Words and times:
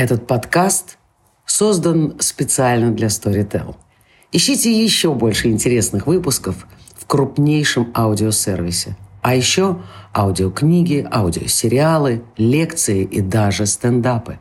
Этот 0.00 0.26
подкаст 0.26 0.96
создан 1.44 2.18
специально 2.20 2.90
для 2.90 3.08
Storytel. 3.08 3.76
Ищите 4.32 4.72
еще 4.72 5.12
больше 5.12 5.48
интересных 5.48 6.06
выпусков 6.06 6.66
в 6.96 7.04
крупнейшем 7.06 7.92
аудиосервисе. 7.94 8.96
А 9.20 9.34
еще 9.34 9.82
аудиокниги, 10.16 11.06
аудиосериалы, 11.12 12.24
лекции 12.38 13.04
и 13.04 13.20
даже 13.20 13.66
стендапы. 13.66 14.38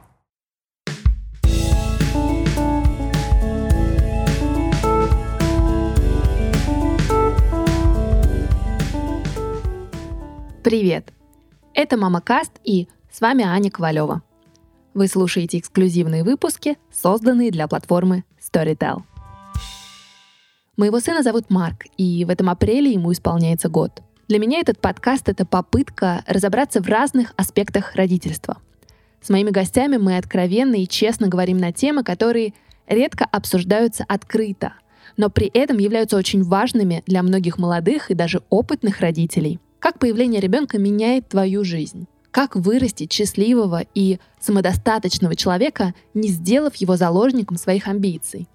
Привет! 10.63 11.11
Это 11.73 11.97
Мама 11.97 12.21
Каст 12.21 12.53
и 12.63 12.87
с 13.11 13.19
вами 13.19 13.43
Аня 13.43 13.69
Ковалева. 13.69 14.21
Вы 14.95 15.07
слушаете 15.07 15.59
эксклюзивные 15.59 16.23
выпуски, 16.23 16.77
созданные 16.91 17.51
для 17.51 17.67
платформы 17.67 18.23
Storytel. 18.41 19.03
Моего 20.77 20.99
сына 20.99 21.21
зовут 21.21 21.49
Марк, 21.49 21.85
и 21.97 22.25
в 22.25 22.29
этом 22.29 22.49
апреле 22.49 22.91
ему 22.91 23.11
исполняется 23.11 23.69
год. 23.69 24.01
Для 24.27 24.39
меня 24.39 24.59
этот 24.59 24.79
подкаст— 24.79 25.27
это 25.29 25.45
попытка 25.45 26.23
разобраться 26.25 26.81
в 26.81 26.87
разных 26.87 27.33
аспектах 27.35 27.95
родительства. 27.95 28.57
С 29.21 29.29
моими 29.29 29.51
гостями 29.51 29.97
мы 29.97 30.17
откровенно 30.17 30.75
и 30.75 30.87
честно 30.87 31.27
говорим 31.27 31.57
на 31.57 31.71
темы, 31.71 32.03
которые 32.03 32.53
редко 32.87 33.25
обсуждаются 33.25 34.05
открыто, 34.07 34.73
но 35.17 35.29
при 35.29 35.47
этом 35.47 35.77
являются 35.77 36.17
очень 36.17 36.43
важными 36.43 37.03
для 37.05 37.21
многих 37.21 37.59
молодых 37.59 38.09
и 38.09 38.15
даже 38.15 38.41
опытных 38.49 39.01
родителей. 39.01 39.59
Как 39.79 39.99
появление 39.99 40.41
ребенка 40.41 40.79
меняет 40.79 41.29
твою 41.29 41.63
жизнь? 41.63 42.07
Как 42.31 42.55
вырастить 42.55 43.11
счастливого 43.11 43.85
и 43.95 44.19
самодостаточного 44.39 45.35
человека, 45.35 45.93
не 46.13 46.29
сделав 46.29 46.75
его 46.75 46.95
заложником 46.95 47.57
своих 47.57 47.87
амбиций? 47.87 48.47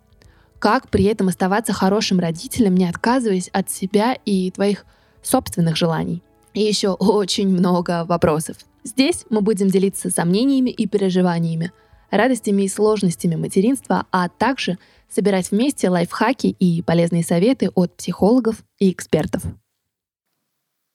Как 0.59 0.89
при 0.89 1.05
этом 1.05 1.29
оставаться 1.29 1.73
хорошим 1.73 2.21
родителем, 2.21 2.75
не 2.75 2.89
отказываясь 2.89 3.49
от 3.49 3.71
себя 3.71 4.17
и 4.25 4.51
твоих 4.51 4.87
собственных 5.23 5.77
желаний? 5.77 6.23
И 6.55 6.61
еще 6.61 6.91
очень 6.91 7.49
много 7.49 8.05
вопросов. 8.05 8.57
Здесь 8.85 9.25
мы 9.29 9.41
будем 9.41 9.69
делиться 9.69 10.11
сомнениями 10.11 10.71
и 10.71 10.87
переживаниями, 10.87 11.73
радостями 12.11 12.63
и 12.63 12.69
сложностями 12.69 13.35
материнства, 13.35 14.07
а 14.13 14.29
также 14.29 14.79
собирать 15.11 15.51
вместе 15.51 15.91
лайфхаки 15.91 16.47
и 16.47 16.83
полезные 16.83 17.25
советы 17.25 17.71
от 17.75 17.97
психологов 17.97 18.63
и 18.79 18.91
экспертов. 18.93 19.43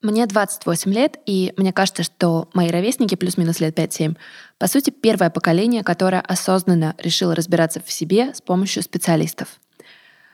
Мне 0.02 0.26
28 0.26 0.94
лет, 0.94 1.18
и 1.26 1.54
мне 1.58 1.74
кажется, 1.74 2.04
что 2.04 2.48
мои 2.54 2.70
ровесники 2.70 3.16
плюс-минус 3.16 3.60
лет 3.60 3.78
5-7, 3.78 4.16
по 4.58 4.68
сути, 4.68 4.92
первое 4.92 5.30
поколение, 5.30 5.84
которое 5.84 6.22
осознанно 6.22 6.96
решило 7.00 7.36
разбираться 7.36 7.82
в 7.86 7.92
себе 7.92 8.34
с 8.34 8.42
помощью 8.42 8.82
специалистов. 8.82 9.60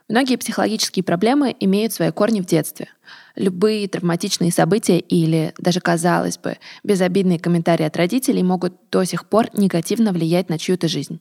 Многие 0.08 0.36
психологические 0.36 1.04
проблемы 1.04 1.56
имеют 1.60 1.94
свои 1.94 2.12
корни 2.12 2.42
в 2.42 2.46
детстве. 2.46 2.90
Любые 3.36 3.88
травматичные 3.88 4.52
события 4.52 5.00
или 5.00 5.56
даже, 5.58 5.80
казалось 5.80 6.38
бы, 6.38 6.58
безобидные 6.84 7.40
комментарии 7.40 7.88
от 7.88 7.98
родителей 7.98 8.44
могут 8.44 8.76
до 8.92 9.04
сих 9.04 9.28
пор 9.28 9.48
негативно 9.54 10.12
влиять 10.12 10.48
на 10.48 10.60
чью-то 10.60 10.88
жизнь. 10.88 11.20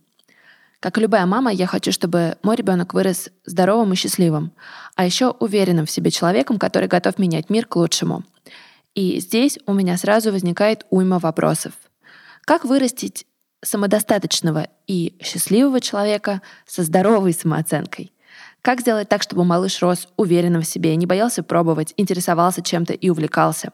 Как 0.84 0.98
и 0.98 1.00
любая 1.00 1.24
мама, 1.24 1.50
я 1.50 1.66
хочу, 1.66 1.92
чтобы 1.92 2.36
мой 2.42 2.56
ребенок 2.56 2.92
вырос 2.92 3.30
здоровым 3.46 3.94
и 3.94 3.96
счастливым, 3.96 4.52
а 4.96 5.06
еще 5.06 5.30
уверенным 5.30 5.86
в 5.86 5.90
себе 5.90 6.10
человеком, 6.10 6.58
который 6.58 6.88
готов 6.88 7.18
менять 7.18 7.48
мир 7.48 7.64
к 7.64 7.77
лучшему— 7.77 8.22
и 8.94 9.18
здесь 9.18 9.58
у 9.66 9.72
меня 9.72 9.96
сразу 9.96 10.30
возникает 10.30 10.86
уйма 10.90 11.18
вопросов. 11.18 11.72
Как 12.42 12.64
вырастить 12.64 13.27
самодостаточного 13.62 14.68
и 14.86 15.16
счастливого 15.20 15.80
человека 15.80 16.42
со 16.66 16.84
здоровой 16.84 17.32
самооценкой? 17.32 18.12
Как 18.62 18.80
сделать 18.80 19.08
так, 19.08 19.22
чтобы 19.22 19.44
малыш 19.44 19.82
рос 19.82 20.08
уверенным 20.16 20.62
в 20.62 20.66
себе, 20.66 20.94
не 20.96 21.06
боялся 21.06 21.42
пробовать, 21.42 21.92
интересовался 21.96 22.62
чем-то 22.62 22.92
и 22.92 23.11
увлекался? 23.11 23.73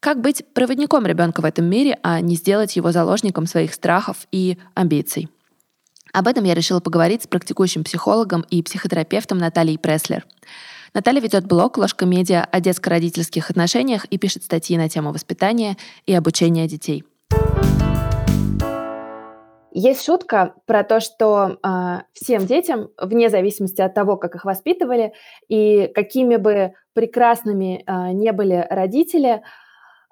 Как 0.00 0.20
быть 0.20 0.44
проводником 0.52 1.06
ребенка 1.06 1.40
в 1.40 1.44
этом 1.44 1.64
мире, 1.64 1.98
а 2.02 2.20
не 2.20 2.36
сделать 2.36 2.76
его 2.76 2.92
заложником 2.92 3.46
своих 3.46 3.72
страхов 3.72 4.26
и 4.32 4.58
амбиций? 4.74 5.30
Об 6.12 6.28
этом 6.28 6.44
я 6.44 6.52
решила 6.52 6.80
поговорить 6.80 7.22
с 7.22 7.26
практикующим 7.26 7.84
психологом 7.84 8.44
и 8.50 8.62
психотерапевтом 8.62 9.38
Натальей 9.38 9.78
Преслер. 9.78 10.26
Наталья 10.92 11.22
ведет 11.22 11.46
блог 11.46 11.78
«Ложка 11.78 12.04
медиа» 12.04 12.44
о 12.44 12.60
детско-родительских 12.60 13.48
отношениях 13.48 14.04
и 14.04 14.18
пишет 14.18 14.44
статьи 14.44 14.76
на 14.76 14.90
тему 14.90 15.12
воспитания 15.12 15.78
и 16.04 16.12
обучения 16.12 16.68
детей. 16.68 17.04
Есть 19.74 20.04
шутка 20.04 20.54
про 20.66 20.84
то, 20.84 21.00
что 21.00 21.56
э, 21.64 22.00
всем 22.12 22.44
детям, 22.44 22.90
вне 22.98 23.30
зависимости 23.30 23.80
от 23.80 23.94
того, 23.94 24.18
как 24.18 24.34
их 24.34 24.44
воспитывали 24.44 25.14
и 25.48 25.90
какими 25.94 26.36
бы 26.36 26.74
прекрасными 26.92 27.82
э, 27.86 28.12
не 28.12 28.32
были 28.32 28.66
родители, 28.68 29.42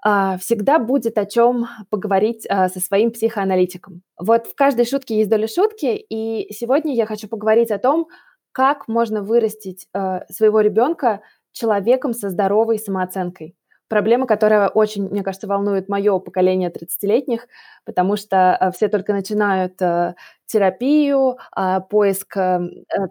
всегда 0.03 0.79
будет 0.79 1.19
о 1.19 1.27
чем 1.27 1.67
поговорить 1.91 2.47
э, 2.49 2.69
со 2.69 2.81
своим 2.81 3.11
психоаналитиком. 3.11 4.03
Вот 4.19 4.47
в 4.47 4.55
каждой 4.55 4.87
шутке 4.87 5.17
есть 5.19 5.31
доля 5.31 5.47
шутки, 5.47 5.95
и 5.97 6.53
сегодня 6.53 6.95
я 6.95 7.07
хочу 7.07 7.29
поговорить 7.29 7.71
о 7.71 7.79
том, 7.79 8.09
как 8.53 8.89
можно 8.89 9.23
вырастить 9.23 9.89
э, 9.95 10.21
своего 10.31 10.61
ребенка 10.61 11.21
человеком 11.53 12.15
со 12.15 12.31
здоровой 12.31 12.79
самооценкой. 12.79 13.57
Проблема, 13.89 14.27
которая 14.27 14.69
очень, 14.69 15.09
мне 15.09 15.25
кажется, 15.25 15.49
волнует 15.49 15.89
мое 15.89 16.19
поколение 16.21 16.71
30-летних, 16.71 17.49
потому 17.85 18.17
что 18.17 18.71
все 18.73 18.87
только 18.87 19.13
начинают 19.13 19.79
терапию, 20.47 21.39
поиск, 21.91 22.37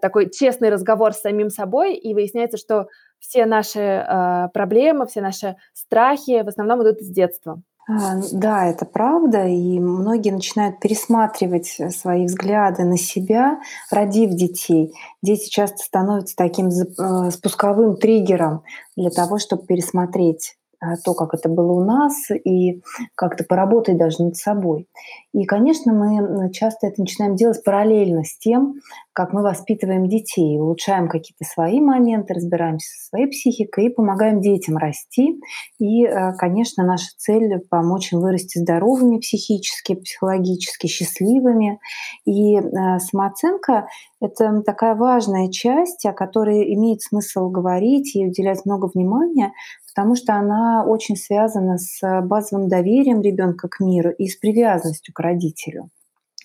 такой 0.00 0.30
честный 0.30 0.70
разговор 0.70 1.12
с 1.12 1.20
самим 1.20 1.50
собой, 1.50 1.96
и 1.96 2.14
выясняется, 2.14 2.56
что 2.56 2.86
все 3.20 3.46
наши 3.46 3.80
э, 3.80 4.48
проблемы, 4.52 5.06
все 5.06 5.20
наши 5.20 5.56
страхи 5.72 6.42
в 6.42 6.48
основном 6.48 6.82
идут 6.82 6.98
из 6.98 7.10
детства. 7.10 7.62
А, 7.88 8.20
да, 8.32 8.66
это 8.66 8.84
правда, 8.84 9.46
и 9.46 9.80
многие 9.80 10.30
начинают 10.30 10.80
пересматривать 10.80 11.76
э, 11.78 11.90
свои 11.90 12.26
взгляды 12.26 12.84
на 12.84 12.96
себя, 12.96 13.60
родив 13.90 14.30
детей. 14.30 14.92
Дети 15.22 15.48
часто 15.48 15.78
становятся 15.78 16.36
таким 16.36 16.68
э, 16.68 17.30
спусковым 17.30 17.96
триггером 17.96 18.62
для 18.96 19.10
того, 19.10 19.38
чтобы 19.38 19.66
пересмотреть 19.66 20.56
то, 21.04 21.14
как 21.14 21.34
это 21.34 21.48
было 21.48 21.72
у 21.72 21.84
нас, 21.84 22.30
и 22.30 22.82
как-то 23.14 23.44
поработать 23.44 23.98
даже 23.98 24.22
над 24.22 24.36
собой. 24.36 24.88
И, 25.32 25.44
конечно, 25.44 25.92
мы 25.92 26.50
часто 26.52 26.88
это 26.88 27.00
начинаем 27.00 27.36
делать 27.36 27.62
параллельно 27.64 28.24
с 28.24 28.36
тем, 28.38 28.74
как 29.12 29.32
мы 29.32 29.42
воспитываем 29.42 30.08
детей, 30.08 30.58
улучшаем 30.58 31.08
какие-то 31.08 31.44
свои 31.44 31.80
моменты, 31.80 32.34
разбираемся 32.34 32.88
со 32.88 33.08
своей 33.08 33.26
психикой 33.26 33.86
и 33.86 33.88
помогаем 33.90 34.40
детям 34.40 34.76
расти. 34.76 35.40
И, 35.78 36.06
а, 36.06 36.32
конечно, 36.32 36.84
наша 36.84 37.08
цель— 37.16 37.60
помочь 37.70 38.12
им 38.12 38.20
вырасти 38.20 38.58
здоровыми 38.58 39.18
психически, 39.18 39.94
психологически, 39.94 40.86
счастливыми. 40.86 41.80
И 42.24 42.56
а, 42.56 42.98
самооценка— 42.98 43.88
это 44.20 44.62
такая 44.62 44.94
важная 44.94 45.50
часть, 45.50 46.06
о 46.06 46.12
которой 46.12 46.74
имеет 46.74 47.02
смысл 47.02 47.50
говорить 47.50 48.14
и 48.16 48.26
уделять 48.26 48.64
много 48.64 48.90
внимания, 48.92 49.52
потому 49.94 50.14
что 50.14 50.34
она 50.34 50.84
очень 50.84 51.16
связана 51.16 51.78
с 51.78 52.00
базовым 52.22 52.68
доверием 52.68 53.20
ребенка 53.20 53.68
к 53.68 53.80
миру 53.80 54.10
и 54.10 54.26
с 54.28 54.36
привязанностью 54.36 55.12
к 55.14 55.20
родителю. 55.20 55.90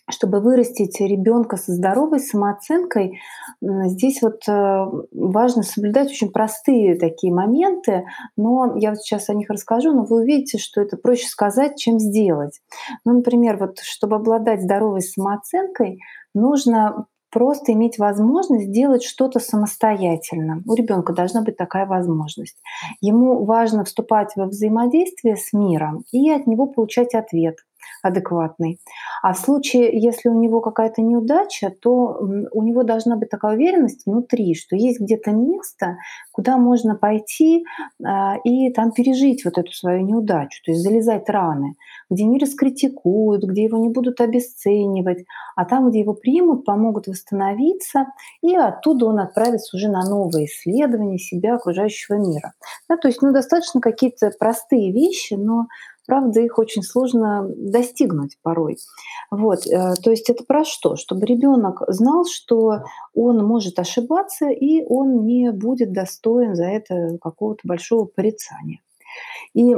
Чтобы 0.07 0.39
вырастить 0.39 0.99
ребенка 1.01 1.57
со 1.57 1.73
здоровой 1.73 2.19
самооценкой, 2.19 3.19
здесь 3.61 4.21
вот 4.21 4.47
э, 4.47 4.85
важно 5.11 5.63
соблюдать 5.63 6.11
очень 6.11 6.31
простые 6.31 6.95
такие 6.95 7.33
моменты, 7.33 8.05
но 8.37 8.75
я 8.77 8.91
вот 8.91 8.99
сейчас 8.99 9.29
о 9.29 9.33
них 9.33 9.49
расскажу, 9.49 9.93
но 9.93 10.03
вы 10.05 10.17
увидите, 10.21 10.59
что 10.59 10.79
это 10.79 10.95
проще 10.95 11.27
сказать, 11.27 11.79
чем 11.79 11.97
сделать. 11.97 12.61
Ну, 13.03 13.13
например, 13.13 13.57
вот 13.57 13.79
чтобы 13.79 14.17
обладать 14.17 14.61
здоровой 14.61 15.01
самооценкой, 15.01 15.99
нужно 16.35 17.07
просто 17.35 17.73
иметь 17.73 17.97
возможность 17.97 18.71
делать 18.71 19.03
что-то 19.03 19.41
самостоятельно. 19.41 20.63
У 20.65 20.73
ребенка 20.73 21.11
должна 21.11 21.41
быть 21.41 21.57
такая 21.57 21.85
возможность. 21.85 22.55
Ему 23.01 23.43
важно 23.43 23.83
вступать 23.83 24.31
во 24.37 24.45
взаимодействие 24.45 25.35
с 25.35 25.51
миром 25.51 26.05
и 26.13 26.31
от 26.31 26.47
него 26.47 26.65
получать 26.65 27.13
ответ 27.13 27.57
адекватный. 28.03 28.79
А 29.21 29.33
в 29.33 29.39
случае, 29.39 29.89
если 29.99 30.29
у 30.29 30.39
него 30.39 30.61
какая-то 30.61 31.01
неудача, 31.01 31.71
то 31.81 32.17
у 32.51 32.63
него 32.63 32.83
должна 32.83 33.15
быть 33.15 33.29
такая 33.29 33.55
уверенность 33.55 34.05
внутри, 34.05 34.55
что 34.55 34.75
есть 34.75 34.99
где-то 34.99 35.31
место, 35.31 35.97
куда 36.31 36.57
можно 36.57 36.95
пойти 36.95 37.65
а, 38.03 38.35
и 38.43 38.71
там 38.71 38.91
пережить 38.91 39.45
вот 39.45 39.57
эту 39.57 39.71
свою 39.71 40.01
неудачу, 40.05 40.61
то 40.63 40.71
есть 40.71 40.83
залезать 40.83 41.29
раны, 41.29 41.75
где 42.09 42.25
не 42.25 42.37
раскритикуют, 42.39 43.43
где 43.43 43.63
его 43.63 43.77
не 43.77 43.89
будут 43.89 44.21
обесценивать, 44.21 45.25
а 45.55 45.65
там, 45.65 45.89
где 45.89 45.99
его 46.01 46.13
примут, 46.13 46.65
помогут 46.65 47.07
восстановиться, 47.07 48.07
и 48.41 48.55
оттуда 48.55 49.07
он 49.07 49.19
отправится 49.19 49.77
уже 49.77 49.89
на 49.89 50.07
новые 50.07 50.45
исследования 50.45 51.17
себя, 51.17 51.55
окружающего 51.55 52.15
мира. 52.15 52.53
Да, 52.89 52.97
то 52.97 53.07
есть 53.07 53.21
ну, 53.21 53.31
достаточно 53.31 53.81
какие-то 53.81 54.31
простые 54.37 54.91
вещи, 54.91 55.33
но 55.33 55.65
правда, 56.05 56.41
их 56.41 56.57
очень 56.59 56.83
сложно 56.83 57.47
достигнуть 57.55 58.37
порой. 58.41 58.77
Вот, 59.31 59.65
э, 59.67 59.95
то 59.95 60.11
есть 60.11 60.29
это 60.29 60.43
про 60.43 60.63
что? 60.63 60.95
Чтобы 60.95 61.25
ребенок 61.25 61.81
знал, 61.87 62.25
что 62.25 62.83
он 63.13 63.45
может 63.45 63.79
ошибаться, 63.79 64.49
и 64.49 64.83
он 64.85 65.25
не 65.25 65.51
будет 65.51 65.91
достоин 65.91 66.55
за 66.55 66.65
это 66.65 67.17
какого-то 67.21 67.61
большого 67.63 68.05
порицания. 68.05 68.79
И 69.53 69.63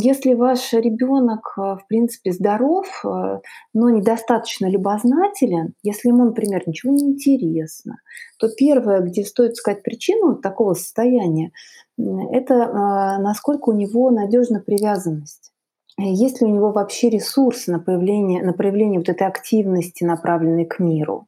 если 0.00 0.34
ваш 0.34 0.72
ребенок, 0.72 1.54
э, 1.56 1.60
в 1.60 1.84
принципе, 1.88 2.32
здоров, 2.32 2.86
э, 3.04 3.40
но 3.74 3.90
недостаточно 3.90 4.66
любознателен, 4.66 5.74
если 5.82 6.08
ему, 6.08 6.24
например, 6.24 6.62
ничего 6.66 6.92
не 6.92 7.02
интересно, 7.02 7.98
то 8.38 8.48
первое, 8.48 9.00
где 9.00 9.24
стоит 9.24 9.52
искать 9.52 9.82
причину 9.82 10.36
такого 10.36 10.74
состояния, 10.74 11.52
это 11.98 13.18
насколько 13.20 13.68
у 13.68 13.74
него 13.74 14.10
надежна 14.10 14.60
привязанность. 14.60 15.52
Есть 16.08 16.40
ли 16.40 16.46
у 16.46 16.50
него 16.50 16.70
вообще 16.70 17.10
ресурсы 17.10 17.70
на 17.70 17.78
появление, 17.78 18.42
на 18.42 18.52
проявление 18.52 19.00
вот 19.00 19.08
этой 19.08 19.26
активности, 19.26 20.04
направленной 20.04 20.64
к 20.64 20.78
миру? 20.78 21.26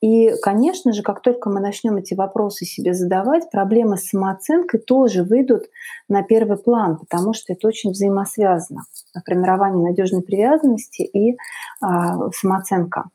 И, 0.00 0.30
конечно 0.42 0.92
же, 0.92 1.02
как 1.02 1.20
только 1.20 1.50
мы 1.50 1.60
начнем 1.60 1.96
эти 1.96 2.14
вопросы 2.14 2.64
себе 2.64 2.94
задавать, 2.94 3.50
проблемы 3.50 3.96
с 3.96 4.08
самооценкой 4.08 4.80
тоже 4.80 5.24
выйдут 5.24 5.64
на 6.08 6.22
первый 6.22 6.58
план, 6.58 6.98
потому 6.98 7.34
что 7.34 7.52
это 7.52 7.66
очень 7.66 7.90
взаимосвязано. 7.90 8.82
Формирование 9.26 9.88
надежной 9.90 10.22
привязанности 10.22 11.02
и 11.02 11.36
а, 11.80 12.30
самооценка. 12.30 13.10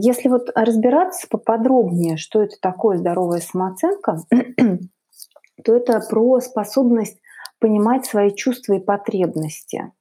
Если 0.00 0.28
вот 0.28 0.50
разбираться 0.54 1.26
поподробнее, 1.28 2.16
что 2.16 2.42
это 2.42 2.56
такое 2.60 2.98
здоровая 2.98 3.40
самооценка, 3.40 4.22
то 5.64 5.76
это 5.76 6.00
про 6.00 6.40
способность 6.40 7.18
понимать 7.62 8.04
свои 8.04 8.34
чувства 8.34 8.74
и 8.74 8.80
потребности. 8.80 9.92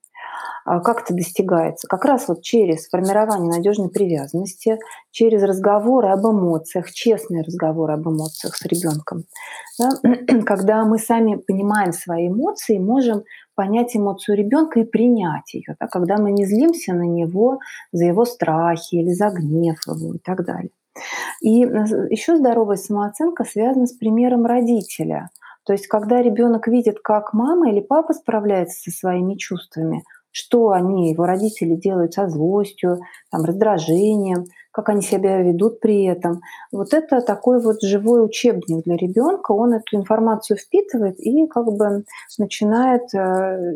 А 0.66 0.80
как 0.80 1.02
это 1.02 1.14
достигается? 1.14 1.88
Как 1.88 2.06
раз 2.06 2.28
вот 2.28 2.42
через 2.42 2.88
формирование 2.88 3.52
надежной 3.52 3.90
привязанности, 3.90 4.78
через 5.12 5.44
разговоры 5.44 6.10
об 6.10 6.26
эмоциях, 6.26 6.92
честные 6.92 7.44
разговоры 7.44 7.94
об 7.94 8.08
эмоциях 8.08 8.56
с 8.56 8.66
ребенком. 8.66 9.24
Да? 9.80 9.90
Когда 10.46 10.84
мы 10.86 11.00
сами 11.00 11.36
понимаем 11.36 11.94
свои 11.94 12.28
эмоции, 12.28 12.78
можем 12.78 13.24
понять 13.56 13.96
эмоцию 13.96 14.38
ребенка 14.38 14.80
и 14.80 14.84
принять 14.84 15.54
ее. 15.54 15.76
Да? 15.80 15.88
Когда 15.88 16.18
мы 16.18 16.32
не 16.32 16.46
злимся 16.46 16.94
на 16.94 17.08
него 17.08 17.60
за 17.92 18.06
его 18.06 18.26
страхи 18.26 18.96
или 18.96 19.12
за 19.14 19.30
гнев 19.30 19.78
его 19.88 20.16
и 20.16 20.20
так 20.20 20.46
далее. 20.46 20.72
И 21.42 21.66
э, 21.66 22.08
еще 22.10 22.38
здоровая 22.38 22.78
самооценка 22.78 23.46
связана 23.46 23.88
с 23.88 23.94
примером 23.94 24.46
родителя. 24.46 25.30
То 25.66 25.74
есть, 25.74 25.88
когда 25.88 26.22
ребенок 26.22 26.68
видит, 26.68 27.00
как 27.00 27.34
мама 27.34 27.70
или 27.70 27.82
папа 27.82 28.14
справляется 28.14 28.90
со 28.90 28.92
своими 28.92 29.36
чувствами, 29.36 30.04
что 30.32 30.70
они, 30.70 31.12
его 31.12 31.26
родители, 31.26 31.76
делают 31.76 32.14
со 32.14 32.28
злостью, 32.28 33.02
там, 33.30 33.44
раздражением, 33.44 34.46
как 34.72 34.90
они 34.90 35.02
себя 35.02 35.42
ведут 35.42 35.82
при 35.82 36.06
этом. 36.06 36.42
Вот 36.72 36.94
это 36.94 37.22
такой 37.22 37.62
вот 37.62 37.82
живой 37.82 38.26
учебник 38.26 38.86
для 38.86 38.96
ребенка. 38.96 39.52
Он 39.52 39.74
эту 39.74 39.98
информацию 39.98 40.58
впитывает 40.58 41.20
и 41.20 41.46
как 41.48 41.66
бы 41.66 42.06
начинает 42.38 43.14
э, 43.14 43.76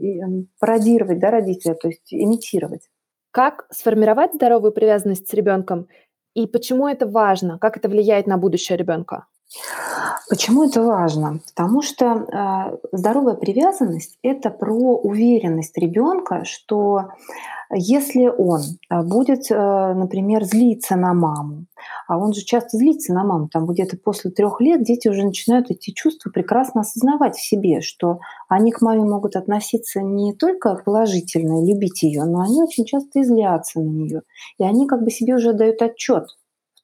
пародировать 0.60 1.20
да, 1.20 1.32
родителя, 1.32 1.76
то 1.76 1.90
есть 1.90 2.14
имитировать. 2.14 2.90
Как 3.32 3.68
сформировать 3.70 4.34
здоровую 4.34 4.72
привязанность 4.72 5.28
с 5.28 5.34
ребенком 5.34 5.88
и 6.36 6.48
почему 6.48 6.88
это 6.88 7.06
важно? 7.06 7.60
Как 7.60 7.78
это 7.78 7.90
влияет 7.90 8.28
на 8.28 8.38
будущее 8.38 8.78
ребенка? 8.78 9.26
Почему 10.30 10.66
это 10.66 10.82
важно? 10.82 11.40
Потому 11.48 11.82
что 11.82 12.06
э, 12.06 12.78
здоровая 12.92 13.36
привязанность 13.36 14.18
это 14.22 14.50
про 14.50 14.98
уверенность 14.98 15.78
ребенка, 15.78 16.44
что 16.46 17.12
если 17.72 18.28
он 18.28 18.62
э, 18.90 19.02
будет, 19.04 19.50
э, 19.52 19.94
например, 19.94 20.44
злиться 20.44 20.96
на 20.96 21.14
маму, 21.14 21.66
а 22.08 22.18
он 22.18 22.34
же 22.34 22.42
часто 22.42 22.78
злится 22.78 23.14
на 23.14 23.24
маму, 23.24 23.48
там 23.52 23.66
где-то 23.66 23.98
после 23.98 24.32
трех 24.32 24.60
лет 24.62 24.84
дети 24.84 25.08
уже 25.08 25.24
начинают 25.24 25.72
эти 25.72 25.92
чувства 25.92 26.32
прекрасно 26.32 26.82
осознавать 26.82 27.36
в 27.36 27.46
себе, 27.46 27.82
что 27.82 28.20
они 28.50 28.72
к 28.72 28.82
маме 28.82 29.02
могут 29.02 29.36
относиться 29.36 30.02
не 30.02 30.34
только 30.34 30.76
положительно, 30.76 31.66
любить 31.66 32.04
ее, 32.04 32.26
но 32.26 32.42
они 32.42 32.62
очень 32.62 32.86
часто 32.86 33.20
и 33.20 33.24
злятся 33.24 33.80
на 33.80 33.90
нее. 33.90 34.22
И 34.58 34.64
они 34.64 34.88
как 34.88 35.04
бы 35.04 35.12
себе 35.12 35.36
уже 35.36 35.54
дают 35.54 35.82
отчет 35.82 36.26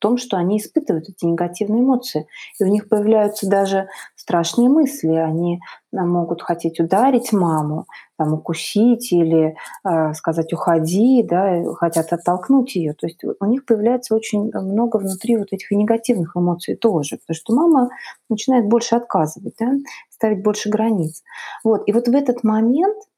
том, 0.01 0.18
что 0.18 0.36
они 0.36 0.57
испытывают 0.57 1.07
эти 1.07 1.25
негативные 1.25 1.81
эмоции. 1.81 2.27
И 2.59 2.63
у 2.63 2.68
них 2.68 2.89
появляются 2.89 3.48
даже 3.48 3.88
страшные 4.15 4.68
мысли. 4.68 5.09
Они 5.09 5.59
могут 5.92 6.42
хотеть 6.42 6.80
ударить 6.80 7.31
маму, 7.31 7.86
там, 8.18 8.33
укусить 8.33 9.12
или 9.12 9.56
э, 9.83 10.13
сказать 10.13 10.53
«уходи», 10.53 11.24
да, 11.24 11.63
хотят 11.75 12.12
оттолкнуть 12.13 12.75
ее. 12.75 12.94
То 12.94 13.07
есть 13.07 13.21
у 13.24 13.45
них 13.45 13.65
появляется 13.65 14.15
очень 14.15 14.51
много 14.53 14.98
внутри 14.98 15.38
вот 15.38 15.48
этих 15.51 15.71
негативных 15.71 16.36
эмоций 16.36 16.75
тоже, 16.75 17.18
потому 17.18 17.36
что 17.36 17.54
мама 17.54 17.89
начинает 18.30 18.68
больше 18.68 18.95
отказывать, 18.95 19.56
да, 19.59 19.71
ставить 20.09 20.44
больше 20.44 20.69
границ. 20.69 21.24
Вот. 21.63 21.83
И 21.88 21.94
вот 21.94 22.07
в 22.07 22.15
этот 22.15 22.44
момент 22.44 22.97
а, 22.97 23.10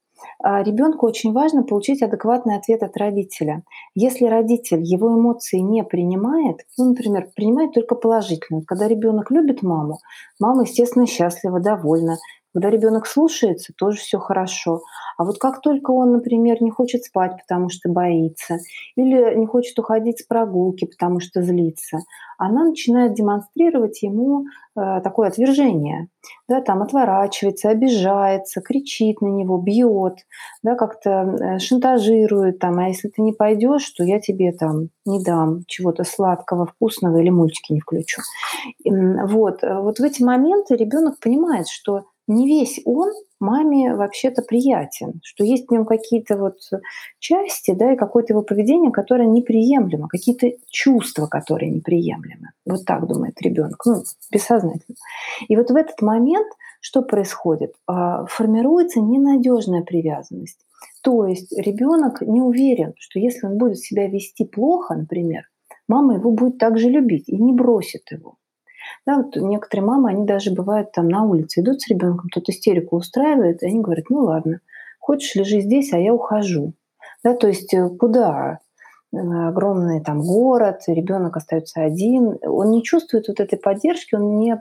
ребенку 0.44 1.08
очень 1.08 1.34
важно 1.34 1.64
получить 1.64 2.02
адекватный 2.02 2.58
ответ 2.58 2.84
от 2.84 2.98
родителя. 2.98 3.64
Если 3.96 4.26
родитель 4.26 4.82
его 4.82 5.10
эмоции 5.10 5.60
не 5.60 5.84
принимает, 5.84 6.62
ну, 6.78 6.90
например, 6.90 7.30
принимает 7.36 7.74
только 7.74 7.96
положительно. 7.96 8.62
Когда 8.66 8.88
ребенок 8.88 9.32
любит 9.32 9.64
маму, 9.64 10.00
мама, 10.40 10.64
естественно, 10.64 11.06
счастлива, 11.06 11.60
довольна. 11.60 12.18
Когда 12.54 12.70
ребенок 12.70 13.08
слушается, 13.08 13.74
тоже 13.76 13.98
все 13.98 14.20
хорошо. 14.20 14.82
А 15.18 15.24
вот 15.24 15.40
как 15.40 15.62
только 15.62 15.92
он, 15.92 16.12
например, 16.12 16.62
не 16.62 16.70
хочет 16.70 17.04
спать, 17.04 17.34
потому 17.42 17.70
что 17.70 17.90
боится, 17.90 18.58
или 18.96 19.36
не 19.36 19.48
хочет 19.48 19.78
уходить 19.80 20.20
с 20.20 20.24
прогулки, 20.24 20.86
потому 20.86 21.20
что 21.20 21.42
злится, 21.42 22.00
она 22.38 22.66
начинает 22.66 23.14
демонстрировать 23.14 24.02
ему 24.02 24.46
э, 24.76 25.02
такое 25.04 25.30
отвержение. 25.30 26.10
Да, 26.48 26.62
там 26.62 26.82
отворачивается, 26.82 27.70
обижается, 27.70 28.62
кричит 28.62 29.22
на 29.22 29.28
него, 29.28 29.58
бьет, 29.58 30.20
да, 30.62 30.76
как-то 30.76 31.10
э, 31.10 31.60
шантажирует, 31.60 32.60
там, 32.60 32.80
а 32.80 32.88
если 32.88 33.10
ты 33.10 33.22
не 33.22 33.34
пойдешь, 33.34 33.90
то 33.92 34.04
я 34.04 34.20
тебе 34.20 34.52
там 34.52 34.90
не 35.06 35.24
дам 35.24 35.64
чего-то 35.68 36.04
сладкого, 36.04 36.66
вкусного 36.66 37.18
или 37.18 37.30
мультики 37.30 37.74
не 37.74 37.80
включу. 37.80 38.22
Вот, 38.84 39.64
э, 39.64 39.80
вот 39.80 40.00
в 40.00 40.04
эти 40.04 40.24
моменты 40.24 40.76
ребенок 40.76 41.20
понимает, 41.20 41.68
что 41.68 42.06
не 42.28 42.48
весь 42.48 42.80
он 42.86 43.12
маме 43.40 43.96
вообще-то 43.96 44.42
приятен, 44.42 45.20
что 45.24 45.44
есть 45.44 45.68
в 45.68 45.72
нем 45.72 45.86
какие-то 45.86 46.38
вот 46.38 46.58
части, 47.20 47.72
да, 47.72 47.94
и 47.94 47.98
какое-то 47.98 48.34
его 48.34 48.42
поведение, 48.42 48.92
которое 48.92 49.28
неприемлемо, 49.28 50.08
какие-то 50.08 50.52
чувства, 50.70 51.28
которые 51.28 51.72
неприемлемы. 51.72 52.50
Вот 52.66 52.86
так 52.86 53.06
думает 53.08 53.42
ребенок, 53.42 53.86
ну, 53.86 54.04
бессознательно. 54.32 54.96
И 55.48 55.56
вот 55.56 55.70
в 55.70 55.76
этот 55.76 56.02
момент 56.02 56.48
что 56.84 57.02
происходит? 57.02 57.74
А, 57.88 58.26
формируется 58.26 59.00
ненадежная 59.00 59.84
привязанность. 59.84 60.60
То 61.02 61.26
есть 61.26 61.58
ребенок 61.58 62.22
не 62.22 62.42
уверен, 62.42 62.94
что 62.98 63.20
если 63.20 63.48
он 63.48 63.58
будет 63.58 63.80
себя 63.80 64.08
вести 64.08 64.44
плохо, 64.44 64.94
например, 64.94 65.44
мама 65.88 66.16
его 66.16 66.32
будет 66.32 66.58
также 66.58 66.90
любить 66.90 67.30
и 67.30 67.38
не 67.38 67.54
бросит 67.54 68.12
его. 68.12 68.36
Да, 69.06 69.18
вот 69.18 69.36
некоторые 69.36 69.86
мамы, 69.86 70.10
они 70.10 70.26
даже 70.26 70.52
бывают 70.52 70.92
там 70.92 71.08
на 71.08 71.24
улице, 71.24 71.62
идут 71.62 71.82
с 71.82 71.88
ребенком, 71.88 72.30
тут 72.30 72.50
истерику 72.50 72.98
устраивает, 72.98 73.64
и 73.64 73.68
они 73.68 73.82
говорят, 73.82 74.06
ну 74.10 74.20
ладно, 74.20 74.60
хочешь 75.00 75.36
лежи 75.36 75.62
здесь, 75.62 75.94
а 75.94 75.98
я 75.98 76.14
ухожу. 76.14 76.74
Да, 77.24 77.36
то 77.36 77.48
есть 77.48 77.74
э, 77.74 77.90
куда? 77.90 78.60
Огромный 79.14 80.02
там 80.02 80.22
город, 80.22 80.82
ребенок 80.88 81.38
остается 81.38 81.82
один, 81.82 82.38
он 82.44 82.72
не 82.72 82.84
чувствует 82.84 83.28
вот 83.28 83.40
этой 83.40 83.60
поддержки, 83.60 84.16
он 84.16 84.40
не 84.40 84.60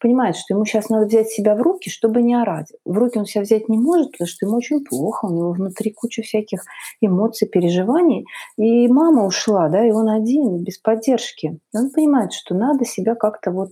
понимает, 0.00 0.36
что 0.36 0.54
ему 0.54 0.64
сейчас 0.64 0.88
надо 0.88 1.06
взять 1.06 1.28
себя 1.28 1.54
в 1.54 1.62
руки, 1.62 1.90
чтобы 1.90 2.22
не 2.22 2.34
орать. 2.34 2.72
В 2.84 2.96
руки 2.96 3.18
он 3.18 3.26
себя 3.26 3.42
взять 3.42 3.68
не 3.68 3.78
может, 3.78 4.12
потому 4.12 4.28
что 4.28 4.46
ему 4.46 4.56
очень 4.56 4.84
плохо, 4.84 5.26
у 5.26 5.34
него 5.34 5.52
внутри 5.52 5.92
куча 5.92 6.22
всяких 6.22 6.62
эмоций, 7.00 7.48
переживаний. 7.48 8.26
И 8.56 8.88
мама 8.88 9.26
ушла, 9.26 9.68
да, 9.68 9.86
и 9.86 9.90
он 9.90 10.08
один, 10.08 10.62
без 10.62 10.78
поддержки. 10.78 11.60
И 11.72 11.76
он 11.76 11.90
понимает, 11.90 12.32
что 12.32 12.54
надо 12.54 12.84
себя 12.84 13.14
как-то 13.14 13.50
вот 13.50 13.70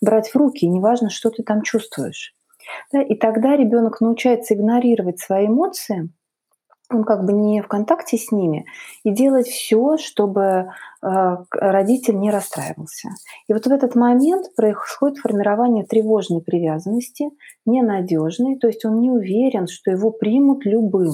брать 0.00 0.30
в 0.30 0.36
руки, 0.36 0.66
неважно, 0.66 1.10
что 1.10 1.30
ты 1.30 1.42
там 1.42 1.62
чувствуешь. 1.62 2.34
Да, 2.92 3.02
и 3.02 3.14
тогда 3.14 3.56
ребенок 3.56 4.00
научается 4.00 4.54
игнорировать 4.54 5.18
свои 5.18 5.46
эмоции, 5.46 6.10
он 6.90 7.04
как 7.04 7.24
бы 7.24 7.32
не 7.32 7.62
в 7.62 7.68
контакте 7.68 8.16
с 8.16 8.32
ними, 8.32 8.66
и 9.04 9.10
делать 9.10 9.46
все, 9.46 9.96
чтобы 9.96 10.42
э, 11.02 11.36
родитель 11.50 12.18
не 12.18 12.30
расстраивался. 12.30 13.10
И 13.48 13.52
вот 13.52 13.66
в 13.66 13.70
этот 13.70 13.94
момент 13.94 14.54
происходит 14.56 15.18
формирование 15.18 15.84
тревожной 15.84 16.42
привязанности, 16.42 17.30
ненадежной, 17.66 18.58
то 18.58 18.66
есть 18.66 18.84
он 18.84 19.00
не 19.00 19.10
уверен, 19.10 19.66
что 19.66 19.90
его 19.90 20.10
примут 20.10 20.64
любым, 20.64 21.12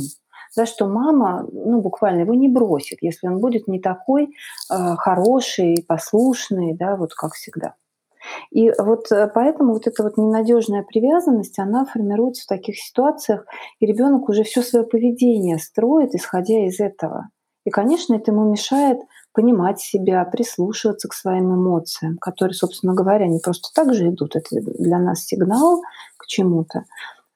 за 0.52 0.66
что 0.66 0.86
мама, 0.86 1.46
ну, 1.52 1.80
буквально 1.80 2.20
его 2.20 2.34
не 2.34 2.48
бросит, 2.48 2.98
если 3.02 3.28
он 3.28 3.40
будет 3.40 3.68
не 3.68 3.80
такой 3.80 4.24
э, 4.24 4.94
хороший, 4.96 5.84
послушный, 5.86 6.74
да, 6.74 6.96
вот 6.96 7.14
как 7.14 7.34
всегда. 7.34 7.74
И 8.50 8.70
вот 8.78 9.10
э, 9.12 9.30
поэтому 9.34 9.72
вот 9.72 9.86
эта 9.86 10.02
вот 10.02 10.16
ненадежная 10.16 10.82
привязанность, 10.82 11.58
она 11.58 11.84
формируется 11.84 12.44
в 12.44 12.46
таких 12.46 12.78
ситуациях, 12.78 13.44
и 13.80 13.86
ребенок 13.86 14.28
уже 14.28 14.42
все 14.42 14.62
свое 14.62 14.84
поведение 14.84 15.58
строит, 15.58 16.14
исходя 16.14 16.66
из 16.66 16.80
этого. 16.80 17.28
И, 17.64 17.70
конечно, 17.70 18.14
это 18.14 18.30
ему 18.30 18.48
мешает 18.50 18.98
понимать 19.32 19.80
себя, 19.80 20.24
прислушиваться 20.24 21.08
к 21.08 21.14
своим 21.14 21.54
эмоциям, 21.54 22.16
которые, 22.18 22.54
собственно 22.54 22.94
говоря, 22.94 23.26
не 23.26 23.40
просто 23.40 23.68
так 23.74 23.92
же 23.92 24.08
идут. 24.08 24.36
Это 24.36 24.48
для 24.52 24.98
нас 24.98 25.24
сигнал 25.24 25.82
к 26.16 26.26
чему-то. 26.26 26.84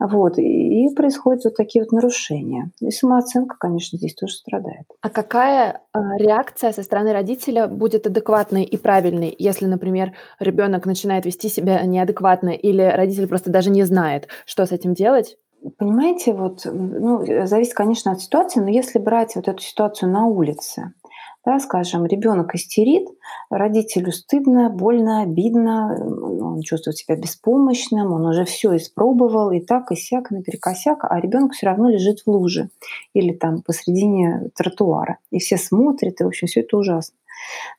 Вот, 0.01 0.39
и 0.39 0.89
происходят 0.97 1.45
вот 1.45 1.57
такие 1.57 1.85
вот 1.85 1.93
нарушения. 1.93 2.71
И 2.81 2.91
самооценка, 2.91 3.57
конечно, 3.59 3.99
здесь 3.99 4.15
тоже 4.15 4.33
страдает. 4.33 4.87
А 5.03 5.11
какая 5.11 5.83
э, 5.93 5.99
реакция 6.19 6.73
со 6.73 6.83
стороны 6.83 7.13
родителя 7.13 7.69
будет 7.69 8.07
адекватной 8.07 8.65
и 8.65 8.79
правильной, 8.79 9.35
если, 9.39 9.67
например, 9.67 10.13
ребенок 10.39 10.87
начинает 10.87 11.27
вести 11.27 11.51
себя 11.51 11.83
неадекватно 11.83 12.49
или 12.49 12.83
родитель 12.83 13.29
просто 13.29 13.51
даже 13.51 13.69
не 13.69 13.83
знает, 13.83 14.29
что 14.47 14.65
с 14.65 14.73
этим 14.73 14.95
делать? 14.95 15.37
Понимаете, 15.77 16.33
вот, 16.33 16.63
ну, 16.65 17.23
зависит, 17.47 17.75
конечно, 17.75 18.13
от 18.13 18.23
ситуации, 18.23 18.61
но 18.61 18.71
если 18.71 18.99
брать 18.99 19.37
вот 19.37 19.49
эту 19.49 19.61
ситуацию 19.63 20.11
на 20.11 20.25
улице, 20.25 20.95
да, 21.45 21.59
скажем, 21.59 22.05
ребенок 22.05 22.55
истерит, 22.55 23.09
родителю 23.51 24.13
стыдно, 24.13 24.69
больно, 24.69 25.23
обидно, 25.23 25.97
он 26.07 26.61
чувствует 26.61 26.99
себя 26.99 27.17
беспомощным, 27.17 28.13
он 28.13 28.27
уже 28.27 28.45
все 28.45 28.77
испробовал, 28.77 29.51
и 29.51 29.61
так, 29.61 29.91
и 29.91 29.97
сяк, 29.97 30.31
наперекосяк, 30.31 31.05
а 31.05 31.19
ребенок 31.19 31.53
все 31.53 31.67
равно 31.67 31.89
лежит 31.89 32.21
в 32.21 32.31
луже 32.31 32.69
или 33.15 33.33
там 33.33 33.63
посредине 33.63 34.51
тротуара. 34.55 35.19
И 35.31 35.39
все 35.39 35.57
смотрят, 35.57 36.21
и, 36.21 36.25
в 36.25 36.27
общем, 36.27 36.47
все 36.47 36.61
это 36.61 36.77
ужасно. 36.77 37.17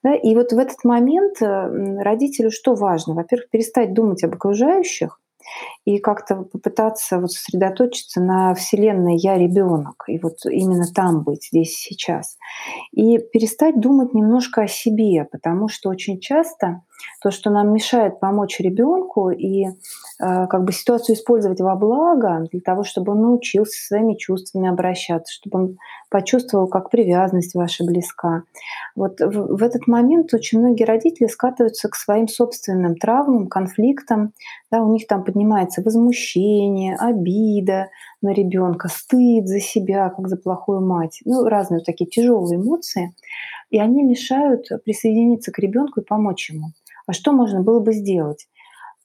Да? 0.03 0.15
И 0.15 0.33
вот 0.33 0.51
в 0.51 0.57
этот 0.57 0.83
момент 0.83 1.37
родителю 1.39 2.49
что 2.49 2.73
важно? 2.73 3.13
Во-первых, 3.13 3.49
перестать 3.49 3.93
думать 3.93 4.23
об 4.23 4.33
окружающих, 4.33 5.20
и 5.85 5.99
как-то 5.99 6.35
попытаться 6.35 7.19
вот 7.19 7.31
сосредоточиться 7.31 8.21
на 8.21 8.53
Вселенной 8.53 9.17
«я 9.17 9.37
ребенок», 9.37 10.03
и 10.07 10.19
вот 10.19 10.45
именно 10.45 10.85
там 10.93 11.23
быть, 11.23 11.47
здесь 11.51 11.75
сейчас. 11.77 12.37
И 12.91 13.17
перестать 13.17 13.79
думать 13.79 14.13
немножко 14.13 14.61
о 14.61 14.67
себе, 14.67 15.25
потому 15.31 15.67
что 15.67 15.89
очень 15.89 16.19
часто 16.19 16.83
то, 17.21 17.31
что 17.31 17.49
нам 17.49 17.73
мешает 17.73 18.19
помочь 18.19 18.59
ребенку 18.59 19.29
и 19.29 19.65
э, 19.65 19.71
как 20.19 20.63
бы 20.63 20.71
ситуацию 20.71 21.15
использовать 21.15 21.61
во 21.61 21.75
благо 21.75 22.47
для 22.51 22.61
того, 22.61 22.83
чтобы 22.83 23.11
он 23.13 23.21
научился 23.21 23.85
своими 23.85 24.15
чувствами 24.15 24.69
обращаться, 24.69 25.33
чтобы 25.33 25.59
он 25.59 25.77
почувствовал, 26.09 26.67
как 26.67 26.89
привязанность 26.89 27.55
ваша 27.55 27.85
близка. 27.85 28.43
Вот 28.95 29.19
в, 29.19 29.57
в 29.57 29.63
этот 29.63 29.87
момент 29.87 30.33
очень 30.33 30.59
многие 30.59 30.83
родители 30.83 31.27
скатываются 31.27 31.87
к 31.89 31.95
своим 31.95 32.27
собственным 32.27 32.95
травмам, 32.95 33.47
конфликтам. 33.47 34.33
Да, 34.69 34.81
у 34.83 34.91
них 34.91 35.07
там 35.07 35.23
поднимается 35.23 35.81
возмущение, 35.81 36.95
обида 36.97 37.89
на 38.21 38.33
ребенка, 38.33 38.89
стыд 38.89 39.47
за 39.47 39.59
себя, 39.59 40.09
как 40.09 40.27
за 40.27 40.37
плохую 40.37 40.81
мать. 40.81 41.21
Ну, 41.25 41.45
разные 41.45 41.79
вот 41.79 41.85
такие 41.85 42.09
тяжелые 42.09 42.59
эмоции. 42.59 43.15
И 43.69 43.79
они 43.79 44.03
мешают 44.03 44.67
присоединиться 44.83 45.51
к 45.51 45.59
ребенку 45.59 46.01
и 46.01 46.05
помочь 46.05 46.49
ему. 46.51 46.73
А 47.07 47.13
что 47.13 47.31
можно 47.31 47.61
было 47.61 47.79
бы 47.79 47.93
сделать? 47.93 48.47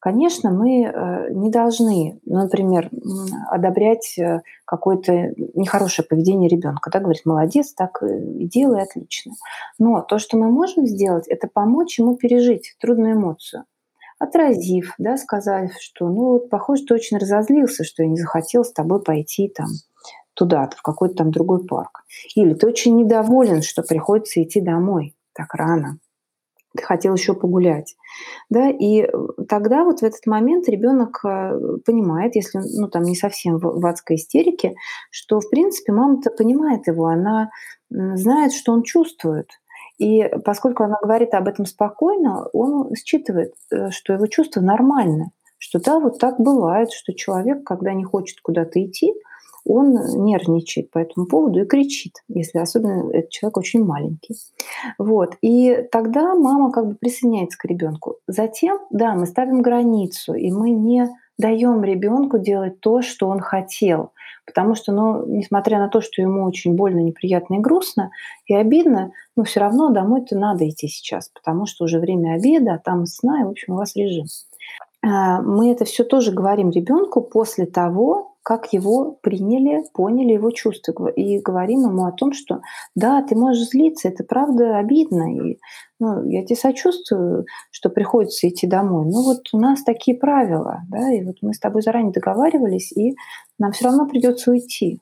Конечно, 0.07 0.53
мы 0.53 0.85
э, 0.85 1.31
не 1.33 1.51
должны, 1.51 2.21
например, 2.27 2.91
одобрять 3.51 4.17
э, 4.19 4.43
какое-то 4.65 5.33
нехорошее 5.55 6.07
поведение 6.07 6.49
ребенка. 6.49 6.91
Да, 6.93 7.01
говорить, 7.01 7.25
молодец, 7.25 7.73
так 7.73 8.03
и 8.03 8.47
делай, 8.47 8.83
отлично. 8.83 9.33
Но 9.79 10.03
то, 10.03 10.19
что 10.19 10.37
мы 10.37 10.49
можем 10.49 10.87
сделать, 10.87 11.27
это 11.27 11.49
помочь 11.53 11.99
ему 11.99 12.15
пережить 12.17 12.77
трудную 12.81 13.15
эмоцию. 13.15 13.65
Отразив, 14.19 14.95
да, 14.99 15.17
сказав, 15.17 15.73
что, 15.81 16.09
ну, 16.09 16.33
вот, 16.33 16.51
похоже, 16.51 16.85
ты 16.85 16.95
очень 16.95 17.19
разозлился, 17.19 17.83
что 17.83 18.03
я 18.03 18.09
не 18.09 18.17
захотел 18.17 18.65
с 18.65 18.73
тобой 18.73 19.03
пойти 19.03 19.49
там 19.49 19.67
туда-то, 20.35 20.77
в 20.77 20.83
какой-то 20.83 21.17
там 21.17 21.31
другой 21.33 21.67
парк. 21.67 22.05
Или 22.35 22.55
ты 22.55 22.67
очень 22.67 22.97
недоволен, 22.97 23.63
что 23.63 23.83
приходится 23.83 24.43
идти 24.43 24.61
домой 24.61 25.17
так 25.35 25.53
рано 25.55 25.99
хотел 26.83 27.15
еще 27.15 27.35
погулять. 27.35 27.97
Да, 28.51 28.71
и 28.71 29.03
э, 29.03 29.09
тогда 29.49 29.85
вот 29.85 30.01
в 30.01 30.03
этот 30.03 30.27
момент 30.27 30.69
ребенок 30.69 31.21
э, 31.25 31.59
понимает, 31.85 32.37
если 32.37 32.61
ну, 32.79 32.89
там 32.89 33.03
не 33.03 33.17
совсем 33.17 33.59
в, 33.59 33.81
в 33.81 33.87
адской 33.87 34.17
истерике, 34.17 34.75
что, 35.11 35.41
в 35.41 35.49
принципе, 35.51 35.93
мама-то 35.93 36.31
понимает 36.31 36.87
его, 36.87 37.07
она 37.07 37.51
знает, 37.91 38.53
что 38.53 38.73
он 38.73 38.83
чувствует. 38.83 39.49
И 39.99 40.29
поскольку 40.45 40.85
она 40.85 40.97
говорит 41.03 41.33
об 41.35 41.49
этом 41.49 41.65
спокойно, 41.65 42.47
он 42.53 42.95
считывает, 42.95 43.55
э, 43.73 43.91
что 43.91 44.13
его 44.13 44.27
чувство 44.27 44.61
нормально, 44.61 45.31
что 45.59 45.81
да, 45.81 45.99
вот 45.99 46.19
так 46.19 46.39
бывает, 46.39 46.93
что 46.93 47.15
человек, 47.15 47.65
когда 47.65 47.93
не 47.95 48.05
хочет 48.05 48.41
куда-то 48.41 48.85
идти, 48.85 49.15
он 49.67 50.25
нервничает 50.25 50.91
по 50.91 50.99
этому 50.99 51.27
поводу 51.27 51.61
и 51.61 51.67
кричит, 51.67 52.23
если 52.29 52.59
особенно 52.59 53.11
этот 53.13 53.31
человек 53.31 53.57
очень 53.59 53.85
маленький. 53.85 54.37
Вот. 54.99 55.37
И 55.43 55.87
тогда 55.91 56.35
мама 56.35 56.71
как 56.71 56.87
бы 56.87 56.95
присоединяется 56.95 57.59
к 57.59 57.65
ребенку. 57.65 58.17
Затем, 58.27 58.79
да, 58.91 59.15
мы 59.15 59.27
ставим 59.27 59.63
границу, 59.63 60.35
и 60.35 60.51
мы 60.51 60.71
не 60.71 61.09
даем 61.39 61.85
ребенку 61.85 62.39
делать 62.39 62.81
то, 62.81 63.03
что 63.03 63.29
он 63.29 63.41
хотел. 63.41 64.13
Потому 64.47 64.77
что, 64.77 64.93
ну, 64.93 65.27
несмотря 65.27 65.79
на 65.79 65.89
то, 65.89 66.01
что 66.01 66.23
ему 66.23 66.45
очень 66.45 66.75
больно, 66.75 67.01
неприятно 67.01 67.57
и 67.57 67.59
грустно, 67.59 68.13
и 68.47 68.55
обидно, 68.55 69.11
но 69.35 69.43
все 69.43 69.61
равно 69.61 69.91
домой-то 69.91 70.39
надо 70.39 70.69
идти 70.69 70.87
сейчас, 70.87 71.29
потому 71.29 71.67
что 71.67 71.85
уже 71.85 71.99
время 71.99 72.35
обеда, 72.35 72.75
а 72.75 72.79
там 72.79 73.07
сна, 73.07 73.41
и, 73.41 73.45
в 73.45 73.49
общем, 73.49 73.75
у 73.75 73.77
вас 73.77 73.97
режим. 73.97 74.27
А, 75.03 75.43
мы 75.43 75.73
это 75.73 75.85
все 75.85 76.05
тоже 76.05 76.33
говорим 76.33 76.71
ребенку 76.71 77.21
после 77.21 77.67
того, 77.67 78.26
как 78.47 78.73
его 78.73 79.19
приняли, 79.23 79.83
поняли 79.93 80.35
его 80.35 80.53
чувства. 80.53 81.09
И 81.09 81.41
говорим 81.41 81.81
ему 81.81 82.05
о 82.05 82.13
том, 82.13 82.33
что 82.33 82.61
да, 82.95 83.21
ты 83.21 83.35
можешь 83.35 83.71
злиться, 83.71 84.07
это 84.07 84.23
правда 84.23 84.79
обидно. 84.79 85.35
И 85.35 85.59
ну, 85.99 86.25
я 86.29 86.45
тебе 86.45 86.55
сочувствую, 86.55 87.47
что 87.73 87.91
приходится 87.91 88.49
идти 88.49 88.69
домой. 88.69 89.11
Но 89.11 89.25
вот 89.25 89.49
у 89.53 89.59
нас 89.59 89.83
такие 89.83 90.17
правила, 90.17 90.83
да, 90.89 91.13
и 91.13 91.25
вот 91.25 91.39
мы 91.43 91.55
с 91.55 91.59
тобой 91.59 91.83
заранее 91.83 92.13
договаривались, 92.13 92.93
и 92.93 93.17
нам 93.59 93.73
все 93.73 93.87
равно 93.87 94.07
придется 94.07 94.53
уйти. 94.53 95.01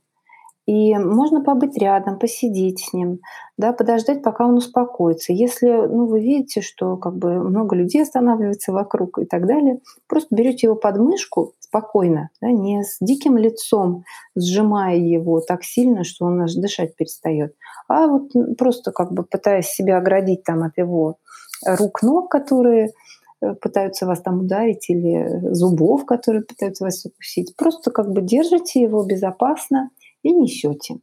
И 0.64 0.96
можно 0.96 1.42
побыть 1.42 1.76
рядом, 1.76 2.18
посидеть 2.18 2.80
с 2.80 2.94
ним, 2.94 3.18
да, 3.58 3.74
подождать, 3.74 4.22
пока 4.22 4.46
он 4.46 4.54
успокоится. 4.54 5.34
Если 5.34 5.68
ну, 5.68 6.06
вы 6.06 6.20
видите, 6.20 6.62
что 6.62 6.96
как 6.96 7.18
бы 7.18 7.34
много 7.40 7.76
людей 7.76 8.02
останавливается 8.02 8.72
вокруг 8.72 9.18
и 9.18 9.26
так 9.26 9.46
далее, 9.46 9.80
просто 10.08 10.34
берете 10.34 10.68
его 10.68 10.76
под 10.76 10.96
мышку 10.96 11.52
спокойно, 11.74 12.30
да, 12.40 12.50
не 12.50 12.82
с 12.82 12.98
диким 13.00 13.36
лицом, 13.36 14.04
сжимая 14.36 14.96
его 14.96 15.40
так 15.40 15.64
сильно, 15.64 16.04
что 16.04 16.26
он 16.26 16.40
аж 16.40 16.54
дышать 16.54 16.96
перестает, 16.96 17.54
а 17.88 18.06
вот 18.06 18.30
просто 18.58 18.92
как 18.92 19.12
бы 19.12 19.24
пытаясь 19.24 19.66
себя 19.66 19.98
оградить 19.98 20.44
там 20.44 20.62
от 20.62 20.78
его 20.78 21.16
рук, 21.66 22.02
ног, 22.02 22.30
которые 22.30 22.90
э, 23.40 23.54
пытаются 23.54 24.06
вас 24.06 24.20
там 24.20 24.40
ударить, 24.40 24.88
или 24.88 25.52
зубов, 25.52 26.06
которые 26.06 26.42
пытаются 26.42 26.84
вас 26.84 27.04
укусить. 27.04 27.56
Просто 27.56 27.90
как 27.90 28.10
бы 28.10 28.22
держите 28.22 28.80
его 28.80 29.04
безопасно– 29.04 29.90
и 30.24 30.32
несете. 30.32 30.96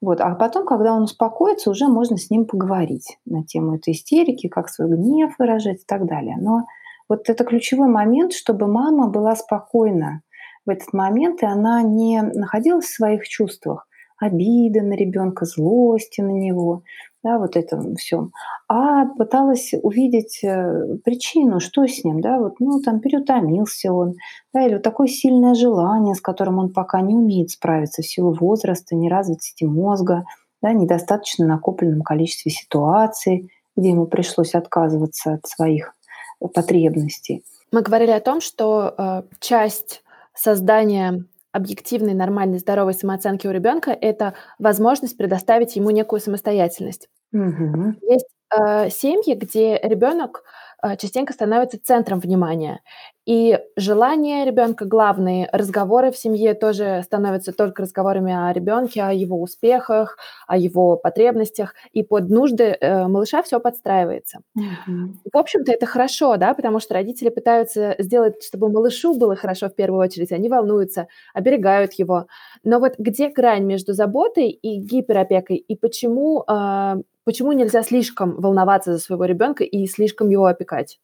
Вот. 0.00 0.20
А 0.20 0.34
потом, 0.34 0.66
когда 0.66 0.92
он 0.94 1.04
успокоится, 1.04 1.70
уже 1.70 1.86
можно 1.86 2.16
с 2.16 2.30
ним 2.30 2.46
поговорить 2.46 3.18
на 3.24 3.44
тему 3.44 3.76
этой 3.76 3.92
истерики, 3.92 4.48
как 4.48 4.68
свой 4.68 4.88
гнев 4.88 5.34
выражать 5.38 5.82
и 5.82 5.84
так 5.86 6.06
далее. 6.06 6.36
Но 6.40 6.62
вот 7.08 7.28
это 7.28 7.44
ключевой 7.44 7.88
момент, 7.88 8.32
чтобы 8.32 8.66
мама 8.66 9.08
была 9.08 9.36
спокойна 9.36 10.22
в 10.64 10.70
этот 10.70 10.92
момент, 10.92 11.42
и 11.42 11.46
она 11.46 11.82
не 11.82 12.22
находилась 12.22 12.86
в 12.86 12.94
своих 12.94 13.28
чувствах, 13.28 13.86
обиды 14.18 14.82
на 14.82 14.94
ребенка, 14.94 15.44
злости 15.44 16.20
на 16.20 16.30
него, 16.30 16.82
да, 17.22 17.38
вот 17.38 17.56
этом 17.56 17.96
всем, 17.96 18.32
а 18.68 19.06
пыталась 19.06 19.72
увидеть 19.82 20.40
э, 20.42 20.96
причину, 21.04 21.60
что 21.60 21.86
с 21.86 22.04
ним, 22.04 22.20
да, 22.20 22.38
вот, 22.38 22.54
ну, 22.60 22.80
там, 22.80 23.00
переутомился 23.00 23.92
он, 23.92 24.14
да, 24.54 24.64
или 24.64 24.74
вот 24.74 24.82
такое 24.82 25.08
сильное 25.08 25.54
желание, 25.54 26.14
с 26.14 26.20
которым 26.20 26.58
он 26.58 26.72
пока 26.72 27.00
не 27.00 27.14
умеет 27.14 27.50
справиться 27.50 28.02
в 28.02 28.06
силу 28.06 28.32
возраста, 28.32 28.94
неразвитости 28.94 29.64
мозга, 29.64 30.24
да, 30.62 30.72
недостаточно 30.72 31.46
накопленном 31.46 32.02
количестве 32.02 32.50
ситуаций, 32.50 33.50
где 33.76 33.90
ему 33.90 34.06
пришлось 34.06 34.54
отказываться 34.54 35.34
от 35.34 35.46
своих 35.46 35.95
потребностей. 36.38 37.44
Мы 37.72 37.82
говорили 37.82 38.10
о 38.10 38.20
том, 38.20 38.40
что 38.40 38.94
э, 38.96 39.22
часть 39.40 40.02
создания 40.34 41.24
объективной, 41.52 42.14
нормальной, 42.14 42.58
здоровой 42.58 42.94
самооценки 42.94 43.46
у 43.46 43.50
ребенка 43.50 43.90
это 43.90 44.34
возможность 44.58 45.16
предоставить 45.16 45.74
ему 45.76 45.90
некую 45.90 46.20
самостоятельность. 46.20 47.08
Угу. 47.32 47.94
Есть 48.02 48.26
э, 48.54 48.90
семьи, 48.90 49.34
где 49.34 49.78
ребенок 49.82 50.44
э, 50.82 50.96
частенько 50.96 51.32
становится 51.32 51.78
центром 51.82 52.20
внимания. 52.20 52.80
И 53.26 53.58
желания 53.76 54.44
ребенка 54.44 54.84
главные, 54.84 55.48
разговоры 55.52 56.12
в 56.12 56.16
семье 56.16 56.54
тоже 56.54 57.02
становятся 57.04 57.52
только 57.52 57.82
разговорами 57.82 58.32
о 58.32 58.52
ребенке, 58.52 59.02
о 59.02 59.12
его 59.12 59.42
успехах, 59.42 60.16
о 60.46 60.56
его 60.56 60.96
потребностях, 60.96 61.74
и 61.92 62.04
под 62.04 62.30
нужды 62.30 62.76
э, 62.80 63.08
малыша 63.08 63.42
все 63.42 63.58
подстраивается. 63.58 64.38
Mm-hmm. 64.56 65.08
В 65.32 65.36
общем-то, 65.36 65.72
это 65.72 65.86
хорошо, 65.86 66.36
да, 66.36 66.54
потому 66.54 66.78
что 66.78 66.94
родители 66.94 67.30
пытаются 67.30 67.96
сделать, 67.98 68.44
чтобы 68.44 68.70
малышу 68.70 69.18
было 69.18 69.34
хорошо 69.34 69.68
в 69.68 69.74
первую 69.74 70.00
очередь, 70.00 70.30
они 70.30 70.48
волнуются, 70.48 71.08
оберегают 71.34 71.94
его. 71.94 72.26
Но 72.62 72.78
вот 72.78 72.94
где 72.96 73.28
грань 73.28 73.64
между 73.64 73.92
заботой 73.92 74.50
и 74.50 74.78
гиперопекой, 74.78 75.56
и 75.56 75.74
почему, 75.74 76.44
э, 76.48 77.02
почему 77.26 77.52
нельзя 77.52 77.82
слишком 77.82 78.40
волноваться 78.40 78.92
за 78.92 78.98
своего 78.98 79.26
ребенка 79.26 79.64
и 79.64 79.86
слишком 79.86 80.30
его 80.30 80.46
опекать? 80.46 80.98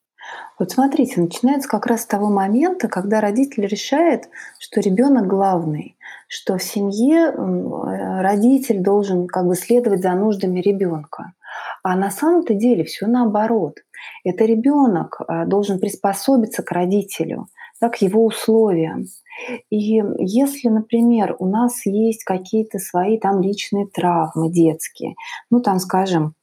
Вот 0.58 0.70
смотрите, 0.70 1.20
начинается 1.20 1.68
как 1.68 1.86
раз 1.86 2.02
с 2.02 2.06
того 2.06 2.30
момента, 2.30 2.88
когда 2.88 3.20
родитель 3.20 3.66
решает, 3.66 4.28
что 4.60 4.80
ребенок 4.80 5.26
главный, 5.26 5.96
что 6.28 6.58
в 6.58 6.62
семье 6.62 7.26
э, 7.26 8.20
родитель 8.22 8.80
должен 8.80 9.26
как 9.26 9.46
бы 9.46 9.56
следовать 9.56 10.02
за 10.02 10.12
нуждами 10.12 10.60
ребенка. 10.60 11.32
А 11.82 11.96
на 11.96 12.10
самом-то 12.10 12.54
деле 12.54 12.84
все 12.84 13.08
наоборот. 13.08 13.78
Это 14.22 14.44
ребенок 14.44 15.20
э, 15.20 15.44
должен 15.46 15.80
приспособиться 15.80 16.62
к 16.62 16.70
родителю, 16.70 17.48
да, 17.82 17.88
к 17.88 17.96
его 17.96 18.24
условиям. 18.24 19.06
И 19.70 20.00
если, 20.18 20.68
например, 20.68 21.34
у 21.40 21.46
нас 21.46 21.84
есть 21.84 22.22
какие-то 22.22 22.78
свои 22.78 23.18
там 23.18 23.42
личные 23.42 23.86
травмы 23.86 24.50
детские, 24.50 25.16
ну 25.50 25.60
там, 25.60 25.80
скажем, 25.80 26.34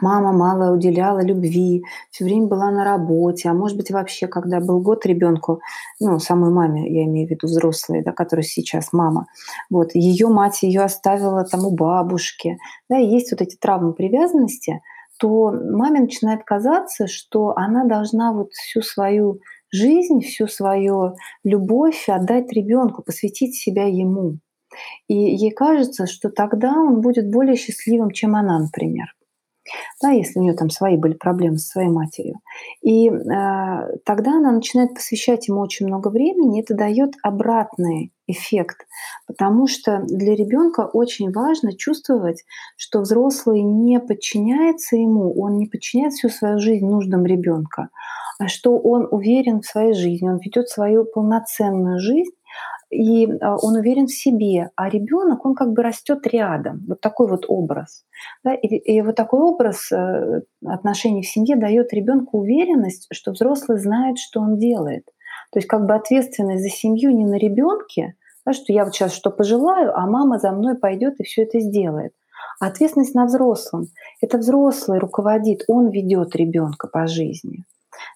Мама 0.00 0.32
мало 0.32 0.72
уделяла 0.72 1.22
любви, 1.22 1.84
все 2.10 2.24
время 2.24 2.46
была 2.46 2.72
на 2.72 2.84
работе, 2.84 3.48
а 3.48 3.54
может 3.54 3.76
быть 3.76 3.92
вообще, 3.92 4.26
когда 4.26 4.58
был 4.58 4.80
год 4.80 5.06
ребенку, 5.06 5.60
ну, 6.00 6.18
самой 6.18 6.50
маме, 6.50 6.92
я 6.92 7.04
имею 7.04 7.28
в 7.28 7.30
виду 7.30 7.46
взрослые, 7.46 8.02
да, 8.02 8.10
которая 8.10 8.42
сейчас 8.42 8.92
мама, 8.92 9.26
вот, 9.70 9.94
ее 9.94 10.26
мать 10.28 10.64
ее 10.64 10.82
оставила 10.82 11.44
там 11.44 11.64
у 11.64 11.70
бабушки, 11.70 12.58
да, 12.88 12.98
и 12.98 13.06
есть 13.06 13.30
вот 13.30 13.40
эти 13.40 13.56
травмы 13.56 13.92
привязанности, 13.92 14.80
то 15.18 15.52
маме 15.52 16.00
начинает 16.00 16.44
казаться, 16.44 17.06
что 17.06 17.56
она 17.56 17.84
должна 17.84 18.32
вот 18.32 18.50
всю 18.52 18.82
свою 18.82 19.38
жизнь, 19.74 20.20
всю 20.20 20.46
свою 20.46 21.16
любовь 21.42 22.08
отдать 22.08 22.52
ребенку, 22.52 23.02
посвятить 23.02 23.54
себя 23.54 23.86
ему. 23.86 24.38
И 25.08 25.14
ей 25.14 25.50
кажется, 25.52 26.06
что 26.06 26.30
тогда 26.30 26.72
он 26.72 27.00
будет 27.00 27.30
более 27.30 27.56
счастливым, 27.56 28.10
чем 28.10 28.34
она, 28.36 28.58
например 28.58 29.06
да, 30.02 30.10
если 30.10 30.38
у 30.38 30.42
нее 30.42 30.54
там 30.54 30.70
свои 30.70 30.96
были 30.96 31.14
проблемы 31.14 31.58
со 31.58 31.68
своей 31.68 31.88
матерью. 31.88 32.36
И 32.82 33.08
э, 33.08 33.12
тогда 34.04 34.32
она 34.32 34.52
начинает 34.52 34.94
посвящать 34.94 35.48
ему 35.48 35.60
очень 35.60 35.86
много 35.86 36.08
времени, 36.08 36.58
и 36.58 36.62
это 36.62 36.74
дает 36.74 37.12
обратный 37.22 38.12
эффект, 38.26 38.86
потому 39.26 39.66
что 39.66 40.02
для 40.04 40.34
ребенка 40.34 40.82
очень 40.82 41.32
важно 41.32 41.76
чувствовать, 41.76 42.44
что 42.76 43.00
взрослый 43.00 43.62
не 43.62 44.00
подчиняется 44.00 44.96
ему, 44.96 45.32
он 45.40 45.58
не 45.58 45.66
подчиняет 45.66 46.14
всю 46.14 46.28
свою 46.28 46.58
жизнь 46.58 46.86
нуждам 46.86 47.24
ребенка, 47.24 47.90
а 48.38 48.48
что 48.48 48.78
он 48.78 49.06
уверен 49.10 49.60
в 49.60 49.66
своей 49.66 49.94
жизни, 49.94 50.28
он 50.28 50.38
ведет 50.38 50.68
свою 50.68 51.04
полноценную 51.04 51.98
жизнь, 52.00 52.32
и 52.94 53.26
а, 53.40 53.56
он 53.56 53.74
уверен 53.76 54.06
в 54.06 54.12
себе, 54.12 54.70
а 54.76 54.88
ребенок, 54.88 55.44
он 55.44 55.54
как 55.54 55.72
бы 55.72 55.82
растет 55.82 56.26
рядом. 56.26 56.84
Вот 56.86 57.00
такой 57.00 57.28
вот 57.28 57.44
образ. 57.48 58.04
Да? 58.44 58.54
И, 58.54 58.66
и 58.68 59.02
вот 59.02 59.16
такой 59.16 59.40
образ 59.40 59.90
э, 59.90 60.42
отношений 60.64 61.22
в 61.22 61.28
семье 61.28 61.56
дает 61.56 61.92
ребенку 61.92 62.38
уверенность, 62.38 63.08
что 63.12 63.32
взрослый 63.32 63.78
знает, 63.78 64.18
что 64.18 64.40
он 64.40 64.58
делает. 64.58 65.08
То 65.54 65.60
есть 65.60 65.68
как 65.68 65.86
бы 65.86 65.94
ответственность 65.94 66.62
за 66.62 66.68
семью 66.68 67.12
не 67.12 67.24
на 67.24 67.36
ребенке, 67.36 68.14
да, 68.44 68.52
что 68.52 68.72
я 68.72 68.84
вот 68.84 68.94
сейчас 68.94 69.14
что 69.14 69.30
пожелаю, 69.30 69.96
а 69.96 70.06
мама 70.06 70.38
за 70.38 70.52
мной 70.52 70.76
пойдет 70.76 71.14
и 71.18 71.24
все 71.24 71.44
это 71.44 71.60
сделает. 71.60 72.12
А 72.60 72.66
ответственность 72.66 73.14
на 73.14 73.24
взрослом. 73.24 73.86
Это 74.20 74.36
взрослый 74.36 74.98
руководит, 74.98 75.62
он 75.66 75.88
ведет 75.88 76.36
ребенка 76.36 76.88
по 76.88 77.06
жизни 77.06 77.64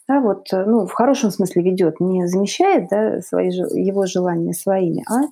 да, 0.06 0.20
вот, 0.20 0.52
э, 0.52 0.64
ну, 0.64 0.86
в 0.86 0.92
хорошем 0.92 1.30
смысле 1.30 1.62
ведет, 1.62 2.00
не 2.00 2.26
замещает 2.26 2.88
да, 2.90 3.20
свои, 3.20 3.48
его 3.48 4.06
желания 4.06 4.52
своими, 4.52 5.04
а 5.08 5.28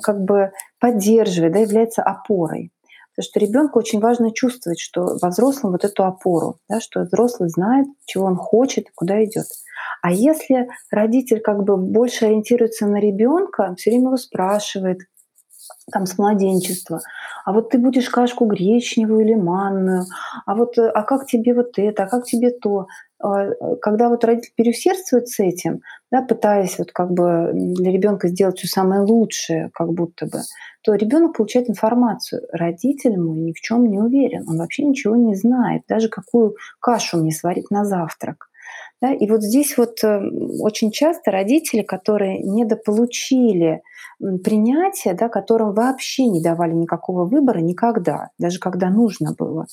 как 0.00 0.24
бы 0.24 0.52
поддерживает, 0.80 1.52
да, 1.52 1.60
является 1.60 2.02
опорой. 2.02 2.70
Потому 3.14 3.30
что 3.30 3.40
ребенку 3.40 3.78
очень 3.78 4.00
важно 4.00 4.32
чувствовать, 4.32 4.80
что 4.80 5.16
во 5.22 5.28
взрослом 5.28 5.72
вот 5.72 5.84
эту 5.84 6.04
опору, 6.04 6.58
да, 6.68 6.80
что 6.80 7.02
взрослый 7.02 7.48
знает, 7.48 7.86
чего 8.06 8.24
он 8.24 8.36
хочет, 8.36 8.86
куда 8.94 9.22
идет. 9.24 9.46
А 10.02 10.10
если 10.10 10.68
родитель 10.90 11.40
как 11.40 11.62
бы 11.62 11.76
больше 11.76 12.26
ориентируется 12.26 12.86
на 12.86 12.96
ребенка, 12.96 13.74
все 13.78 13.90
время 13.90 14.06
его 14.06 14.16
спрашивает, 14.16 14.98
там 15.92 16.06
с 16.06 16.18
младенчества, 16.18 17.00
а 17.44 17.52
вот 17.52 17.70
ты 17.70 17.78
будешь 17.78 18.08
кашку 18.08 18.46
гречневую 18.46 19.20
или 19.20 19.34
манную, 19.34 20.04
а 20.46 20.54
вот 20.54 20.78
а 20.78 21.02
как 21.02 21.26
тебе 21.26 21.54
вот 21.54 21.78
это, 21.78 22.04
а 22.04 22.06
как 22.06 22.24
тебе 22.24 22.50
то, 22.50 22.86
когда 23.80 24.08
вот 24.08 24.24
родитель 24.24 24.52
переусердствует 24.56 25.28
с 25.28 25.40
этим, 25.40 25.80
да, 26.10 26.22
пытаясь 26.22 26.78
вот 26.78 26.92
как 26.92 27.10
бы 27.10 27.50
для 27.54 27.90
ребенка 27.90 28.28
сделать 28.28 28.58
все 28.58 28.68
самое 28.68 29.00
лучшее, 29.00 29.70
как 29.74 29.92
будто 29.92 30.26
бы, 30.26 30.40
то 30.82 30.94
ребенок 30.94 31.36
получает 31.36 31.70
информацию. 31.70 32.42
Родитель 32.52 33.18
мой 33.18 33.38
ни 33.38 33.52
в 33.52 33.60
чем 33.60 33.90
не 33.90 33.98
уверен, 33.98 34.44
он 34.48 34.58
вообще 34.58 34.84
ничего 34.84 35.16
не 35.16 35.34
знает, 35.34 35.82
даже 35.88 36.08
какую 36.08 36.56
кашу 36.80 37.18
мне 37.18 37.32
сварить 37.32 37.70
на 37.70 37.84
завтрак. 37.84 38.48
Да? 39.00 39.12
И 39.12 39.28
вот 39.28 39.42
здесь 39.42 39.76
вот 39.76 40.02
э, 40.02 40.20
очень 40.60 40.90
часто 40.90 41.30
родители, 41.30 41.82
которые 41.82 42.38
недополучили 42.38 43.82
принятия, 44.42 45.14
да, 45.14 45.28
которым 45.28 45.74
вообще 45.74 46.26
не 46.26 46.42
давали 46.42 46.72
никакого 46.72 47.24
выбора 47.24 47.58
никогда, 47.58 48.30
даже 48.38 48.58
когда 48.58 48.88
нужно 48.88 49.34
было, 49.36 49.66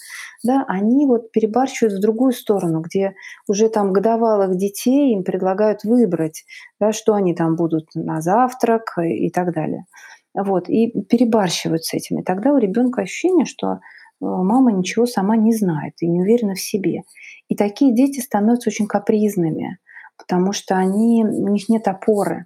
да, 0.44 0.66
они 0.68 1.06
вот 1.06 1.32
перебарщивают 1.32 1.96
в 1.96 2.02
другую 2.02 2.34
сторону, 2.34 2.82
где 2.82 3.14
уже 3.48 3.70
там 3.70 3.94
годовалых 3.94 4.56
детей 4.58 5.14
им 5.14 5.24
предлагают 5.24 5.84
выбрать, 5.84 6.44
да, 6.80 6.92
что 6.92 7.14
они 7.14 7.36
там 7.36 7.56
будут 7.56 7.88
на 7.94 8.22
завтрак 8.22 8.98
и 8.98 9.30
так 9.30 9.54
далее. 9.54 9.86
Вот, 10.34 10.70
и 10.70 10.92
перебарщивают 11.10 11.84
с 11.84 11.94
этим. 11.94 12.20
И 12.20 12.24
тогда 12.24 12.54
у 12.54 12.58
ребенка 12.58 13.02
ощущение, 13.02 13.46
что 13.46 13.80
мама 14.22 14.72
ничего 14.72 15.06
сама 15.06 15.36
не 15.36 15.54
знает 15.54 15.94
и 16.00 16.08
не 16.08 16.22
уверена 16.22 16.54
в 16.54 16.62
себе. 16.62 17.02
И 17.50 17.56
такие 17.56 17.94
дети 17.94 18.20
становятся 18.20 18.70
очень 18.70 18.88
капризными, 18.88 19.80
потому 20.18 20.54
что 20.54 20.76
они, 20.76 21.26
у 21.26 21.48
них 21.50 21.68
нет 21.70 21.88
опоры. 21.88 22.46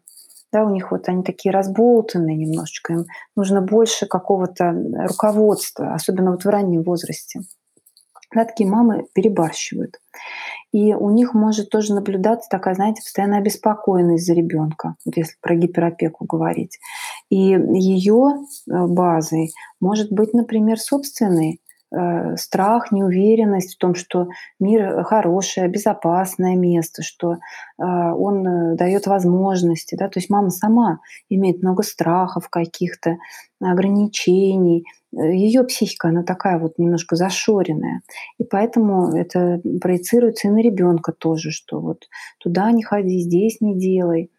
Да, 0.52 0.64
у 0.64 0.70
них 0.70 0.92
вот 0.92 1.10
они 1.10 1.22
такие 1.22 1.52
разболтанные 1.52 2.38
немножечко, 2.38 2.94
им 2.94 3.06
нужно 3.36 3.62
больше 3.62 4.06
какого-то 4.06 4.74
руководства, 5.10 5.94
особенно 5.94 6.32
вот 6.32 6.46
в 6.46 6.50
раннем 6.50 6.84
возрасте. 6.84 7.42
Да, 8.34 8.46
такие 8.46 8.70
мамы 8.70 9.06
перебарщивают. 9.14 10.00
И 10.72 10.94
у 10.94 11.10
них 11.10 11.34
может 11.34 11.70
тоже 11.70 11.94
наблюдаться 11.94 12.48
такая, 12.50 12.74
знаете, 12.76 13.02
постоянная 13.02 13.40
обеспокоенность 13.40 14.26
за 14.26 14.34
ребенка, 14.34 14.96
вот 15.06 15.18
если 15.18 15.36
про 15.42 15.56
гиперопеку 15.56 16.26
говорить. 16.26 16.80
И 17.30 17.38
ее 17.38 18.36
э, 18.36 18.88
базой 18.88 19.52
может 19.80 20.12
быть, 20.12 20.34
например, 20.34 20.80
собственный 20.80 21.62
Э, 21.65 21.65
страх, 22.36 22.92
неуверенность 22.92 23.76
в 23.76 23.78
том, 23.78 23.96
что 23.96 24.28
мир 24.60 25.04
хорошее, 25.04 25.68
безопасное 25.68 26.56
место, 26.56 27.04
что 27.04 27.34
э, 27.34 27.38
он 27.78 28.46
э, 28.46 28.76
дает 28.76 29.08
возможности. 29.08 29.96
Да? 29.96 30.10
То 30.10 30.20
есть 30.20 30.30
мама 30.30 30.50
сама 30.50 31.00
имеет 31.30 31.62
много 31.62 31.84
страхов 31.84 32.50
каких-то, 32.50 33.18
ограничений. 33.62 34.86
Ее 35.12 35.64
психика, 35.64 36.10
она 36.10 36.24
такая 36.24 36.60
вот 36.60 36.78
немножко 36.78 37.16
зашоренная. 37.16 38.02
И 38.38 38.44
поэтому 38.44 39.16
это 39.16 39.62
проецируется 39.82 40.48
и 40.48 40.52
на 40.52 40.62
ребенка 40.62 41.14
тоже, 41.14 41.52
что 41.52 41.80
вот 41.80 42.08
туда 42.40 42.72
не 42.72 42.84
ходи, 42.84 43.20
здесь 43.20 43.62
не 43.62 43.78
делай. 43.78 44.32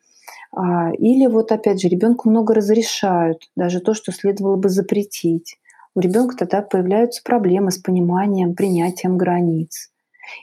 А, 0.55 0.91
или 0.93 1.27
вот 1.27 1.53
опять 1.53 1.81
же 1.81 1.89
ребенку 1.89 2.29
много 2.29 2.55
разрешают, 2.55 3.49
даже 3.57 3.81
то, 3.81 3.95
что 3.95 4.13
следовало 4.13 4.57
бы 4.57 4.69
запретить 4.69 5.59
у 5.97 6.01
ребенка 6.01 6.37
тогда 6.37 6.61
появляются 6.61 7.23
проблемы 7.25 7.71
с 7.71 7.79
пониманием, 7.79 8.55
принятием 8.55 9.17
границ. 9.17 9.91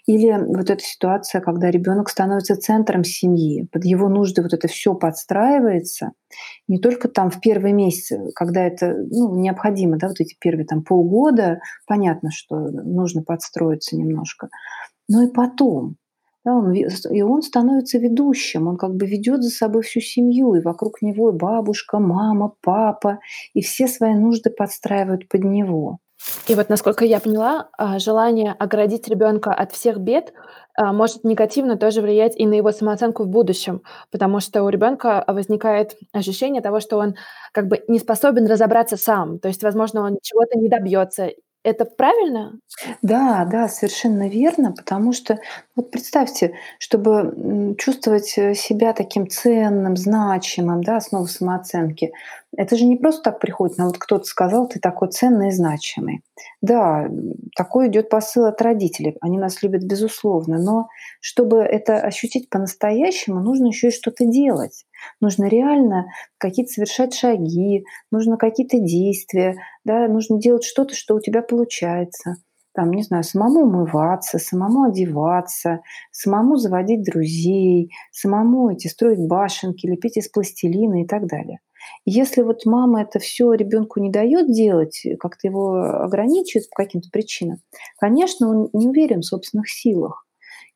Или 0.07 0.31
вот 0.31 0.69
эта 0.69 0.81
ситуация, 0.81 1.41
когда 1.41 1.69
ребенок 1.69 2.09
становится 2.09 2.55
центром 2.55 3.03
семьи, 3.03 3.67
под 3.71 3.85
его 3.85 4.09
нужды 4.09 4.41
вот 4.41 4.53
это 4.53 4.67
все 4.67 4.95
подстраивается, 4.95 6.13
не 6.67 6.79
только 6.79 7.07
там 7.07 7.29
в 7.29 7.39
первые 7.39 7.73
месяцы, 7.73 8.31
когда 8.33 8.65
это 8.65 8.95
ну, 9.11 9.35
необходимо, 9.35 9.97
да, 9.97 10.07
вот 10.07 10.19
эти 10.21 10.35
первые 10.39 10.65
там 10.65 10.83
полгода, 10.83 11.59
понятно, 11.85 12.31
что 12.31 12.55
нужно 12.57 13.21
подстроиться 13.21 13.95
немножко, 13.95 14.49
но 15.07 15.21
и 15.23 15.31
потом, 15.31 15.97
да, 16.45 16.53
он, 16.56 16.73
и 16.73 17.21
он 17.21 17.41
становится 17.41 17.97
ведущим, 17.97 18.67
он 18.67 18.77
как 18.77 18.95
бы 18.95 19.06
ведет 19.06 19.43
за 19.43 19.49
собой 19.49 19.84
всю 19.84 20.01
семью, 20.01 20.56
и 20.56 20.62
вокруг 20.62 21.01
него 21.01 21.29
и 21.29 21.34
бабушка, 21.34 21.99
мама, 21.99 22.53
папа, 22.62 23.19
и 23.53 23.62
все 23.62 23.88
свои 23.88 24.13
нужды 24.13 24.49
подстраивают 24.49 25.27
под 25.29 25.43
него. 25.43 25.99
И 26.47 26.56
вот, 26.56 26.69
насколько 26.69 27.06
я 27.06 27.19
поняла, 27.19 27.69
а, 27.77 27.99
желание 27.99 28.53
оградить 28.53 29.08
ребенка 29.08 29.53
от 29.53 29.71
всех 29.73 29.97
бед 29.99 30.34
а, 30.75 30.93
может 30.93 31.23
негативно 31.23 31.77
тоже 31.77 32.01
влиять 32.01 32.36
и 32.38 32.45
на 32.45 32.53
его 32.53 32.71
самооценку 32.71 33.23
в 33.23 33.27
будущем, 33.27 33.82
потому 34.12 34.39
что 34.39 34.63
у 34.63 34.69
ребенка 34.69 35.23
возникает 35.27 35.95
ощущение 36.13 36.62
того, 36.62 36.79
что 36.79 36.97
он 36.97 37.15
как 37.51 37.67
бы 37.67 37.84
не 37.88 37.99
способен 37.99 38.45
разобраться 38.47 38.97
сам, 38.97 39.39
то 39.39 39.47
есть, 39.49 39.63
возможно, 39.63 40.01
он 40.03 40.17
чего-то 40.21 40.58
не 40.58 40.69
добьется 40.69 41.29
это 41.63 41.86
правильно? 41.86 42.60
Да, 43.02 43.45
да, 43.45 43.67
совершенно 43.67 44.28
верно, 44.28 44.71
потому 44.71 45.13
что 45.13 45.39
вот 45.76 45.91
представьте, 45.91 46.56
чтобы 46.78 47.76
чувствовать 47.78 48.38
э, 48.38 48.54
себя 48.54 48.93
таким 48.93 49.30
ценным, 49.30 49.95
значимым, 49.95 50.84
да, 50.84 50.97
основа 50.97 51.26
самооценки, 51.26 52.12
это 52.56 52.76
же 52.76 52.86
не 52.86 52.97
просто 52.97 53.32
так 53.32 53.39
приходит, 53.39 53.78
нам 53.78 53.88
вот 53.88 53.97
кто-то 53.97 54.26
сказал, 54.26 54.67
ты 54.67 54.80
такой 54.80 55.10
ценный 55.10 55.49
и 55.49 55.52
значимый. 55.52 56.21
Да, 56.62 57.08
такой 57.56 57.88
идет 57.88 58.10
посыл 58.10 58.45
от 58.45 58.62
родителей, 58.62 59.17
они 59.21 59.38
нас 59.38 59.63
любят 59.63 59.84
безусловно, 59.84 60.60
но 60.60 60.88
чтобы 61.21 61.60
это 61.60 61.97
ощутить 61.97 62.49
по-настоящему, 62.49 63.39
нужно 63.39 63.67
еще 63.67 63.88
и 63.88 63.91
что-то 63.91 64.26
делать. 64.26 64.86
Нужно 65.21 65.45
реально 65.45 66.07
какие-то 66.37 66.71
совершать 66.71 67.13
шаги, 67.13 67.85
нужно 68.11 68.37
какие-то 68.37 68.79
действия, 68.79 69.55
да, 69.83 70.07
нужно 70.07 70.39
делать 70.39 70.63
что-то, 70.63 70.95
что 70.95 71.15
у 71.15 71.19
тебя 71.19 71.41
получается. 71.41 72.35
Там, 72.75 72.91
не 72.91 73.03
знаю, 73.03 73.23
самому 73.23 73.61
умываться, 73.61 74.39
самому 74.39 74.83
одеваться, 74.83 75.81
самому 76.11 76.55
заводить 76.55 77.03
друзей, 77.03 77.91
самому 78.11 78.71
эти 78.71 78.87
строить 78.87 79.19
башенки, 79.19 79.85
лепить 79.85 80.17
из 80.17 80.27
пластилина 80.27 81.03
и 81.03 81.05
так 81.05 81.27
далее. 81.27 81.59
Если 82.05 82.41
вот 82.41 82.65
мама 82.65 83.01
это 83.01 83.19
все 83.19 83.53
ребенку 83.53 83.99
не 83.99 84.09
дает 84.09 84.51
делать, 84.51 85.05
как-то 85.19 85.47
его 85.47 85.83
ограничивает 86.03 86.69
по 86.69 86.83
каким-то 86.83 87.09
причинам, 87.11 87.59
конечно, 87.97 88.49
он 88.49 88.69
не 88.73 88.87
уверен 88.87 89.21
в 89.21 89.25
собственных 89.25 89.69
силах. 89.69 90.25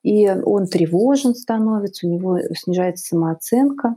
И 0.03 0.29
он 0.29 0.67
тревожен 0.67 1.33
становится, 1.33 2.07
у 2.07 2.11
него 2.11 2.37
снижается 2.53 3.07
самооценка 3.07 3.95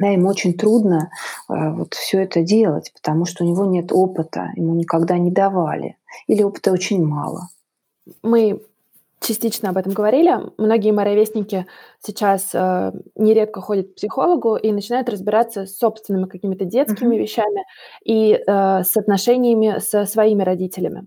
да, 0.00 0.08
ему 0.08 0.28
очень 0.28 0.54
трудно 0.54 1.10
э, 1.48 1.70
вот 1.70 1.94
все 1.94 2.22
это 2.22 2.42
делать, 2.42 2.92
потому 2.94 3.24
что 3.24 3.44
у 3.44 3.46
него 3.46 3.64
нет 3.64 3.92
опыта, 3.92 4.50
ему 4.56 4.74
никогда 4.74 5.18
не 5.18 5.30
давали, 5.30 5.96
или 6.26 6.42
опыта 6.42 6.72
очень 6.72 7.04
мало. 7.04 7.48
Мы 8.22 8.60
частично 9.20 9.70
об 9.70 9.78
этом 9.78 9.92
говорили. 9.92 10.38
Многие 10.58 10.92
мои 10.92 11.06
ровесники 11.06 11.66
сейчас 12.00 12.50
э, 12.52 12.92
нередко 13.14 13.60
ходят 13.60 13.88
к 13.88 13.94
психологу 13.94 14.56
и 14.56 14.70
начинают 14.72 15.08
разбираться 15.08 15.66
с 15.66 15.78
собственными 15.78 16.26
какими-то 16.26 16.64
детскими 16.64 17.16
uh-huh. 17.16 17.20
вещами 17.20 17.64
и 18.04 18.32
э, 18.34 18.84
с 18.84 18.96
отношениями 18.96 19.78
со 19.78 20.04
своими 20.04 20.42
родителями. 20.42 21.06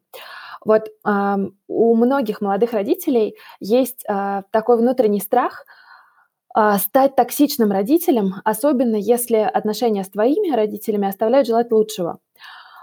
Вот 0.66 0.88
э, 0.88 1.36
у 1.68 1.96
многих 1.96 2.42
молодых 2.42 2.74
родителей 2.74 3.36
есть 3.60 4.04
э, 4.10 4.42
такой 4.52 4.78
внутренний 4.78 5.22
страх– 5.22 5.66
а, 5.76 5.88
стать 6.56 7.16
токсичным 7.16 7.72
родителем, 7.72 8.36
особенно 8.44 8.96
если 8.96 9.38
отношения 9.38 10.04
с 10.04 10.10
твоими 10.10 10.54
родителями 10.56 11.08
оставляют 11.08 11.48
желать 11.48 11.72
лучшего. 11.72 12.20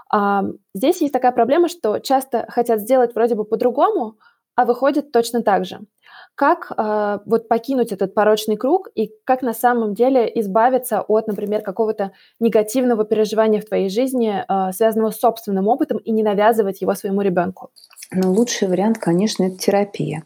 А, 0.09 0.43
здесь 0.73 1.01
есть 1.01 1.13
такая 1.13 1.31
проблема, 1.31 1.67
что 1.67 1.99
часто 1.99 2.45
хотят 2.49 2.79
сделать 2.79 3.13
вроде 3.13 3.35
бы 3.35 3.43
по-другому, 3.43 4.15
а 4.55 4.65
выходит 4.65 5.11
точно 5.11 5.43
так 5.43 5.65
же. 5.65 5.81
Как 6.33 6.71
э, 6.75 7.19
вот 7.25 7.47
покинуть 7.47 7.91
этот 7.91 8.13
порочный 8.13 8.57
круг 8.57 8.89
и 8.93 9.11
как 9.23 9.41
на 9.41 9.53
самом 9.53 9.95
деле 9.95 10.31
избавиться 10.39 11.01
от, 11.01 11.27
например, 11.27 11.61
какого-то 11.61 12.11
негативного 12.39 13.05
переживания 13.05 13.59
в 13.59 13.65
твоей 13.65 13.89
жизни, 13.89 14.45
связанного 14.71 15.11
с 15.11 15.19
собственным 15.19 15.67
опытом, 15.67 15.97
и 15.97 16.11
не 16.11 16.23
навязывать 16.23 16.81
его 16.81 16.93
своему 16.93 17.21
ребенку? 17.21 17.71
Ну, 18.11 18.31
лучший 18.33 18.67
вариант, 18.67 18.99
конечно, 18.99 19.45
это 19.45 19.57
терапия 19.57 20.23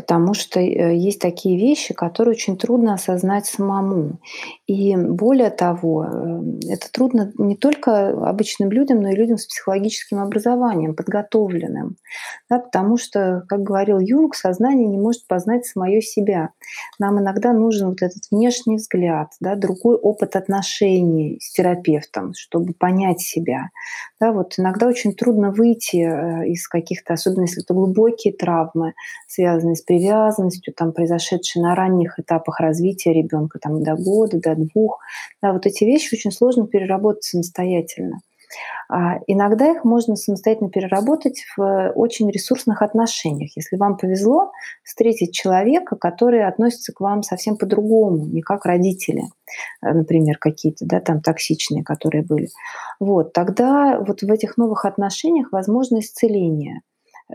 потому 0.00 0.32
что 0.32 0.60
э, 0.60 0.96
есть 0.96 1.20
такие 1.20 1.58
вещи, 1.58 1.92
которые 1.92 2.32
очень 2.32 2.56
трудно 2.56 2.94
осознать 2.94 3.44
самому. 3.44 4.18
И 4.66 4.96
более 4.96 5.50
того, 5.50 6.04
э, 6.04 6.70
это 6.70 6.90
трудно 6.90 7.32
не 7.36 7.54
только 7.54 8.08
обычным 8.08 8.70
людям, 8.70 9.02
но 9.02 9.10
и 9.10 9.14
людям 9.14 9.36
с 9.36 9.46
психологическим 9.46 10.18
образованием, 10.18 10.96
подготовленным. 10.96 11.96
Да, 12.48 12.60
потому 12.60 12.96
что, 12.96 13.44
как 13.46 13.62
говорил 13.62 13.98
Юнг, 13.98 14.34
сознание 14.34 14.88
не 14.88 14.96
может 14.96 15.26
познать 15.26 15.66
самое 15.66 16.00
себя. 16.00 16.50
Нам 16.98 17.20
иногда 17.20 17.52
нужен 17.52 17.90
вот 17.90 18.00
этот 18.00 18.22
внешний 18.30 18.76
взгляд, 18.76 19.28
да, 19.38 19.54
другой 19.54 19.96
опыт 19.96 20.34
отношений 20.34 21.38
с 21.42 21.52
терапевтом, 21.52 22.32
чтобы 22.34 22.72
понять 22.72 23.20
себя. 23.20 23.68
Да, 24.18 24.32
вот 24.32 24.54
иногда 24.56 24.86
очень 24.86 25.12
трудно 25.12 25.50
выйти 25.50 25.96
э, 25.96 26.48
из 26.48 26.66
каких-то, 26.68 27.14
особенно 27.14 27.42
если 27.42 27.62
это 27.62 27.74
глубокие 27.74 28.32
травмы, 28.32 28.94
связанные 29.26 29.76
с 29.76 29.82
привязанностью, 29.90 30.72
там, 30.72 30.92
произошедшей 30.92 31.60
на 31.60 31.74
ранних 31.74 32.20
этапах 32.20 32.60
развития 32.60 33.12
ребенка, 33.12 33.58
там, 33.58 33.82
до 33.82 33.96
года, 33.96 34.38
до 34.38 34.54
двух. 34.54 35.00
Да, 35.42 35.52
вот 35.52 35.66
эти 35.66 35.82
вещи 35.82 36.14
очень 36.14 36.30
сложно 36.30 36.68
переработать 36.68 37.24
самостоятельно. 37.24 38.20
А 38.88 39.18
иногда 39.26 39.72
их 39.72 39.82
можно 39.84 40.14
самостоятельно 40.14 40.70
переработать 40.70 41.44
в 41.56 41.92
очень 41.96 42.30
ресурсных 42.30 42.82
отношениях. 42.82 43.50
Если 43.56 43.76
вам 43.76 43.96
повезло 43.96 44.52
встретить 44.84 45.34
человека, 45.34 45.96
который 45.96 46.46
относится 46.46 46.92
к 46.92 47.00
вам 47.00 47.24
совсем 47.24 47.56
по-другому, 47.56 48.26
не 48.26 48.42
как 48.42 48.66
родители, 48.66 49.24
э, 49.82 49.92
например, 49.92 50.38
какие-то, 50.38 50.86
да, 50.86 51.00
там 51.00 51.20
токсичные, 51.20 51.82
которые 51.82 52.22
были. 52.22 52.48
Вот, 53.00 53.32
тогда 53.32 53.98
вот 53.98 54.22
в 54.22 54.30
этих 54.30 54.56
новых 54.56 54.84
отношениях 54.84 55.48
возможно 55.50 55.98
исцеление. 55.98 56.82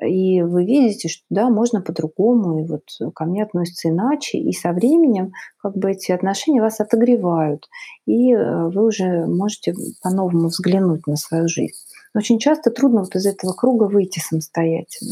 И 0.02 0.42
вы 0.42 0.66
видите, 0.66 1.08
что 1.08 1.24
да, 1.30 1.50
можно 1.50 1.82
по-другому, 1.82 2.60
и 2.60 2.68
вот 2.68 2.84
ко 3.14 3.26
мне 3.26 3.44
относятся 3.44 3.90
иначе, 3.90 4.38
и 4.38 4.52
со 4.52 4.72
временем 4.72 5.32
как 5.62 5.78
бы 5.78 5.92
эти 5.92 6.12
отношения 6.12 6.62
вас 6.62 6.80
отогревают, 6.80 7.68
и 8.06 8.34
э, 8.34 8.70
вы 8.70 8.86
уже 8.86 9.26
можете 9.28 9.74
по-новому 10.02 10.48
взглянуть 10.48 11.08
на 11.08 11.16
свою 11.16 11.48
жизнь. 11.48 11.78
Но 12.16 12.20
очень 12.20 12.40
часто 12.40 12.72
трудно 12.72 13.02
вот 13.02 13.14
из 13.14 13.26
этого 13.26 13.52
круга 13.52 13.84
выйти 13.84 14.20
самостоятельно. 14.20 15.12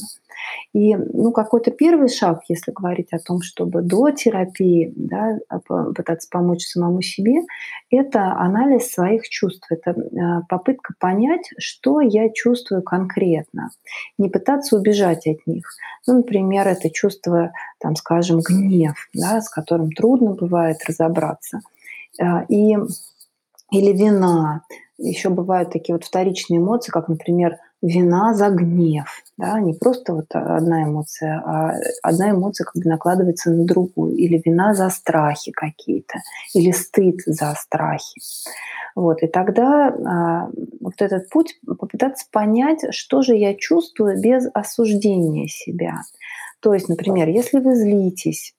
И 0.74 0.96
ну, 0.96 1.32
какой-то 1.32 1.70
первый 1.72 2.08
шаг, 2.08 2.42
если 2.48 2.72
говорить 2.72 3.12
о 3.12 3.20
том, 3.20 3.42
чтобы 3.42 3.82
до 3.82 4.10
терапии 4.12 4.92
да, 4.96 5.38
а, 5.50 5.60
пытаться 5.60 6.28
помочь 6.32 6.66
самому 6.66 7.02
себе, 7.02 7.42
это 7.90 8.34
анализ 8.34 8.92
своих 8.92 9.28
чувств, 9.28 9.68
это 9.70 9.92
а, 9.92 10.42
попытка 10.48 10.94
понять, 11.00 11.50
что 11.58 12.00
я 12.00 12.30
чувствую 12.30 12.84
конкретно, 12.84 13.70
не 14.18 14.30
пытаться 14.30 14.78
убежать 14.78 15.28
от 15.28 15.46
них. 15.46 15.68
Ну, 16.08 16.16
например, 16.16 16.68
это 16.68 16.90
чувство, 16.90 17.52
там, 17.80 17.96
скажем, 17.96 18.40
гнев, 18.40 18.96
да, 19.14 19.42
с 19.42 19.50
которым 19.50 19.92
трудно 19.92 20.32
бывает 20.32 20.78
разобраться, 20.88 21.60
а, 22.20 22.46
и, 22.48 22.78
или 23.74 23.92
вина. 23.92 24.62
Еще 25.00 25.30
бывают 25.30 25.72
такие 25.72 25.96
вот 25.96 26.06
вторичные 26.06 26.60
эмоции, 26.60 26.92
как, 26.92 27.10
например, 27.10 27.58
вина 27.82 28.34
за 28.36 28.50
гнев. 28.50 29.08
Да? 29.38 29.60
Не 29.60 29.74
просто 29.74 30.14
вот 30.14 30.28
одна 30.30 30.84
эмоция, 30.84 31.42
а 31.46 31.74
одна 32.04 32.32
эмоция 32.32 32.66
как 32.66 32.82
бы 32.82 32.88
накладывается 32.88 33.50
на 33.50 33.66
другую. 33.66 34.16
Или 34.16 34.42
вина 34.46 34.76
за 34.76 34.90
страхи 34.90 35.52
какие-то, 35.52 36.20
или 36.54 36.72
стыд 36.72 37.22
за 37.26 37.54
страхи. 37.58 38.22
Вот. 38.96 39.24
И 39.24 39.28
тогда 39.28 39.88
а, 39.88 40.50
вот 40.80 40.94
этот 41.00 41.30
путь 41.30 41.60
попытаться 41.66 42.28
понять, 42.32 42.86
что 42.92 43.24
же 43.24 43.36
я 43.36 43.56
чувствую 43.56 44.22
без 44.22 44.48
осуждения 44.54 45.48
себя. 45.48 46.02
То 46.60 46.74
есть, 46.74 46.88
например, 46.88 47.28
если 47.28 47.60
вы 47.60 47.76
злитесь, 47.76 48.54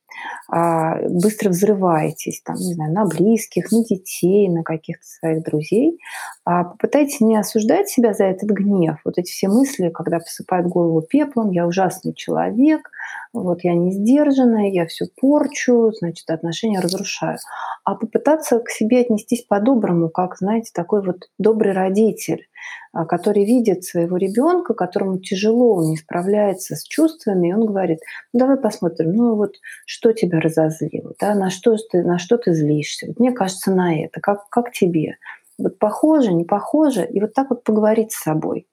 быстро 1.09 1.51
взрываетесь, 1.51 2.43
там, 2.43 2.57
не 2.57 2.75
знаю, 2.75 2.93
на 2.93 3.07
близких, 3.07 3.73
на 3.73 3.85
детей, 3.85 4.49
на 4.49 4.63
каких-то 4.63 5.05
своих 5.05 5.43
друзей, 5.43 5.99
а 6.44 6.44
попытайтесь 6.45 7.21
не 7.21 7.37
осуждать 7.37 7.89
себя 7.89 8.13
за 8.13 8.25
этот 8.25 8.51
гнев. 8.51 8.99
Вот 9.05 9.19
эти 9.19 9.31
все 9.31 9.49
мысли, 9.49 9.89
когда 9.89 10.19
посыпают 10.19 10.67
голову 10.67 11.01
пеплом, 11.01 11.51
я 11.51 11.67
ужасный 11.67 12.13
человек, 12.13 12.91
вот 13.33 13.65
я 13.65 13.75
не 13.75 13.93
сдержанная, 13.93 14.71
я 14.71 14.87
все 14.87 15.07
порчу, 15.21 15.91
значит, 15.99 16.29
отношения 16.31 16.81
разрушаю. 16.81 17.39
А 17.85 17.95
попытаться 17.95 18.61
к 18.61 18.71
себе 18.71 19.01
отнестись 19.01 19.43
по-доброму, 19.43 20.09
как, 20.09 20.37
знаете, 20.39 20.71
такой 20.75 21.03
вот 21.03 21.29
добрый 21.39 21.73
родитель, 21.73 22.47
а, 22.93 23.07
который 23.07 23.45
видит 23.45 23.85
своего 23.85 24.17
ребенка, 24.17 24.75
которому 24.75 25.19
тяжело, 25.19 25.77
он 25.77 25.91
не 25.91 25.97
справляется 25.97 26.77
с 26.77 26.85
чувствами, 26.85 27.49
и 27.49 27.53
он 27.53 27.67
говорит, 27.67 27.99
ну 28.33 28.41
давай 28.41 28.57
посмотрим, 28.57 29.13
ну 29.13 29.35
вот 29.35 29.55
что 29.85 30.13
тебя 30.13 30.41
разозлило, 30.41 31.13
да, 31.19 31.35
на 31.35 31.51
что 31.51 31.77
ты, 31.91 32.03
на 32.03 32.19
что 32.19 32.39
ты 32.39 32.55
злишься. 32.55 33.07
Вот 33.09 33.19
мне 33.19 33.33
кажется, 33.33 33.73
на 33.73 33.99
это, 33.99 34.21
как, 34.21 34.49
как 34.49 34.71
тебе. 34.73 35.17
Вот 35.59 35.79
похоже, 35.79 36.33
не 36.33 36.45
похоже, 36.45 37.07
и 37.07 37.21
вот 37.21 37.33
так 37.35 37.51
вот 37.51 37.65
поговорить 37.65 38.13
с 38.13 38.23
собой. 38.23 38.67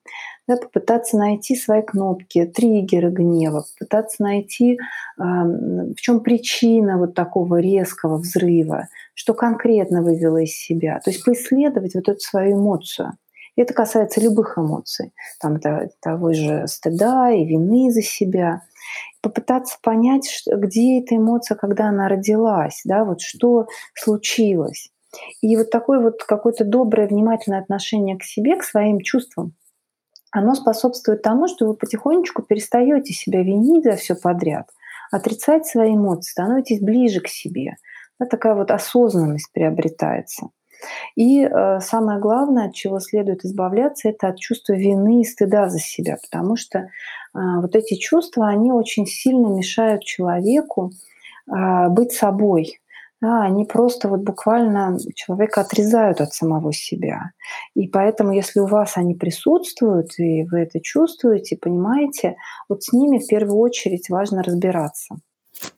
Да, 0.47 0.57
попытаться 0.57 1.17
найти 1.17 1.55
свои 1.55 1.81
кнопки, 1.83 2.45
триггеры 2.45 3.11
гнева, 3.11 3.63
попытаться 3.77 4.23
найти, 4.23 4.79
в 5.17 5.95
чем 5.95 6.21
причина 6.21 6.97
вот 6.97 7.13
такого 7.13 7.59
резкого 7.59 8.17
взрыва, 8.17 8.87
что 9.13 9.33
конкретно 9.33 10.01
вывело 10.01 10.37
из 10.37 10.55
себя. 10.55 10.99
То 11.03 11.11
есть 11.11 11.23
поисследовать 11.23 11.93
вот 11.95 12.09
эту 12.09 12.19
свою 12.19 12.57
эмоцию– 12.57 13.11
И 13.55 13.61
это 13.61 13.73
касается 13.73 14.21
любых 14.21 14.57
эмоций, 14.57 15.13
там, 15.39 15.59
того 16.01 16.33
же 16.33 16.67
стыда 16.67 17.31
и 17.31 17.45
вины 17.45 17.91
за 17.91 18.01
себя. 18.01 18.61
Попытаться 19.21 19.77
понять, 19.81 20.43
где 20.47 21.01
эта 21.01 21.17
эмоция, 21.17 21.55
когда 21.55 21.89
она 21.89 22.07
родилась, 22.07 22.81
да, 22.85 23.03
вот 23.03 23.21
что 23.21 23.67
случилось. 23.93 24.89
И 25.41 25.57
вот 25.57 25.69
такое 25.69 25.99
вот 25.99 26.23
какое-то 26.23 26.63
доброе, 26.63 27.07
внимательное 27.07 27.59
отношение 27.59 28.17
к 28.17 28.23
себе, 28.23 28.55
к 28.55 28.63
своим 28.63 29.01
чувствам, 29.01 29.53
оно 30.31 30.55
способствует 30.55 31.21
тому, 31.21 31.47
что 31.47 31.67
вы 31.67 31.73
потихонечку 31.75 32.41
перестаете 32.41 33.13
себя 33.13 33.43
винить 33.43 33.83
за 33.83 33.97
все 33.97 34.15
подряд, 34.15 34.69
отрицать 35.11 35.65
свои 35.65 35.95
эмоции, 35.95 36.31
становитесь 36.31 36.81
ближе 36.81 37.19
к 37.19 37.27
себе. 37.27 37.75
Да, 38.19 38.25
такая 38.25 38.55
вот 38.55 38.71
осознанность 38.71 39.51
приобретается. 39.51 40.49
И 41.15 41.43
э, 41.43 41.79
самое 41.79 42.19
главное, 42.19 42.67
от 42.67 42.73
чего 42.73 42.99
следует 42.99 43.45
избавляться, 43.45 44.09
это 44.09 44.29
от 44.29 44.39
чувства 44.39 44.73
вины 44.73 45.21
и 45.21 45.25
стыда 45.25 45.69
за 45.69 45.79
себя, 45.79 46.17
потому 46.21 46.55
что 46.55 46.79
э, 46.79 46.87
вот 47.33 47.75
эти 47.75 47.95
чувства, 47.95 48.47
они 48.47 48.71
очень 48.71 49.05
сильно 49.05 49.47
мешают 49.47 50.03
человеку 50.03 50.91
э, 51.47 51.89
быть 51.89 52.13
собой, 52.13 52.80
да, 53.21 53.43
они 53.43 53.65
просто 53.65 54.09
вот 54.09 54.21
буквально 54.21 54.97
человека 55.13 55.61
отрезают 55.61 56.21
от 56.21 56.33
самого 56.33 56.73
себя. 56.73 57.31
И 57.75 57.87
поэтому, 57.87 58.31
если 58.31 58.59
у 58.59 58.65
вас 58.65 58.97
они 58.97 59.13
присутствуют, 59.13 60.17
и 60.17 60.43
вы 60.45 60.61
это 60.61 60.81
чувствуете, 60.81 61.55
понимаете, 61.55 62.35
вот 62.67 62.83
с 62.83 62.91
ними 62.91 63.19
в 63.19 63.27
первую 63.27 63.59
очередь 63.59 64.09
важно 64.09 64.41
разбираться. 64.41 65.15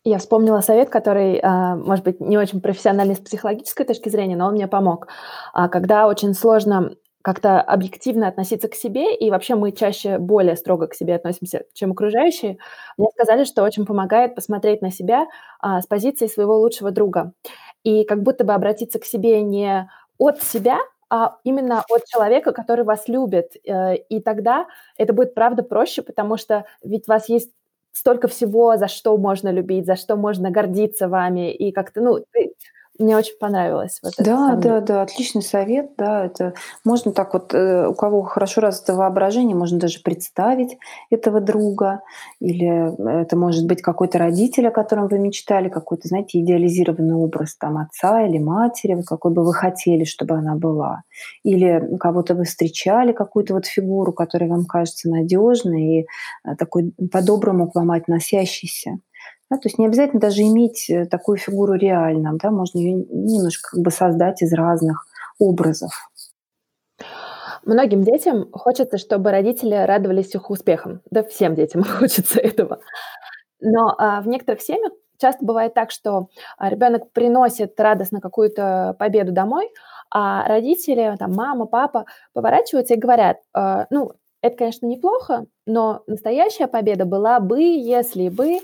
Я 0.05 0.17
вспомнила 0.17 0.61
совет, 0.61 0.89
который, 0.89 1.39
а, 1.43 1.75
может 1.75 2.05
быть, 2.05 2.21
не 2.21 2.37
очень 2.37 2.61
профессиональный 2.61 3.15
с 3.15 3.19
психологической 3.19 3.85
точки 3.85 4.07
зрения, 4.07 4.37
но 4.37 4.47
он 4.47 4.53
мне 4.53 4.67
помог. 4.67 5.07
А, 5.53 5.67
когда 5.67 6.07
очень 6.07 6.33
сложно 6.33 6.95
как-то 7.23 7.61
объективно 7.61 8.27
относиться 8.27 8.67
к 8.67 8.75
себе, 8.75 9.15
и 9.15 9.31
вообще 9.31 9.55
мы 9.55 9.71
чаще 9.71 10.17
более 10.17 10.57
строго 10.57 10.87
к 10.87 10.93
себе 10.93 11.15
относимся, 11.15 11.63
чем 11.73 11.93
окружающие, 11.93 12.57
мне 12.97 13.07
сказали, 13.13 13.45
что 13.45 13.63
очень 13.63 13.85
помогает 13.85 14.35
посмотреть 14.35 14.81
на 14.81 14.91
себя 14.91 15.25
а, 15.59 15.81
с 15.81 15.87
позиции 15.87 16.27
своего 16.27 16.57
лучшего 16.59 16.91
друга. 16.91 17.31
И 17.83 18.03
как 18.03 18.21
будто 18.23 18.43
бы 18.43 18.53
обратиться 18.53 18.99
к 18.99 19.05
себе 19.05 19.41
не 19.41 19.89
от 20.17 20.43
себя, 20.43 20.79
а 21.09 21.37
именно 21.45 21.83
от 21.89 22.05
человека, 22.05 22.51
который 22.51 22.83
вас 22.83 23.07
любит. 23.07 23.55
Э, 23.65 23.95
и 23.95 24.19
тогда 24.19 24.65
это 24.97 25.13
будет, 25.13 25.33
правда, 25.33 25.63
проще, 25.63 26.01
потому 26.01 26.37
что 26.37 26.65
ведь 26.83 27.07
у 27.07 27.11
вас 27.11 27.29
есть 27.29 27.51
столько 27.93 28.27
всего, 28.27 28.75
за 28.77 28.87
что 28.87 29.15
можно 29.17 29.49
любить, 29.49 29.85
за 29.85 29.95
что 29.95 30.15
можно 30.17 30.49
гордиться 30.49 31.07
вами, 31.07 31.53
и 31.53 31.71
как-то, 31.71 32.01
ну, 32.01 32.25
мне 32.99 33.17
очень 33.17 33.37
понравилось. 33.39 33.99
Вот 34.03 34.13
да, 34.19 34.55
да, 34.55 34.79
да, 34.79 35.01
отличный 35.01 35.41
совет, 35.41 35.91
да, 35.97 36.25
это 36.25 36.53
можно 36.85 37.11
так 37.11 37.33
вот, 37.33 37.53
э, 37.53 37.87
у 37.87 37.93
кого 37.95 38.21
хорошо 38.21 38.61
развито 38.61 38.95
воображение, 38.95 39.55
можно 39.55 39.79
даже 39.79 39.99
представить 40.01 40.77
этого 41.09 41.41
друга, 41.41 42.01
или 42.39 43.23
это 43.23 43.35
может 43.35 43.65
быть 43.65 43.81
какой-то 43.81 44.19
родитель, 44.19 44.67
о 44.67 44.71
котором 44.71 45.07
вы 45.07 45.17
мечтали, 45.17 45.69
какой-то, 45.69 46.07
знаете, 46.07 46.39
идеализированный 46.39 47.15
образ 47.15 47.55
там 47.55 47.77
отца 47.77 48.21
или 48.21 48.37
матери, 48.37 49.01
какой 49.01 49.31
бы 49.31 49.43
вы 49.43 49.53
хотели, 49.53 50.03
чтобы 50.03 50.35
она 50.35 50.55
была, 50.55 51.01
или 51.43 51.97
кого-то 51.99 52.35
вы 52.35 52.43
встречали, 52.45 53.11
какую-то 53.11 53.55
вот 53.55 53.65
фигуру, 53.65 54.13
которая 54.13 54.49
вам 54.49 54.65
кажется 54.65 55.09
надежной 55.09 55.83
и 55.83 56.07
э, 56.45 56.55
такой 56.57 56.93
по-доброму 57.11 57.71
к 57.71 57.75
вам 57.75 57.89
относящейся. 57.89 58.99
Да, 59.53 59.59
то 59.59 59.67
есть 59.67 59.77
не 59.77 59.85
обязательно 59.85 60.19
даже 60.19 60.41
иметь 60.41 60.89
э, 60.89 61.05
такую 61.05 61.37
фигуру 61.37 61.73
реально, 61.73 62.37
да, 62.41 62.49
можно 62.49 62.79
ее 62.79 62.93
немножко 62.93 63.69
как 63.71 63.81
бы 63.81 63.91
создать 63.91 64.41
из 64.41 64.51
разных 64.51 65.05
образов. 65.37 65.91
Многим 67.63 68.01
детям 68.01 68.51
хочется, 68.51 68.97
чтобы 68.97 69.29
родители 69.29 69.75
радовались 69.75 70.33
их 70.33 70.49
успехам. 70.49 71.01
Да, 71.11 71.21
всем 71.21 71.53
детям 71.53 71.83
хочется 71.99 72.39
этого. 72.39 72.79
Но 73.61 73.93
а, 73.99 74.21
в 74.21 74.27
некоторых 74.27 74.61
семьях 74.63 74.91
часто 75.19 75.45
бывает 75.45 75.75
так, 75.75 75.91
что 75.91 76.29
а, 76.57 76.71
ребенок 76.71 77.11
приносит 77.11 77.79
радостно 77.79 78.21
какую-то 78.21 78.95
победу 78.97 79.33
домой, 79.33 79.69
а 80.09 80.47
родители, 80.47 81.15
там, 81.19 81.31
мама, 81.35 81.67
папа 81.67 82.05
поворачиваются 82.33 82.95
и 82.95 82.99
говорят, 82.99 83.37
э, 83.55 83.85
ну, 83.91 84.13
это, 84.41 84.57
конечно, 84.57 84.87
неплохо, 84.87 85.45
но 85.67 86.03
настоящая 86.07 86.67
победа 86.67 87.05
была 87.05 87.39
бы, 87.39 87.61
если 87.61 88.29
бы 88.29 88.59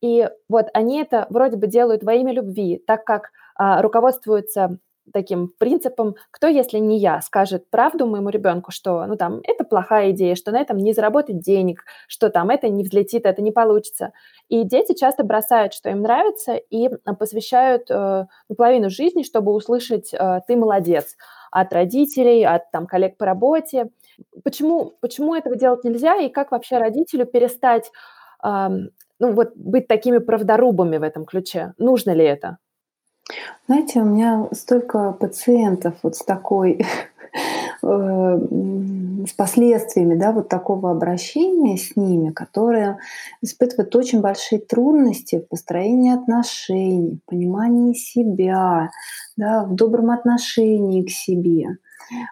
и 0.00 0.28
вот 0.48 0.66
они 0.74 1.00
это 1.00 1.26
вроде 1.30 1.56
бы 1.56 1.66
делают 1.66 2.02
во 2.04 2.14
имя 2.14 2.32
любви, 2.32 2.82
так 2.86 3.04
как 3.04 3.30
а, 3.56 3.82
руководствуются 3.82 4.78
таким 5.12 5.48
принципом, 5.58 6.16
кто, 6.30 6.48
если 6.48 6.78
не 6.78 6.98
я, 6.98 7.20
скажет 7.20 7.70
правду 7.70 8.06
моему 8.06 8.28
ребенку, 8.28 8.70
что, 8.72 9.06
ну, 9.06 9.16
там, 9.16 9.40
это 9.44 9.64
плохая 9.64 10.10
идея, 10.10 10.34
что 10.34 10.50
на 10.50 10.60
этом 10.60 10.78
не 10.78 10.92
заработать 10.92 11.40
денег, 11.40 11.84
что 12.08 12.28
там 12.28 12.50
это 12.50 12.68
не 12.68 12.82
взлетит, 12.82 13.24
это 13.24 13.42
не 13.42 13.52
получится. 13.52 14.12
И 14.48 14.64
дети 14.64 14.94
часто 14.94 15.22
бросают, 15.24 15.74
что 15.74 15.90
им 15.90 16.02
нравится, 16.02 16.54
и 16.54 16.88
посвящают 17.18 17.90
э, 17.90 18.26
половину 18.56 18.90
жизни, 18.90 19.22
чтобы 19.22 19.52
услышать 19.52 20.12
э, 20.12 20.40
«ты 20.46 20.56
молодец» 20.56 21.16
от 21.50 21.72
родителей, 21.72 22.44
от 22.44 22.70
там, 22.70 22.86
коллег 22.86 23.16
по 23.16 23.26
работе. 23.26 23.90
Почему, 24.44 24.96
почему 25.00 25.34
этого 25.34 25.56
делать 25.56 25.84
нельзя, 25.84 26.16
и 26.16 26.28
как 26.28 26.50
вообще 26.50 26.78
родителю 26.78 27.26
перестать 27.26 27.90
ну, 29.18 29.32
вот 29.32 29.52
быть 29.56 29.88
такими 29.88 30.18
правдорубами 30.18 30.98
в 30.98 31.02
этом 31.02 31.24
ключе? 31.24 31.74
Нужно 31.78 32.12
ли 32.12 32.24
это? 32.24 32.58
Знаете, 33.66 34.00
у 34.00 34.04
меня 34.04 34.48
столько 34.52 35.12
пациентов 35.12 35.94
вот 36.02 36.16
с 36.16 36.24
такой 36.24 36.78
э, 37.82 38.38
с 39.26 39.32
последствиями 39.32 40.14
да, 40.14 40.32
вот 40.32 40.48
такого 40.48 40.90
обращения 40.92 41.76
с 41.76 41.96
ними, 41.96 42.30
которые 42.30 42.98
испытывают 43.42 43.94
очень 43.96 44.20
большие 44.20 44.60
трудности 44.60 45.40
в 45.40 45.48
построении 45.48 46.14
отношений, 46.14 47.18
в 47.20 47.28
понимании 47.28 47.94
себя, 47.94 48.90
да, 49.36 49.64
в 49.64 49.74
добром 49.74 50.10
отношении 50.10 51.02
к 51.02 51.10
себе. 51.10 51.78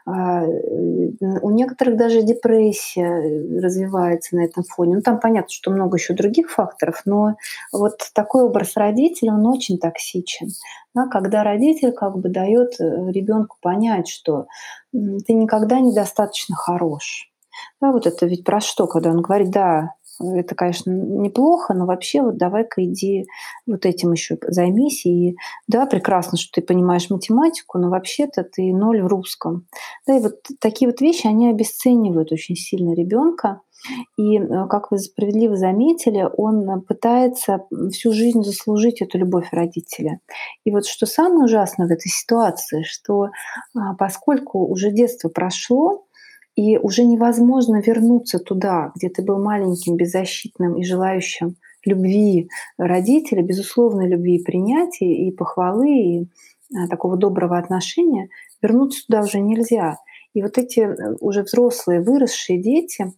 А, 0.06 0.44
у 0.44 1.50
некоторых 1.50 1.96
даже 1.96 2.22
депрессия 2.22 3.60
развивается 3.60 4.36
на 4.36 4.44
этом 4.44 4.62
фоне. 4.62 4.96
Ну, 4.96 5.02
там 5.02 5.18
понятно, 5.18 5.50
что 5.50 5.70
много 5.70 5.96
еще 5.96 6.14
других 6.14 6.50
факторов, 6.50 7.02
но 7.04 7.36
вот 7.72 7.98
такой 8.14 8.44
образ 8.44 8.76
родителя, 8.76 9.32
он 9.32 9.46
очень 9.46 9.78
токсичен. 9.78 10.48
Да, 10.94 11.06
когда 11.08 11.42
родитель 11.42 11.92
как 11.92 12.16
бы 12.16 12.28
дает 12.28 12.80
э, 12.80 12.84
ребенку 13.10 13.56
понять, 13.60 14.08
что 14.08 14.46
ты 14.92 15.32
никогда 15.32 15.80
недостаточно 15.80 16.54
хорош. 16.54 17.32
Да, 17.80 17.90
вот 17.90 18.06
это 18.06 18.26
ведь 18.26 18.44
про 18.44 18.60
что, 18.60 18.86
когда 18.86 19.10
он 19.10 19.22
говорит, 19.22 19.50
да, 19.50 19.94
это, 20.20 20.54
конечно, 20.54 20.90
неплохо, 20.90 21.74
но 21.74 21.86
вообще 21.86 22.22
вот 22.22 22.36
давай-ка 22.36 22.84
иди 22.84 23.26
вот 23.66 23.86
этим 23.86 24.12
еще 24.12 24.38
займись. 24.46 25.04
И 25.06 25.36
да, 25.68 25.86
прекрасно, 25.86 26.38
что 26.38 26.60
ты 26.60 26.66
понимаешь 26.66 27.10
математику, 27.10 27.78
но 27.78 27.90
вообще-то 27.90 28.44
ты 28.44 28.72
ноль 28.72 29.02
в 29.02 29.06
русском. 29.06 29.66
Да, 30.06 30.16
и 30.16 30.20
вот 30.20 30.34
такие 30.60 30.90
вот 30.90 31.00
вещи, 31.00 31.26
они 31.26 31.50
обесценивают 31.50 32.32
очень 32.32 32.56
сильно 32.56 32.94
ребенка. 32.94 33.60
И, 34.16 34.38
э, 34.38 34.66
как 34.68 34.90
вы 34.90 34.98
справедливо 34.98 35.56
заметили, 35.56 36.26
он 36.36 36.80
пытается 36.82 37.66
всю 37.92 38.12
жизнь 38.12 38.42
заслужить 38.42 39.02
эту 39.02 39.18
любовь 39.18 39.48
родителя. 39.52 40.20
И 40.64 40.70
вот 40.70 40.86
что 40.86 41.06
самое 41.06 41.44
ужасное 41.44 41.86
в 41.86 41.90
этой 41.90 42.08
ситуации, 42.08 42.82
что 42.82 43.28
а, 43.76 43.94
поскольку 43.94 44.66
уже 44.66 44.90
детство 44.90 45.28
прошло, 45.28 46.03
и 46.56 46.78
уже 46.78 47.04
невозможно 47.04 47.80
вернуться 47.80 48.38
туда, 48.38 48.92
где 48.94 49.08
ты 49.08 49.22
был 49.22 49.42
маленьким, 49.42 49.96
беззащитным 49.96 50.76
и 50.76 50.84
желающим 50.84 51.56
любви 51.84 52.48
родителя, 52.78 53.42
безусловной 53.42 54.08
любви 54.08 54.36
и 54.36 54.44
принятия, 54.44 55.12
и 55.12 55.30
похвалы, 55.32 55.90
и 55.90 56.28
а, 56.74 56.88
такого 56.88 57.16
доброго 57.16 57.58
отношения, 57.58 58.28
вернуться 58.62 59.04
туда 59.06 59.22
уже 59.22 59.40
нельзя. 59.40 59.96
И 60.32 60.42
вот 60.42 60.58
эти 60.58 60.80
э, 60.80 61.16
уже 61.20 61.42
взрослые, 61.42 62.00
выросшие 62.00 62.60
дети, 62.60 63.12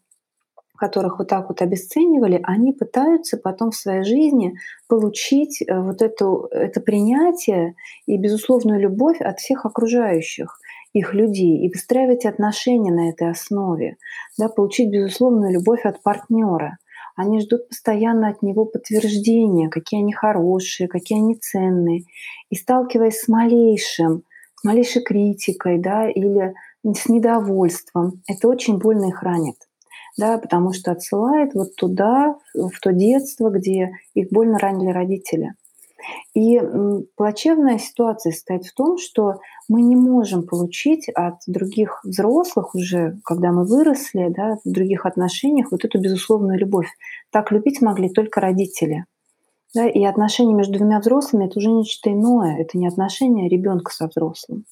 которых 0.76 1.18
вот 1.18 1.28
так 1.28 1.48
вот 1.48 1.62
обесценивали, 1.62 2.40
они 2.42 2.72
пытаются 2.72 3.36
потом 3.36 3.70
в 3.70 3.76
своей 3.76 4.04
жизни 4.04 4.54
получить 4.88 5.62
э, 5.62 5.80
вот 5.80 6.02
это, 6.02 6.26
это 6.50 6.80
принятие 6.80 7.74
и 8.06 8.16
безусловную 8.18 8.80
любовь 8.80 9.20
от 9.20 9.38
всех 9.38 9.64
окружающих 9.64 10.58
их 10.98 11.12
людей 11.12 11.58
и 11.58 11.68
выстраивать 11.68 12.24
отношения 12.24 12.90
на 12.90 13.10
этой 13.10 13.30
основе, 13.30 13.98
да, 14.38 14.48
получить 14.48 14.90
безусловную 14.90 15.52
любовь 15.52 15.84
от 15.84 16.02
партнера. 16.02 16.78
Они 17.16 17.40
ждут 17.40 17.68
постоянно 17.68 18.28
от 18.28 18.42
него 18.42 18.64
подтверждения, 18.64 19.68
какие 19.68 20.00
они 20.00 20.12
хорошие, 20.12 20.88
какие 20.88 21.18
они 21.18 21.34
ценные. 21.34 22.04
И 22.50 22.56
сталкиваясь 22.56 23.20
с 23.20 23.28
малейшим, 23.28 24.22
с 24.54 24.64
малейшей 24.64 25.02
критикой 25.02 25.78
да, 25.78 26.08
или 26.08 26.54
с 26.82 27.08
недовольством, 27.08 28.22
это 28.26 28.48
очень 28.48 28.78
больно 28.78 29.08
их 29.08 29.22
ранит. 29.22 29.56
Да, 30.16 30.38
потому 30.38 30.72
что 30.72 30.92
отсылает 30.92 31.52
вот 31.52 31.76
туда, 31.76 32.36
в 32.54 32.80
то 32.80 32.92
детство, 32.92 33.50
где 33.50 33.90
их 34.14 34.30
больно 34.30 34.58
ранили 34.58 34.90
родители. 34.90 35.52
И 36.34 36.60
плачевная 37.16 37.78
ситуация 37.78 38.32
состоит 38.32 38.64
в 38.64 38.74
том, 38.74 38.98
что 38.98 39.36
мы 39.68 39.82
не 39.82 39.96
можем 39.96 40.46
получить 40.46 41.08
от 41.08 41.36
других 41.46 42.00
взрослых 42.04 42.74
уже, 42.74 43.18
когда 43.24 43.52
мы 43.52 43.64
выросли, 43.64 44.28
да, 44.28 44.58
в 44.64 44.70
других 44.70 45.06
отношениях, 45.06 45.68
вот 45.70 45.84
эту 45.84 46.00
безусловную 46.00 46.58
любовь. 46.58 46.88
Так 47.30 47.50
любить 47.52 47.80
могли 47.80 48.08
только 48.08 48.40
родители. 48.40 49.04
Да, 49.74 49.86
и 49.86 50.04
отношения 50.04 50.54
между 50.54 50.78
двумя 50.78 51.00
взрослыми 51.00 51.46
это 51.46 51.58
уже 51.58 51.70
нечто 51.70 52.12
иное. 52.12 52.56
Это 52.58 52.78
не 52.78 52.86
отношения 52.86 53.48
ребенка 53.48 53.92
со 53.92 54.06
взрослым. 54.06 54.64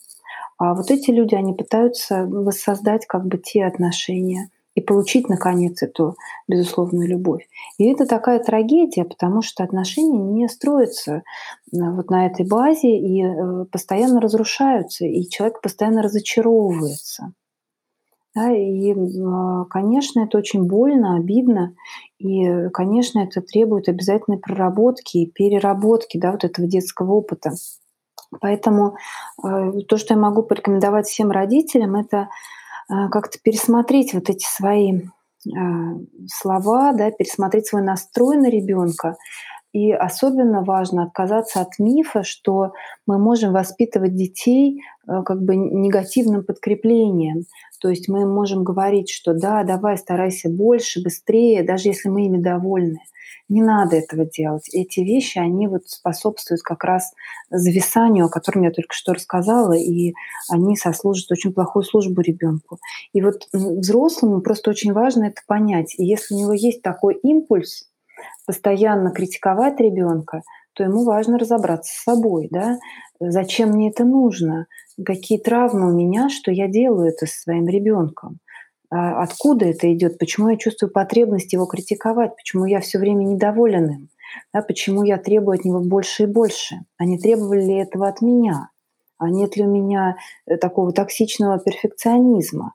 А 0.57 0.75
вот 0.75 0.91
эти 0.91 1.11
люди, 1.11 1.35
они 1.35 1.53
пытаются 1.53 2.25
воссоздать 2.27 3.07
как 3.07 3.27
бы 3.27 3.39
те 3.39 3.65
отношения 3.65 4.51
и 4.75 4.81
получить, 4.81 5.29
наконец, 5.29 5.83
эту 5.83 6.17
безусловную 6.49 7.09
любовь. 7.09 7.47
И 7.79 7.85
это 7.91 8.07
такая 8.07 8.41
трагедия, 8.41 9.05
потому 9.05 9.43
что 9.43 9.63
отношения 9.63 10.19
не 10.19 10.49
строятся 10.49 11.13
э, 11.13 11.21
вот 11.73 12.11
на 12.11 12.27
этой 12.27 12.47
базе 12.47 12.97
и 12.97 13.25
э, 13.25 13.65
постоянно 13.71 14.21
разрушаются, 14.21 15.05
и 15.05 15.29
человек 15.29 15.61
постоянно 15.61 16.03
разочаровывается. 16.03 17.33
Да, 18.35 18.51
и, 18.51 18.93
а, 18.93 19.65
конечно, 19.67 20.21
это 20.21 20.39
очень 20.39 20.65
больно, 20.65 21.17
обидно, 21.17 21.77
и, 22.19 22.69
конечно, 22.71 23.21
это 23.21 23.41
требует 23.41 23.89
обязательной 23.89 24.39
проработки 24.39 25.19
и 25.19 25.31
переработки 25.31 26.19
да, 26.19 26.33
вот 26.33 26.43
этого 26.43 26.67
детского 26.67 27.13
опыта. 27.13 27.53
Поэтому 28.41 28.97
э, 29.43 29.73
то, 29.89 29.97
что 29.97 30.15
я 30.15 30.21
могу 30.21 30.43
порекомендовать 30.43 31.07
всем 31.07 31.31
родителям, 31.31 31.95
это 31.95 32.17
э, 32.17 32.27
как-то 32.89 33.39
пересмотреть 33.43 34.15
вот 34.15 34.29
эти 34.31 34.45
свои 34.47 35.01
э, 35.01 35.51
слова, 36.27 36.93
да, 36.93 37.11
пересмотреть 37.11 37.67
свой 37.67 37.83
настрой 37.83 38.37
на 38.37 38.51
ребенка. 38.51 39.17
И 39.73 39.91
особенно 39.91 40.63
важно 40.63 41.03
отказаться 41.03 41.61
от 41.61 41.81
мифа, 41.81 42.23
что 42.23 42.73
мы 43.09 43.19
можем 43.19 43.53
воспитывать 43.53 44.15
детей 44.15 44.83
как 45.05 45.43
бы 45.43 45.57
негативным 45.57 46.45
подкреплением. 46.45 47.43
То 47.85 47.91
есть 47.91 48.09
мы 48.09 48.25
можем 48.25 48.65
говорить, 48.65 49.11
что 49.11 49.35
да, 49.35 49.63
давай, 49.63 49.99
старайся 49.99 50.49
больше, 50.49 51.03
быстрее, 51.03 51.63
даже 51.63 51.89
если 51.89 52.09
мы 52.09 52.25
ими 52.25 52.39
довольны. 52.39 53.01
Не 53.51 53.63
надо 53.63 53.97
этого 53.97 54.25
делать. 54.25 54.71
Эти 54.73 55.01
вещи, 55.01 55.37
они 55.37 55.69
вот 55.69 55.83
способствуют 55.87 56.63
как 56.63 56.83
раз 56.83 57.13
зависанию, 57.51 58.25
о 58.25 58.31
котором 58.31 58.63
я 58.63 58.71
только 58.71 58.95
что 58.95 59.13
рассказала, 59.13 59.75
и 59.75 60.15
они 60.49 60.79
сослужат 60.79 61.31
очень 61.31 61.53
плохую 61.53 61.83
службу 61.83 62.23
ребенку. 62.23 62.79
И 63.13 63.21
вот 63.21 63.47
взрослому 63.53 64.41
просто 64.41 64.71
очень 64.71 64.95
важно 64.95 65.25
это 65.25 65.43
понять. 65.47 65.95
И 65.99 66.07
если 66.07 66.37
у 66.37 66.39
него 66.39 66.55
есть 66.55 66.81
такой 66.81 67.17
импульс 67.17 67.91
постоянно 68.47 69.11
критиковать 69.11 69.79
ребенка, 69.79 70.41
то 70.75 70.85
ему 70.85 71.05
важно 71.05 71.39
разобраться 71.39 71.93
с 71.93 72.03
собой, 72.03 72.49
да, 72.51 72.79
зачем 73.21 73.71
мне 73.71 73.91
это 73.91 74.05
нужно, 74.05 74.67
какие 75.05 75.39
травмы 75.39 75.93
у 75.93 75.97
меня, 75.97 76.29
что 76.29 76.51
я 76.51 76.69
делаю 76.69 77.09
это 77.09 77.27
со 77.27 77.41
своим 77.41 77.67
ребенком. 77.69 78.39
А 78.91 79.23
откуда 79.23 79.67
это 79.67 79.93
идет, 79.93 80.19
почему 80.19 80.51
я 80.51 80.57
чувствую 80.57 80.93
потребность 80.93 81.53
его 81.53 81.67
критиковать, 81.67 82.37
почему 82.37 82.65
я 82.65 82.81
все 82.81 82.99
время 82.99 83.25
недоволен 83.25 83.91
им, 83.91 84.09
да, 84.53 84.63
почему 84.63 85.03
я 85.03 85.19
требую 85.19 85.59
от 85.59 85.65
него 85.65 85.81
больше 85.81 86.25
и 86.25 86.27
больше. 86.27 86.77
Они 86.97 87.19
требовали 87.19 87.65
ли 87.65 87.75
этого 87.75 88.09
от 88.09 88.21
меня? 88.21 88.71
А 89.19 89.31
нет 89.31 89.57
ли 89.57 89.65
у 89.65 89.71
меня 89.71 90.17
э, 90.47 90.57
такого 90.57 90.93
токсичного 90.93 91.59
перфекционизма, 91.59 92.75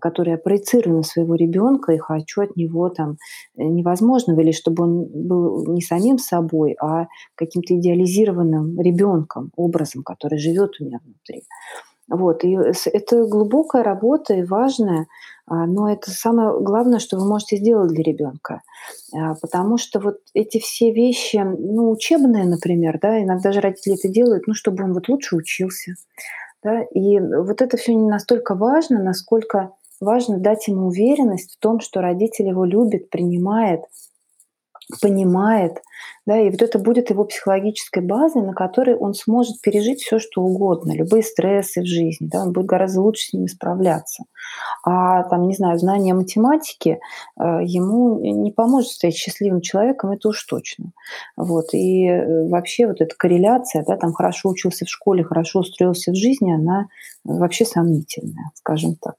который 0.00 0.30
я 0.30 0.38
проецирую 0.38 0.98
на 0.98 1.02
своего 1.02 1.34
ребенка 1.34 1.92
и 1.92 1.98
хочу 1.98 2.42
от 2.42 2.56
него 2.56 2.88
там 2.88 3.16
э, 3.56 3.62
невозможного, 3.62 4.40
или 4.40 4.52
чтобы 4.52 4.84
он 4.84 5.06
был 5.06 5.66
не 5.66 5.80
самим 5.80 6.18
собой, 6.18 6.76
а 6.80 7.06
каким-то 7.34 7.74
идеализированным 7.76 8.80
ребенком, 8.80 9.50
образом, 9.56 10.02
который 10.02 10.38
живет 10.38 10.80
у 10.80 10.84
меня 10.84 11.00
внутри. 11.04 11.44
Вот, 12.08 12.42
и 12.42 12.56
это 12.86 13.26
глубокая 13.26 13.82
работа 13.82 14.32
и 14.34 14.42
важная, 14.42 15.06
а, 15.46 15.66
но 15.66 15.90
это 15.90 16.10
самое 16.10 16.58
главное, 16.58 17.00
что 17.00 17.18
вы 17.18 17.28
можете 17.28 17.58
сделать 17.58 17.90
для 17.90 18.02
ребенка. 18.02 18.62
А, 19.14 19.34
потому 19.34 19.76
что 19.76 20.00
вот 20.00 20.16
эти 20.32 20.58
все 20.58 20.90
вещи, 20.90 21.36
ну, 21.36 21.90
учебные, 21.90 22.46
например, 22.46 22.98
да, 23.00 23.22
иногда 23.22 23.52
же 23.52 23.60
родители 23.60 23.94
это 23.94 24.08
делают, 24.08 24.46
ну, 24.46 24.54
чтобы 24.54 24.84
он 24.84 24.94
вот 24.94 25.08
лучше 25.08 25.36
учился. 25.36 25.94
Да, 26.64 26.82
и 26.82 27.20
вот 27.20 27.62
это 27.62 27.76
все 27.76 27.94
не 27.94 28.08
настолько 28.08 28.54
важно, 28.54 29.02
насколько 29.02 29.72
важно 30.00 30.38
дать 30.38 30.66
ему 30.68 30.88
уверенность 30.88 31.54
в 31.54 31.58
том, 31.60 31.80
что 31.80 32.00
родитель 32.00 32.48
его 32.48 32.64
любит, 32.64 33.10
принимает, 33.10 33.82
понимает, 35.00 35.82
да, 36.26 36.38
и 36.38 36.50
вот 36.50 36.60
это 36.62 36.78
будет 36.78 37.10
его 37.10 37.24
психологической 37.24 38.02
базой, 38.02 38.42
на 38.42 38.52
которой 38.52 38.94
он 38.94 39.14
сможет 39.14 39.60
пережить 39.60 40.00
все, 40.00 40.18
что 40.18 40.42
угодно, 40.42 40.92
любые 40.92 41.22
стрессы 41.22 41.82
в 41.82 41.86
жизни, 41.86 42.28
да, 42.28 42.42
он 42.42 42.52
будет 42.52 42.66
гораздо 42.66 43.00
лучше 43.00 43.28
с 43.28 43.32
ними 43.32 43.46
справляться. 43.46 44.24
А 44.84 45.22
там, 45.24 45.48
не 45.48 45.54
знаю, 45.54 45.78
знание 45.78 46.14
математики 46.14 47.00
э, 47.38 47.42
ему 47.64 48.20
не 48.20 48.52
поможет 48.52 48.90
стать 48.90 49.14
счастливым 49.14 49.60
человеком, 49.60 50.10
это 50.10 50.28
уж 50.28 50.42
точно. 50.44 50.92
Вот. 51.36 51.72
И 51.72 52.06
э, 52.06 52.48
вообще 52.48 52.86
вот 52.86 53.00
эта 53.00 53.14
корреляция, 53.16 53.84
да, 53.86 53.96
там 53.96 54.12
хорошо 54.12 54.50
учился 54.50 54.84
в 54.84 54.90
школе, 54.90 55.24
хорошо 55.24 55.60
устроился 55.60 56.12
в 56.12 56.16
жизни, 56.16 56.52
она 56.52 56.88
вообще 57.24 57.64
сомнительная, 57.64 58.50
скажем 58.54 58.96
так. 58.96 59.16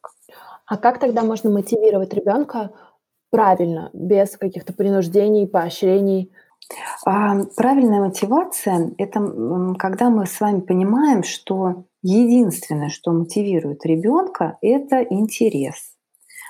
А 0.66 0.78
как 0.78 1.00
тогда 1.00 1.24
можно 1.24 1.50
мотивировать 1.50 2.14
ребенка 2.14 2.70
правильно, 3.30 3.90
без 3.94 4.38
каких-то 4.38 4.74
принуждений, 4.74 5.48
поощрений? 5.48 6.32
А, 7.06 7.44
правильная 7.56 8.02
мотивация– 8.02 8.92
это 8.98 9.20
когда 9.78 10.10
мы 10.10 10.26
с 10.26 10.40
вами 10.40 10.60
понимаем, 10.60 11.24
что 11.24 11.86
единственное, 12.02 12.90
что 12.90 13.12
мотивирует 13.12 13.86
ребенка, 13.86 14.58
это 14.62 15.02
интерес. 15.02 15.94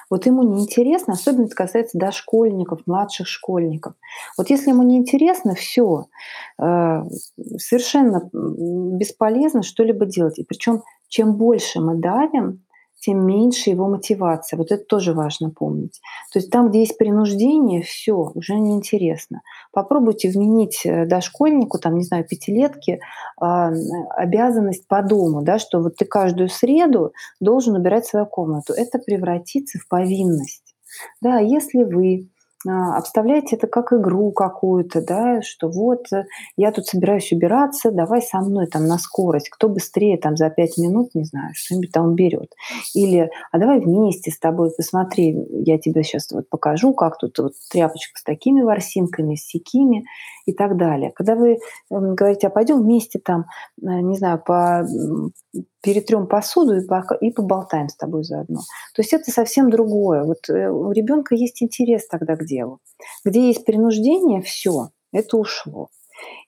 Вот 0.10 0.26
ему 0.26 0.42
неинтересно, 0.44 1.14
особенно 1.14 1.46
это 1.46 1.56
касается 1.56 1.98
дошкольников, 1.98 2.82
младших 2.88 3.28
школьников. 3.28 3.94
Вот 4.38 4.50
если 4.50 4.72
ему 4.72 4.82
неинтересно, 4.82 5.54
все, 5.54 6.06
э, 6.60 7.04
совершенно 7.58 8.30
бесполезно 8.34 9.62
что-либо 9.62 10.06
делать. 10.06 10.40
И 10.40 10.44
причем 10.44 10.82
чем 11.08 11.38
больше 11.38 11.80
мы 11.80 11.96
давим, 11.96 12.64
тем 13.00 13.26
меньше 13.26 13.70
его 13.70 13.88
мотивация. 13.88 14.58
Вот 14.58 14.72
это 14.72 14.84
тоже 14.84 15.14
важно 15.14 15.50
помнить. 15.50 16.02
То 16.34 16.40
есть 16.40 16.52
там, 16.52 16.70
где 16.70 16.80
есть 16.80 16.98
принуждение, 16.98 17.82
все, 17.82 18.14
уже 18.14 18.56
неинтересно. 18.56 19.42
Попробуйте 19.72 20.30
вменить 20.30 20.86
э, 20.86 21.06
дошкольнику, 21.06 21.80
там, 21.80 21.96
не 21.96 22.04
знаю, 22.04 22.26
пятилетки, 22.28 23.00
а, 23.40 23.72
обязанность 24.16 24.88
по 24.88 25.02
дому, 25.02 25.42
да, 25.42 25.60
что 25.60 25.82
вот 25.82 25.96
ты 25.96 26.06
каждую 26.06 26.50
среду 26.50 27.14
должен 27.40 27.76
убирать 27.76 28.06
свою 28.06 28.26
комнату. 28.26 28.74
Это 28.74 29.00
превратится 29.00 29.80
в 29.80 29.88
повинность. 29.88 30.76
Да, 31.22 31.40
если 31.40 31.84
вы 31.84 32.30
а, 32.68 32.98
обставляйте 32.98 33.56
это 33.56 33.68
как 33.68 33.94
игру 33.94 34.32
какую-то, 34.32 35.02
да, 35.02 35.42
что 35.42 35.70
вот 35.70 36.12
э, 36.12 36.26
я 36.58 36.74
тут 36.74 36.88
собираюсь 36.88 37.32
убираться, 37.32 37.90
давай 37.90 38.22
со 38.22 38.40
мной 38.42 38.68
там 38.68 38.86
на 38.86 38.98
скорость, 38.98 39.50
кто 39.50 39.70
быстрее 39.70 40.18
там 40.18 40.36
за 40.36 40.50
пять 40.50 40.78
минут, 40.78 41.16
не 41.16 41.24
знаю, 41.24 41.54
что-нибудь 41.54 41.94
там 41.94 42.16
берет. 42.16 42.54
Или, 42.94 43.32
а 43.54 43.60
давай 43.60 43.80
вместе 43.80 44.32
с 44.32 44.38
тобой, 44.38 44.72
посмотри, 44.76 45.38
я 45.66 45.78
тебе 45.78 46.04
сейчас 46.04 46.30
вот 46.32 46.50
покажу, 46.50 46.94
как 46.94 47.18
тут 47.18 47.40
вот 47.40 47.54
тряпочка 47.72 48.20
с 48.20 48.24
такими 48.24 48.62
ворсинками, 48.62 49.36
с 49.36 49.48
сякими 49.48 50.04
и 50.46 50.52
так 50.52 50.76
далее. 50.76 51.12
Когда 51.16 51.36
вы 51.36 51.60
эм, 51.92 52.16
говорите, 52.16 52.48
а 52.48 52.50
пойдем 52.50 52.82
вместе 52.82 53.20
там, 53.20 53.46
э, 53.82 53.86
не 53.86 54.18
знаю, 54.18 54.44
по 54.46 54.86
перетрем 55.82 56.28
посуду 56.28 56.76
и, 56.76 56.86
по, 56.86 57.04
и 57.22 57.32
поболтаем 57.32 57.90
с 57.90 57.96
тобой 57.96 58.24
заодно. 58.24 58.60
То 58.96 59.02
есть 59.02 59.14
это 59.14 59.32
совсем 59.32 59.70
другое. 59.70 60.24
Вот 60.24 60.50
э, 60.50 60.70
у 60.70 60.92
ребенка 60.92 61.36
есть 61.36 61.62
интерес 61.64 62.08
тогда 62.08 62.36
к 62.36 62.46
делу. 62.46 62.80
Где 63.24 63.48
есть 63.48 63.66
принуждение, 63.66 64.42
все, 64.42 64.90
это 65.12 65.38
ушло. 65.38 65.90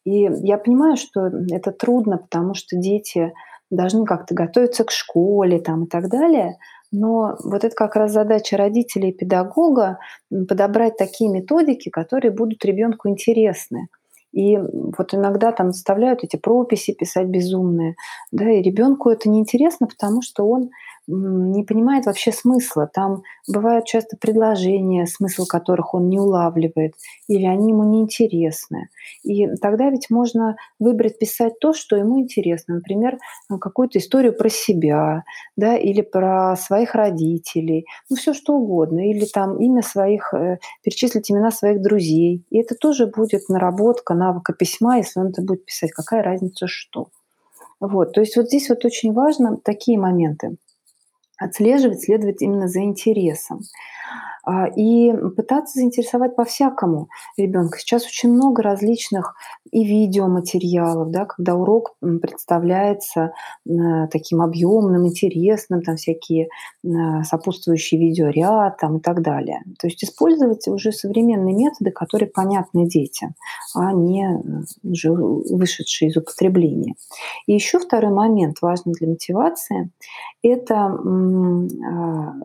И 0.03 0.29
я 0.43 0.57
понимаю, 0.57 0.97
что 0.97 1.27
это 1.49 1.71
трудно, 1.71 2.17
потому 2.17 2.53
что 2.53 2.75
дети 2.75 3.33
должны 3.69 4.05
как-то 4.05 4.35
готовиться 4.35 4.83
к 4.83 4.91
школе 4.91 5.59
там, 5.59 5.85
и 5.85 5.87
так 5.87 6.09
далее. 6.09 6.57
Но 6.91 7.37
вот 7.43 7.63
это 7.63 7.73
как 7.73 7.95
раз 7.95 8.11
задача 8.11 8.57
родителей 8.57 9.11
и 9.11 9.17
педагога 9.17 9.99
подобрать 10.29 10.97
такие 10.97 11.31
методики, 11.31 11.89
которые 11.89 12.31
будут 12.31 12.65
ребенку 12.65 13.07
интересны. 13.07 13.87
И 14.31 14.57
вот 14.57 15.13
иногда 15.13 15.51
там 15.51 15.71
заставляют 15.71 16.23
эти 16.23 16.37
прописи 16.37 16.93
писать 16.93 17.27
безумные, 17.27 17.95
да, 18.31 18.49
и 18.49 18.61
ребенку 18.61 19.09
это 19.09 19.29
неинтересно, 19.29 19.87
потому 19.87 20.21
что 20.21 20.47
он 20.47 20.69
не 21.07 21.63
понимает 21.63 22.05
вообще 22.05 22.31
смысла. 22.31 22.89
Там 22.91 23.23
бывают 23.47 23.85
часто 23.85 24.17
предложения, 24.17 25.05
смысл 25.07 25.45
которых 25.45 25.93
он 25.93 26.09
не 26.09 26.19
улавливает, 26.19 26.93
или 27.27 27.45
они 27.45 27.71
ему 27.71 27.83
неинтересны. 27.83 28.89
И 29.23 29.47
тогда 29.57 29.89
ведь 29.89 30.09
можно 30.09 30.55
выбрать 30.79 31.17
писать 31.17 31.59
то, 31.59 31.73
что 31.73 31.95
ему 31.95 32.19
интересно. 32.19 32.75
Например, 32.75 33.17
какую-то 33.49 33.99
историю 33.99 34.33
про 34.33 34.49
себя, 34.49 35.23
да, 35.55 35.75
или 35.75 36.01
про 36.01 36.55
своих 36.55 36.95
родителей, 36.95 37.85
ну 38.09 38.15
все 38.15 38.33
что 38.33 38.53
угодно. 38.53 39.09
Или 39.09 39.25
там 39.25 39.57
имя 39.59 39.81
своих, 39.81 40.33
э, 40.33 40.59
перечислить 40.83 41.31
имена 41.31 41.51
своих 41.51 41.81
друзей. 41.81 42.45
И 42.49 42.59
это 42.59 42.75
тоже 42.75 43.07
будет 43.07 43.49
наработка 43.49 44.13
навыка 44.13 44.53
письма, 44.53 44.97
если 44.97 45.19
он 45.19 45.27
это 45.27 45.41
будет 45.41 45.65
писать. 45.65 45.91
Какая 45.91 46.23
разница 46.23 46.67
что. 46.67 47.07
Вот, 47.79 48.13
то 48.13 48.21
есть 48.21 48.37
вот 48.37 48.45
здесь 48.45 48.69
вот 48.69 48.85
очень 48.85 49.11
важно 49.11 49.57
такие 49.57 49.97
моменты 49.97 50.57
отслеживать, 51.41 52.03
следовать 52.03 52.41
именно 52.41 52.67
за 52.67 52.81
интересом. 52.81 53.61
А, 54.43 54.67
и 54.67 55.13
пытаться 55.35 55.79
заинтересовать 55.79 56.35
по-всякому 56.35 57.09
ребенка. 57.37 57.77
Сейчас 57.77 58.05
очень 58.05 58.31
много 58.31 58.63
различных 58.63 59.35
и 59.71 59.83
видеоматериалов, 59.83 61.11
да, 61.11 61.25
когда 61.25 61.55
урок 61.55 61.95
представляется 62.01 63.33
таким 64.11 64.41
объемным, 64.41 65.07
интересным, 65.07 65.83
там 65.83 65.95
всякие 65.95 66.49
сопутствующие 67.23 68.01
видеоряд 68.01 68.77
там, 68.77 68.97
и 68.97 68.99
так 68.99 69.21
далее. 69.21 69.61
То 69.79 69.87
есть 69.87 70.03
использовать 70.03 70.67
уже 70.67 70.91
современные 70.91 71.55
методы, 71.55 71.91
которые 71.91 72.29
понятны 72.29 72.87
детям, 72.87 73.35
а 73.75 73.93
не 73.93 74.41
уже 74.83 75.11
вышедшие 75.11 76.09
из 76.09 76.17
употребления. 76.17 76.95
И 77.45 77.53
еще 77.53 77.79
второй 77.79 78.11
момент 78.11 78.57
важный 78.61 78.93
для 78.93 79.07
мотивации– 79.07 79.91
это 80.43 80.75
а, 80.75 80.91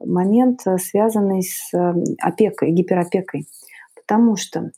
момент, 0.05 0.61
связанный 0.79 1.43
с 1.43 1.56
опекой, 2.21 2.71
гиперопекой. 2.71 3.47
Потому 3.95 4.37
что 4.37 4.71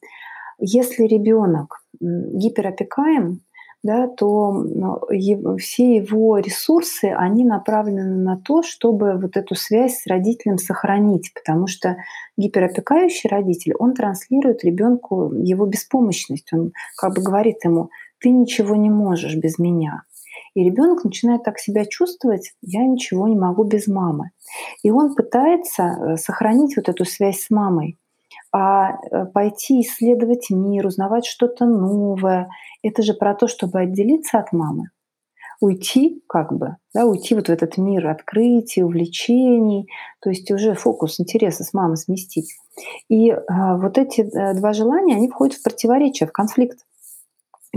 если 0.58 1.04
ребенок 1.04 1.82
гиперопекаем, 2.00 3.40
да, 3.82 4.08
то 4.08 4.52
ну, 4.52 5.00
все 5.58 5.96
его 5.96 6.38
ресурсы, 6.38 7.06
они 7.16 7.44
направлены 7.44 8.16
на 8.16 8.36
то, 8.36 8.62
чтобы 8.62 9.16
вот 9.18 9.36
эту 9.36 9.54
связь 9.54 10.00
с 10.00 10.06
родителем 10.06 10.58
сохранить, 10.58 11.32
потому 11.32 11.68
что 11.68 11.96
гиперопекающий 12.36 13.30
родитель, 13.30 13.74
он 13.78 13.94
транслирует 13.94 14.64
ребенку 14.64 15.32
его 15.32 15.64
беспомощность, 15.66 16.52
он 16.52 16.72
как 16.96 17.14
бы 17.14 17.22
говорит 17.22 17.64
ему, 17.64 17.90
ты 18.20 18.30
ничего 18.30 18.74
не 18.74 18.90
можешь 18.90 19.36
без 19.36 19.58
меня. 19.58 20.02
И 20.58 20.64
ребенок 20.64 21.04
начинает 21.04 21.44
так 21.44 21.60
себя 21.60 21.84
чувствовать, 21.84 22.52
я 22.62 22.84
ничего 22.84 23.28
не 23.28 23.36
могу 23.36 23.62
без 23.62 23.86
мамы. 23.86 24.30
И 24.82 24.90
он 24.90 25.14
пытается 25.14 25.82
э, 25.82 26.16
сохранить 26.16 26.76
вот 26.76 26.88
эту 26.88 27.04
связь 27.04 27.42
с 27.42 27.50
мамой. 27.50 27.96
А 28.52 28.90
э, 28.90 29.26
пойти 29.26 29.82
исследовать 29.82 30.50
мир, 30.50 30.84
узнавать 30.84 31.26
что-то 31.26 31.64
новое, 31.64 32.48
это 32.82 33.04
же 33.04 33.14
про 33.14 33.36
то, 33.36 33.46
чтобы 33.46 33.78
отделиться 33.78 34.40
от 34.40 34.52
мамы 34.52 34.88
уйти, 35.60 36.22
как 36.28 36.52
бы, 36.56 36.76
да, 36.94 37.04
уйти 37.04 37.34
вот 37.34 37.48
в 37.48 37.50
этот 37.50 37.78
мир 37.78 38.06
открытий, 38.08 38.84
увлечений, 38.84 39.88
то 40.20 40.30
есть 40.30 40.50
уже 40.50 40.74
фокус 40.74 41.18
интереса 41.18 41.64
с 41.64 41.72
мамой 41.72 41.96
сместить. 41.96 42.54
И 43.08 43.30
а, 43.30 43.76
вот 43.76 43.98
эти 43.98 44.20
а, 44.20 44.54
два 44.54 44.72
желания, 44.72 45.16
они 45.16 45.28
входят 45.28 45.56
в 45.56 45.62
противоречие, 45.62 46.28
в 46.28 46.32
конфликт. 46.32 46.78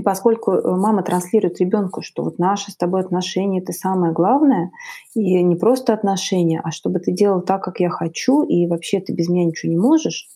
И 0.01 0.03
поскольку 0.03 0.53
э, 0.53 0.75
мама 0.75 1.03
транслирует 1.03 1.59
ребенку, 1.59 2.01
что 2.01 2.23
вот 2.23 2.39
наши 2.39 2.71
с 2.71 2.75
тобой 2.75 3.01
отношения 3.01 3.61
это 3.61 3.71
самое 3.71 4.11
главное, 4.11 4.71
и 5.13 5.43
не 5.43 5.55
просто 5.55 5.93
отношения, 5.93 6.59
а 6.63 6.71
чтобы 6.71 6.97
ты 6.99 7.11
делал 7.11 7.41
так, 7.43 7.63
как 7.63 7.79
я 7.79 7.91
хочу, 7.91 8.41
и 8.41 8.65
вообще 8.65 8.99
ты 8.99 9.13
без 9.13 9.29
меня 9.29 9.45
ничего 9.45 9.71
не 9.71 9.77
можешь, 9.77 10.27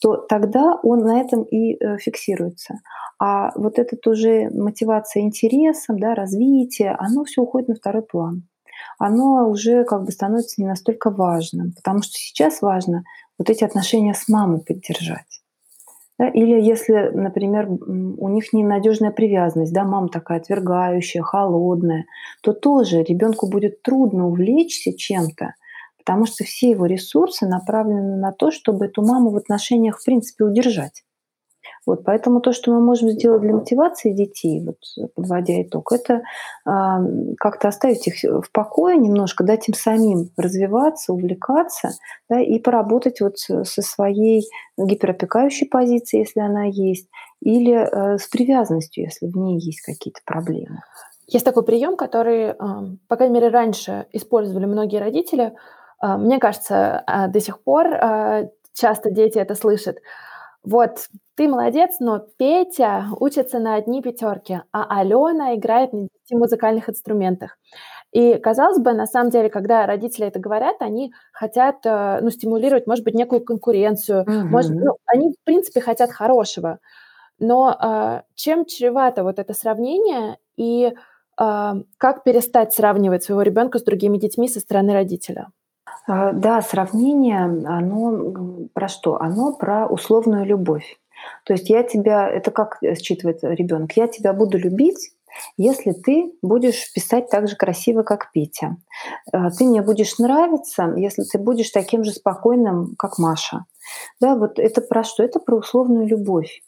то 0.00 0.16
тогда 0.16 0.74
он 0.82 1.04
на 1.04 1.20
этом 1.20 1.44
и 1.44 1.76
э, 1.76 1.98
фиксируется. 1.98 2.80
А 3.20 3.52
вот 3.54 3.78
эта 3.78 3.96
уже 4.10 4.50
мотивация 4.50 5.22
интересом, 5.22 6.00
да, 6.00 6.16
развитие, 6.16 6.90
оно 6.98 7.22
все 7.22 7.42
уходит 7.42 7.68
на 7.68 7.74
второй 7.76 8.02
план. 8.02 8.48
Оно 8.98 9.48
уже 9.48 9.84
как 9.84 10.02
бы 10.02 10.10
становится 10.10 10.60
не 10.60 10.66
настолько 10.66 11.10
важным, 11.10 11.74
потому 11.76 12.02
что 12.02 12.14
сейчас 12.14 12.60
важно 12.60 13.04
вот 13.38 13.50
эти 13.50 13.62
отношения 13.62 14.14
с 14.14 14.26
мамой 14.28 14.62
поддержать. 14.62 15.35
Да, 16.18 16.28
или 16.28 16.58
если, 16.60 17.10
например, 17.12 17.68
у 17.68 18.28
них 18.30 18.52
ненадежная 18.54 19.10
привязанность, 19.10 19.72
да, 19.74 19.84
мама 19.84 20.08
такая 20.08 20.38
отвергающая, 20.38 21.22
холодная, 21.22 22.06
то 22.42 22.54
тоже 22.54 23.02
ребенку 23.02 23.48
будет 23.50 23.82
трудно 23.82 24.26
увлечься 24.28 24.96
чем-то, 24.96 25.54
потому 25.98 26.24
что 26.24 26.44
все 26.44 26.70
его 26.70 26.86
ресурсы 26.86 27.46
направлены 27.46 28.16
на 28.16 28.32
то, 28.32 28.50
чтобы 28.50 28.86
эту 28.86 29.02
маму 29.02 29.30
в 29.30 29.36
отношениях, 29.36 29.98
в 30.00 30.04
принципе, 30.04 30.44
удержать. 30.44 31.02
Вот, 31.86 32.02
поэтому 32.04 32.40
то, 32.40 32.52
что 32.52 32.72
мы 32.72 32.80
можем 32.80 33.10
сделать 33.10 33.42
для 33.42 33.54
мотивации 33.54 34.10
детей, 34.10 34.60
вот, 34.66 34.76
подводя 35.14 35.62
итог, 35.62 35.92
это 35.92 36.14
э, 36.14 36.70
как-то 37.38 37.68
оставить 37.68 38.08
их 38.08 38.16
в 38.24 38.50
покое 38.50 38.96
немножко, 38.96 39.44
дать 39.44 39.68
им 39.68 39.74
самим 39.74 40.30
развиваться, 40.36 41.12
увлекаться, 41.12 41.90
да, 42.28 42.40
и 42.40 42.58
поработать 42.58 43.20
вот 43.20 43.38
со 43.38 43.82
своей 43.82 44.48
гиперопекающей 44.76 45.68
позицией, 45.68 46.22
если 46.22 46.40
она 46.40 46.64
есть, 46.64 47.08
или 47.40 47.74
э, 47.74 48.18
с 48.18 48.26
привязанностью, 48.26 49.04
если 49.04 49.28
в 49.28 49.36
ней 49.36 49.60
есть 49.60 49.80
какие-то 49.82 50.20
проблемы. 50.24 50.80
Есть 51.28 51.44
такой 51.44 51.64
прием, 51.64 51.96
который, 51.96 52.54
по 52.54 53.16
крайней 53.16 53.34
мере, 53.34 53.48
раньше 53.48 54.06
использовали 54.12 54.64
многие 54.64 54.98
родители. 54.98 55.54
Мне 56.00 56.38
кажется, 56.38 57.02
до 57.32 57.40
сих 57.40 57.64
пор 57.64 57.88
часто 58.74 59.10
дети 59.10 59.36
это 59.38 59.56
слышат. 59.56 59.98
Вот, 60.62 61.08
ты 61.36 61.48
молодец, 61.48 61.96
но 62.00 62.18
Петя 62.38 63.08
учится 63.20 63.58
на 63.58 63.74
одни 63.74 64.02
пятерки, 64.02 64.62
а 64.72 65.00
Алена 65.00 65.54
играет 65.54 65.92
на 65.92 66.08
10 66.28 66.38
музыкальных 66.40 66.88
инструментах. 66.88 67.58
И, 68.12 68.38
казалось 68.38 68.78
бы, 68.78 68.94
на 68.94 69.06
самом 69.06 69.30
деле, 69.30 69.50
когда 69.50 69.84
родители 69.84 70.26
это 70.26 70.38
говорят, 70.38 70.76
они 70.80 71.12
хотят 71.32 71.84
э, 71.84 72.20
ну, 72.22 72.30
стимулировать, 72.30 72.86
может 72.86 73.04
быть, 73.04 73.14
некую 73.14 73.44
конкуренцию. 73.44 74.22
Угу. 74.22 74.48
Может, 74.48 74.72
ну, 74.72 74.96
они, 75.04 75.32
в 75.32 75.44
принципе, 75.44 75.80
хотят 75.80 76.10
хорошего. 76.10 76.78
Но 77.38 77.76
э, 77.78 78.22
чем 78.34 78.64
чревато 78.64 79.22
вот 79.22 79.38
это 79.38 79.52
сравнение 79.52 80.38
и 80.56 80.94
э, 81.38 81.72
как 81.98 82.24
перестать 82.24 82.72
сравнивать 82.72 83.24
своего 83.24 83.42
ребенка 83.42 83.78
с 83.78 83.82
другими 83.82 84.16
детьми 84.16 84.48
со 84.48 84.60
стороны 84.60 84.94
родителя? 84.94 85.48
А, 86.08 86.32
да, 86.32 86.62
сравнение, 86.62 87.44
оно 87.44 88.68
про 88.72 88.88
что? 88.88 89.20
Оно 89.20 89.52
про 89.52 89.86
условную 89.86 90.46
любовь. 90.46 90.96
То 91.44 91.52
есть 91.52 91.68
я 91.68 91.82
тебя, 91.82 92.28
это 92.28 92.50
как 92.50 92.78
считывает 93.00 93.38
ребенок, 93.42 93.92
я 93.96 94.06
тебя 94.06 94.32
буду 94.32 94.58
любить, 94.58 95.12
если 95.56 95.92
ты 95.92 96.32
будешь 96.42 96.92
писать 96.92 97.28
так 97.30 97.48
же 97.48 97.56
красиво, 97.56 98.02
как 98.02 98.32
Петя. 98.32 98.76
А, 99.32 99.50
ты 99.50 99.64
мне 99.64 99.82
будешь 99.82 100.18
нравиться, 100.18 100.94
если 100.96 101.24
ты 101.24 101.38
будешь 101.38 101.70
таким 101.70 102.04
же 102.04 102.12
спокойным, 102.12 102.94
как 102.98 103.18
Маша. 103.18 103.64
Да, 104.20 104.36
вот 104.36 104.58
это 104.58 104.80
про 104.80 105.04
что? 105.04 105.22
Это 105.22 105.38
про 105.38 105.56
условную 105.56 106.06
любовь. 106.06 106.62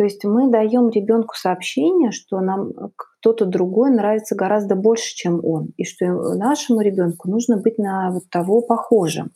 То 0.00 0.04
есть 0.04 0.24
мы 0.24 0.48
даем 0.48 0.88
ребенку 0.88 1.34
сообщение, 1.36 2.10
что 2.10 2.40
нам 2.40 2.72
кто-то 2.96 3.44
другой 3.44 3.90
нравится 3.90 4.34
гораздо 4.34 4.74
больше, 4.74 5.14
чем 5.14 5.44
он, 5.44 5.74
и 5.76 5.84
что 5.84 6.06
нашему 6.36 6.80
ребенку 6.80 7.28
нужно 7.28 7.58
быть 7.58 7.76
на 7.76 8.10
вот 8.10 8.22
того 8.30 8.62
похожим. 8.62 9.32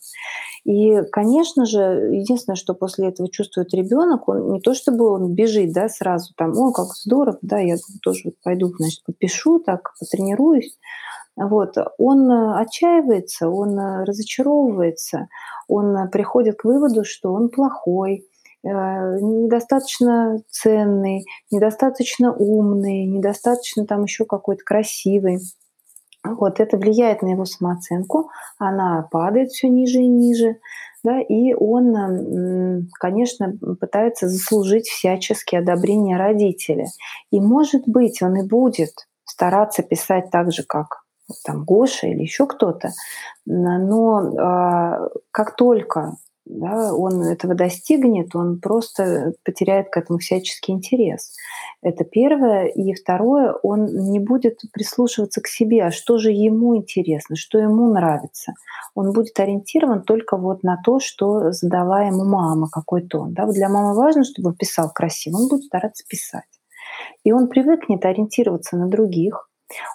И, 0.65 1.03
конечно 1.13 1.67
же, 1.67 1.81
единственное, 2.13 2.57
что 2.57 2.73
после 2.73 3.09
этого 3.09 3.29
чувствует 3.31 3.75
ребенок, 3.75 4.27
он 4.27 4.53
не 4.53 4.61
то 4.63 4.73
чтобы 4.73 5.07
он 5.11 5.35
бежит, 5.35 5.75
да, 5.75 5.91
сразу 5.91 6.33
там, 6.35 6.57
о, 6.57 6.73
как 6.73 6.87
здорово, 6.95 7.37
да, 7.43 7.59
я 7.59 7.77
тоже 8.03 8.33
пойду, 8.43 8.73
значит, 8.79 9.05
попишу, 9.05 9.59
так, 9.59 9.93
потренируюсь. 10.01 10.79
Вот, 11.37 11.75
он 11.99 12.31
отчаивается, 12.31 13.51
он 13.51 13.79
разочаровывается, 14.07 15.29
он 15.69 16.09
приходит 16.09 16.57
к 16.57 16.65
выводу, 16.65 17.05
что 17.05 17.35
он 17.35 17.51
плохой, 17.51 18.25
Э, 18.25 18.34
недостаточно 18.65 20.43
ценный, 20.51 21.25
недостаточно 21.51 22.33
умный, 22.33 23.05
недостаточно 23.07 23.87
там 23.87 24.05
еще 24.05 24.25
какой-то 24.25 24.65
красивый. 24.65 25.39
Вот 26.25 26.59
это 26.59 26.79
влияет 26.79 27.21
на 27.21 27.29
его 27.29 27.45
самооценку, 27.45 28.31
она 28.59 29.07
падает 29.11 29.51
все 29.51 29.69
ниже 29.69 30.01
и 30.01 30.09
ниже, 30.09 30.57
да, 31.03 31.21
и 31.21 31.53
он, 31.53 32.89
конечно, 32.99 33.53
пытается 33.79 34.27
заслужить 34.27 34.87
всячески 34.89 35.55
одобрение 35.55 36.17
родителя. 36.17 36.87
И, 37.31 37.41
может 37.41 37.83
быть, 37.87 38.23
он 38.23 38.37
и 38.37 38.49
будет 38.49 38.93
стараться 39.27 39.83
писать 39.83 40.31
так 40.31 40.51
же, 40.51 40.63
как 40.67 41.05
там 41.45 41.65
Гоша 41.65 42.07
или 42.07 42.23
еще 42.23 42.47
кто-то, 42.47 42.93
но 43.45 44.19
а, 44.39 45.09
как 45.31 45.57
только 45.57 46.17
да, 46.47 46.95
он 46.95 47.23
этого 47.23 47.55
достигнет, 47.55 48.35
он 48.37 48.61
просто 48.61 49.33
потеряет 49.45 49.89
к 49.89 49.97
этому 49.97 50.19
всяческий 50.19 50.75
интерес. 50.75 51.33
Это 51.81 52.05
первое. 52.05 52.67
И 52.67 52.93
второе, 52.93 53.55
он 53.63 53.87
не 54.11 54.19
будет 54.19 54.61
прислушиваться 54.73 55.41
к 55.41 55.47
себе, 55.47 55.85
а 55.85 55.91
что 55.91 56.19
же 56.19 56.31
ему 56.31 56.77
интересно, 56.77 57.37
что 57.37 57.59
ему 57.59 57.93
нравится. 57.93 58.53
Он 58.95 59.13
будет 59.13 59.39
ориентирован 59.41 60.03
только 60.03 60.37
вот 60.37 60.63
на 60.63 60.77
то, 60.85 61.01
что 61.01 61.51
задала 61.53 62.03
ему 62.03 62.25
мама, 62.25 62.69
какой 62.71 63.03
тон. 63.03 63.33
Да? 63.33 63.47
Для 63.47 63.69
мамы 63.71 63.95
важно, 63.95 64.25
чтобы 64.25 64.51
он 64.51 64.55
писал 64.55 64.91
красиво, 64.93 65.39
он 65.39 65.49
будет 65.49 65.65
стараться 65.65 66.05
писать. 66.07 66.45
И 67.25 67.33
он 67.33 67.49
привыкнет 67.49 68.05
ориентироваться 68.05 68.77
на 68.77 68.87
других, 68.89 69.49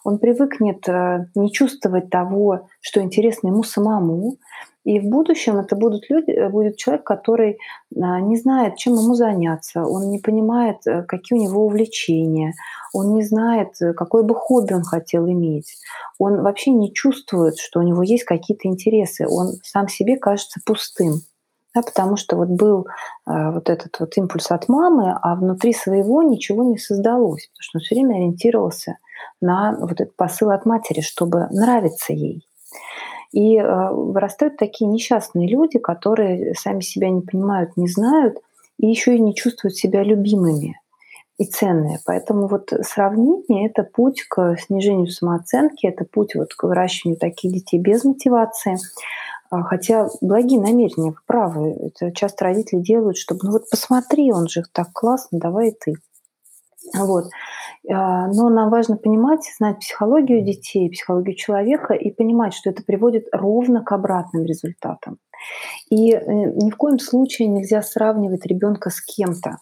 он 0.04 0.18
привыкнет 0.18 0.88
э, 0.90 1.28
не 1.36 1.52
чувствовать 1.52 2.10
того, 2.10 2.68
что 2.82 3.02
интересно 3.02 3.48
ему 3.48 3.64
самому. 3.64 4.38
И 4.90 5.00
в 5.00 5.06
будущем 5.06 5.58
это 5.58 5.76
будут 5.76 6.10
люди, 6.10 6.32
э, 6.32 6.50
будет 6.50 6.78
человек, 6.78 7.04
который 7.04 7.60
а, 7.96 8.20
не 8.22 8.38
знает, 8.38 8.76
чем 8.76 8.96
ему 8.96 9.14
заняться, 9.14 9.86
он 9.86 10.10
не 10.10 10.18
понимает, 10.18 10.78
э, 10.88 11.04
какие 11.04 11.38
у 11.38 11.44
него 11.44 11.64
увлечения, 11.68 12.56
он 12.92 13.14
не 13.14 13.22
знает, 13.22 13.76
какое 13.96 14.24
бы 14.24 14.34
хобби 14.34 14.74
он 14.74 14.82
хотел 14.82 15.28
иметь. 15.28 15.76
Он 16.18 16.42
вообще 16.42 16.72
не 16.72 16.92
чувствует, 16.92 17.60
что 17.60 17.82
у 17.82 17.84
него 17.84 18.02
есть 18.02 18.24
какие-то 18.24 18.68
интересы. 18.68 19.28
Он 19.30 19.60
сам 19.62 19.88
себе 19.88 20.18
кажется 20.18 20.60
пустым. 20.66 21.22
Да, 21.76 21.84
потому 21.84 22.16
что 22.16 22.36
вот 22.36 22.48
был 22.48 22.88
э, 23.28 23.52
вот 23.52 23.70
этот 23.70 24.00
вот 24.00 24.18
импульс 24.18 24.50
от 24.50 24.70
мамы, 24.70 25.16
а 25.22 25.36
внутри 25.36 25.72
своего 25.72 26.24
ничего 26.24 26.64
не 26.64 26.80
создалось, 26.80 27.48
потому 27.50 27.62
что 27.62 27.78
он 27.78 27.82
все 27.82 27.94
время 27.94 28.16
ориентировался 28.16 28.98
на 29.40 29.78
вот 29.80 30.02
этот 30.02 30.16
посыл 30.16 30.50
от 30.50 30.66
матери, 30.66 31.02
чтобы 31.02 31.48
нравиться 31.52 32.12
ей. 32.12 32.49
И 33.32 33.58
э, 33.58 33.90
вырастают 33.92 34.58
такие 34.58 34.90
несчастные 34.90 35.48
люди, 35.48 35.78
которые 35.78 36.54
сами 36.56 36.82
себя 36.82 37.10
не 37.10 37.22
понимают, 37.22 37.78
не 37.78 37.88
знают, 37.88 38.38
и 38.78 38.88
еще 38.88 39.16
и 39.16 39.20
не 39.20 39.36
чувствуют 39.36 39.76
себя 39.76 40.04
любимыми 40.04 40.80
и 41.38 41.46
ценные. 41.46 42.00
Поэтому 42.06 42.48
вот 42.48 42.74
сравнение– 42.82 43.66
это 43.70 43.84
путь 43.84 44.24
к 44.28 44.58
снижению 44.58 45.08
самооценки, 45.08 45.88
это 45.88 46.06
путь 46.06 46.36
вот 46.36 46.54
к 46.54 46.64
выращиванию 46.64 47.20
таких 47.20 47.54
детей 47.54 47.80
без 47.80 48.04
мотивации. 48.04 48.78
А, 49.50 49.64
хотя 49.64 50.10
благие 50.22 50.60
намерения, 50.60 51.12
вы 51.12 51.18
правы, 51.26 51.72
это 51.72 52.12
часто 52.12 52.46
родители 52.46 52.82
делают, 52.82 53.18
чтобы, 53.18 53.42
ну 53.44 53.52
вот 53.52 53.70
посмотри, 53.70 54.32
он 54.32 54.48
же 54.48 54.64
так 54.72 54.92
классно, 54.94 55.40
давай 55.40 55.70
и 55.70 55.76
ты. 55.80 55.96
Вот. 56.96 57.26
А, 57.92 58.28
но 58.28 58.50
нам 58.50 58.70
важно 58.70 58.98
понимать, 58.98 59.42
знать 59.58 59.80
психологию 59.80 60.44
детей, 60.44 60.90
психологию 60.90 61.36
человека 61.36 61.94
и 61.94 62.12
понимать, 62.12 62.54
что 62.54 62.70
это 62.70 62.84
приводит 62.84 63.28
ровно 63.32 63.84
к 63.84 63.92
обратным 63.92 64.46
результатам. 64.46 65.18
И 65.90 66.12
э, 66.12 66.22
ни 66.28 66.70
в 66.70 66.76
коем 66.76 67.00
случае 67.00 67.48
нельзя 67.48 67.82
сравнивать 67.82 68.46
ребенка 68.46 68.90
с 68.90 69.02
кем-то. 69.02 69.58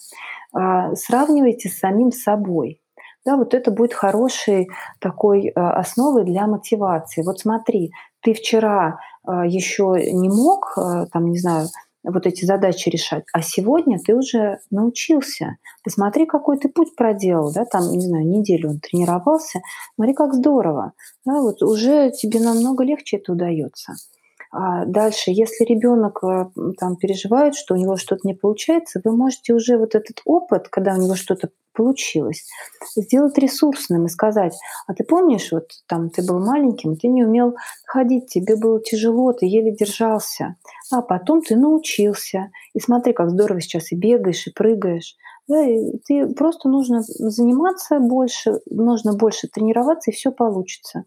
А, 0.53 0.95
сравнивайте 0.95 1.69
с 1.69 1.79
самим 1.79 2.11
собой. 2.11 2.81
Да, 3.25 3.35
вот 3.35 3.53
это 3.53 3.71
будет 3.71 3.93
хорошей 3.93 4.69
такой 5.01 5.49
основой 5.49 6.23
для 6.23 6.47
мотивации. 6.47 7.23
Вот 7.23 7.39
смотри, 7.39 7.91
ты 8.21 8.33
вчера 8.33 8.99
еще 9.25 9.95
не 10.13 10.29
мог, 10.29 10.77
там, 11.11 11.25
не 11.25 11.37
знаю, 11.37 11.67
вот 12.11 12.25
эти 12.25 12.45
задачи 12.45 12.89
решать. 12.89 13.23
А 13.33 13.41
сегодня 13.41 13.99
ты 13.99 14.15
уже 14.15 14.59
научился. 14.71 15.57
Посмотри, 15.83 16.25
какой 16.25 16.57
ты 16.57 16.69
путь 16.69 16.95
проделал, 16.95 17.51
да, 17.53 17.65
там, 17.65 17.91
не 17.91 18.01
знаю, 18.01 18.27
неделю 18.27 18.69
он 18.69 18.79
тренировался. 18.79 19.59
Смотри, 19.95 20.13
как 20.13 20.33
здорово. 20.33 20.93
Да, 21.25 21.41
вот 21.41 21.61
уже 21.61 22.11
тебе 22.11 22.39
намного 22.39 22.83
легче 22.83 23.17
это 23.17 23.33
удается. 23.33 23.93
А 24.51 24.85
дальше, 24.85 25.31
если 25.31 25.65
ребенок 25.65 26.23
э, 26.23 26.45
там 26.79 26.95
переживает, 26.95 27.55
что 27.55 27.73
у 27.73 27.77
него 27.77 27.97
что-то 27.97 28.21
не 28.23 28.33
получается, 28.33 29.01
вы 29.03 29.15
можете 29.15 29.53
уже 29.53 29.77
вот 29.77 29.93
этот 29.93 30.21
опыт, 30.23 30.69
когда 30.69 30.93
у 30.93 31.01
него 31.01 31.15
что-то 31.15 31.49
получилось, 31.73 32.43
сделать 32.95 33.37
ресурсным 33.37 34.05
и 34.05 34.09
сказать, 34.09 34.57
а 34.87 34.93
ты 34.93 35.03
помнишь, 35.03 35.51
вот 35.51 35.69
там 35.87 36.09
ты 36.09 36.25
был 36.25 36.43
маленьким, 36.43 36.95
ты 36.95 37.07
не 37.07 37.23
умел 37.23 37.55
ходить, 37.85 38.27
тебе 38.27 38.55
было 38.55 38.81
тяжело, 38.81 39.31
ты 39.31 39.45
еле 39.45 39.75
держался, 39.75 40.55
а 40.91 41.01
потом 41.01 41.41
ты 41.41 41.55
научился, 41.55 42.51
и 42.73 42.79
смотри, 42.79 43.13
как 43.13 43.29
здорово 43.29 43.61
сейчас 43.61 43.91
и 43.91 43.95
бегаешь, 43.95 44.47
и 44.47 44.51
прыгаешь. 44.51 45.15
Да, 45.47 45.65
и 45.65 45.97
ты 46.05 46.27
просто 46.33 46.67
нужно 46.67 47.01
заниматься 47.01 47.99
больше, 47.99 48.59
нужно 48.69 49.15
больше 49.15 49.47
тренироваться, 49.47 50.11
и 50.11 50.13
все 50.13 50.31
получится. 50.31 51.05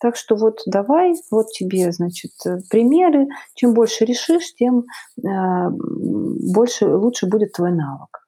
Так 0.00 0.16
что 0.16 0.34
вот 0.34 0.58
давай, 0.66 1.14
вот 1.30 1.46
тебе, 1.52 1.92
значит, 1.92 2.32
примеры. 2.68 3.28
Чем 3.54 3.74
больше 3.74 4.04
решишь, 4.04 4.54
тем 4.54 4.84
э, 5.18 5.70
больше, 5.70 6.86
лучше 6.86 7.26
будет 7.26 7.52
твой 7.52 7.72
навык. 7.72 8.26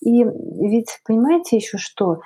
И 0.00 0.22
ведь 0.22 1.00
понимаете 1.04 1.56
еще 1.56 1.78
что? 1.78 2.20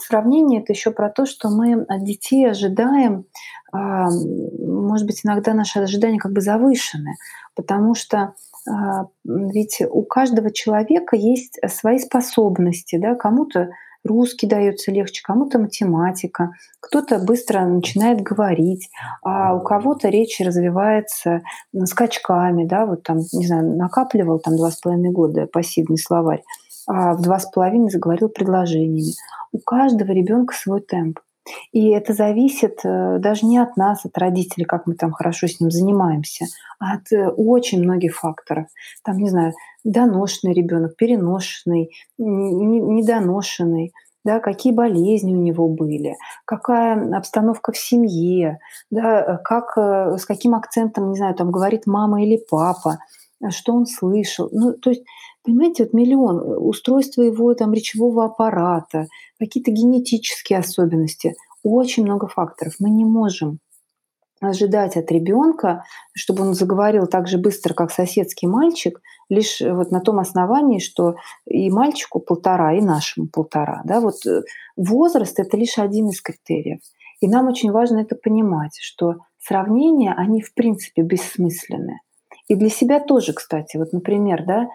Сравнение 0.00 0.62
это 0.62 0.72
еще 0.72 0.90
про 0.90 1.10
то, 1.10 1.26
что 1.26 1.48
мы 1.48 1.82
от 1.82 2.04
детей 2.04 2.50
ожидаем, 2.50 3.26
а, 3.72 4.08
может 4.10 5.06
быть, 5.06 5.20
иногда 5.24 5.54
наши 5.54 5.78
ожидания 5.78 6.18
как 6.18 6.32
бы 6.32 6.40
завышены, 6.40 7.14
потому 7.54 7.94
что 7.94 8.34
а, 8.68 9.06
ведь 9.24 9.80
у 9.88 10.02
каждого 10.02 10.50
человека 10.50 11.16
есть 11.16 11.58
свои 11.68 11.98
способности, 11.98 12.96
да, 12.96 13.14
кому-то 13.14 13.70
русский 14.04 14.46
дается 14.46 14.90
легче, 14.90 15.22
кому-то 15.22 15.58
математика, 15.58 16.50
кто-то 16.80 17.18
быстро 17.18 17.60
начинает 17.64 18.22
говорить, 18.22 18.88
а 19.22 19.54
у 19.54 19.60
кого-то 19.62 20.08
речь 20.08 20.40
развивается 20.40 21.42
скачками, 21.84 22.64
да, 22.64 22.86
вот 22.86 23.02
там, 23.02 23.18
не 23.32 23.46
знаю, 23.46 23.76
накапливал 23.76 24.38
там 24.38 24.56
два 24.56 24.70
с 24.70 24.80
половиной 24.80 25.10
года 25.10 25.46
пассивный 25.46 25.98
словарь, 25.98 26.42
в 26.90 27.22
два 27.22 27.38
с 27.38 27.50
половиной 27.50 27.90
заговорил 27.90 28.28
предложениями. 28.28 29.14
У 29.52 29.58
каждого 29.58 30.12
ребенка 30.12 30.54
свой 30.54 30.80
темп. 30.80 31.20
И 31.72 31.90
это 31.90 32.12
зависит 32.12 32.80
э, 32.84 33.18
даже 33.18 33.46
не 33.46 33.58
от 33.58 33.76
нас, 33.76 34.04
от 34.04 34.16
родителей, 34.18 34.64
как 34.64 34.86
мы 34.86 34.94
там 34.94 35.12
хорошо 35.12 35.46
с 35.46 35.60
ним 35.60 35.70
занимаемся, 35.70 36.46
а 36.78 36.94
от 36.94 37.12
э, 37.12 37.28
очень 37.28 37.82
многих 37.82 38.16
факторов. 38.16 38.66
Там, 39.04 39.18
не 39.18 39.30
знаю, 39.30 39.54
доношенный 39.84 40.52
ребенок, 40.52 40.96
переношенный, 40.96 41.90
недоношенный, 42.18 43.92
да, 44.24 44.38
какие 44.40 44.72
болезни 44.72 45.34
у 45.34 45.40
него 45.40 45.68
были, 45.68 46.16
какая 46.44 47.16
обстановка 47.16 47.72
в 47.72 47.78
семье, 47.78 48.58
да, 48.90 49.20
э, 49.20 49.38
как, 49.42 49.76
с 49.76 50.24
каким 50.26 50.54
акцентом, 50.54 51.10
не 51.10 51.16
знаю, 51.16 51.34
там 51.34 51.50
говорит 51.50 51.86
мама 51.86 52.22
или 52.22 52.38
папа, 52.50 52.98
что 53.48 53.72
он 53.72 53.86
слышал. 53.86 54.50
Ну, 54.52 54.74
то 54.74 54.90
есть, 54.90 55.04
понимаете, 55.44 55.84
вот 55.84 55.92
миллион 55.92 56.40
устройства 56.58 57.22
его 57.22 57.54
там 57.54 57.72
речевого 57.72 58.24
аппарата, 58.24 59.06
какие-то 59.38 59.70
генетические 59.70 60.58
особенности, 60.58 61.34
очень 61.62 62.04
много 62.04 62.26
факторов. 62.26 62.74
Мы 62.78 62.90
не 62.90 63.04
можем 63.04 63.58
ожидать 64.40 64.96
от 64.96 65.10
ребенка, 65.12 65.84
чтобы 66.14 66.42
он 66.42 66.54
заговорил 66.54 67.06
так 67.06 67.28
же 67.28 67.38
быстро, 67.38 67.74
как 67.74 67.90
соседский 67.90 68.48
мальчик, 68.48 69.00
лишь 69.28 69.60
вот 69.60 69.90
на 69.90 70.00
том 70.00 70.18
основании, 70.18 70.78
что 70.78 71.16
и 71.46 71.70
мальчику 71.70 72.20
полтора, 72.20 72.74
и 72.74 72.80
нашему 72.80 73.28
полтора. 73.28 73.82
Да? 73.84 74.00
Вот 74.00 74.24
э, 74.26 74.42
возраст– 74.76 75.38
это 75.38 75.56
лишь 75.56 75.78
один 75.78 76.08
из 76.08 76.22
критериев. 76.22 76.80
И 77.20 77.28
нам 77.28 77.48
очень 77.48 77.70
важно 77.70 77.98
это 77.98 78.16
понимать, 78.16 78.78
что 78.80 79.16
сравнения, 79.38 80.14
они 80.16 80.40
в 80.40 80.54
принципе 80.54 81.02
бессмысленны. 81.02 82.00
И 82.50 82.56
для 82.56 82.68
себя 82.68 82.98
тоже, 82.98 83.32
кстати. 83.32 83.76
Вот, 83.76 83.92
например, 83.92 84.44
да, 84.44 84.68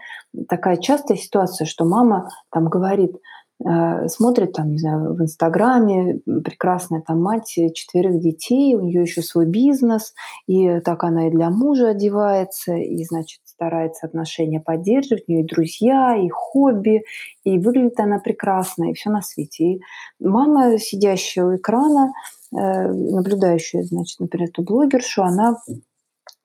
такая 0.48 0.78
частая 0.78 1.18
ситуация, 1.18 1.66
что 1.66 1.84
мама 1.84 2.30
там 2.50 2.70
говорит, 2.70 3.18
Э, 3.64 4.10
смотрит 4.10 4.52
там, 4.52 4.72
не 4.72 4.80
знаю, 4.80 5.14
в 5.14 5.22
Инстаграме, 5.22 6.20
прекрасная 6.44 7.02
там 7.02 7.22
мать 7.22 7.58
четверых 7.74 8.20
детей, 8.20 8.76
у 8.76 8.82
нее 8.82 9.04
еще 9.04 9.22
свой 9.22 9.46
бизнес, 9.46 10.14
и 10.46 10.82
так 10.82 11.06
она 11.06 11.28
и 11.28 11.32
для 11.32 11.50
мужа 11.50 11.90
одевается, 11.90 12.76
и, 12.76 13.02
значит, 13.06 13.40
старается 13.46 14.08
отношения 14.08 14.60
поддерживать, 14.60 15.24
у 15.28 15.32
нее 15.32 15.44
и 15.44 15.48
друзья, 15.48 16.18
и 16.18 16.28
хобби, 16.28 17.04
и 17.46 17.58
выглядит 17.58 17.98
она 18.00 18.20
прекрасно, 18.20 18.92
и 18.92 18.94
все 18.94 19.10
на 19.10 19.22
свете. 19.22 19.64
И 19.64 19.82
мама, 20.20 20.78
сидящая 20.78 21.46
у 21.46 21.56
экрана, 21.56 22.12
э, 22.54 22.58
наблюдающая, 22.92 23.84
значит, 23.84 24.20
например, 24.20 24.50
эту 24.50 24.64
блогершу, 24.64 25.24
она 25.24 25.56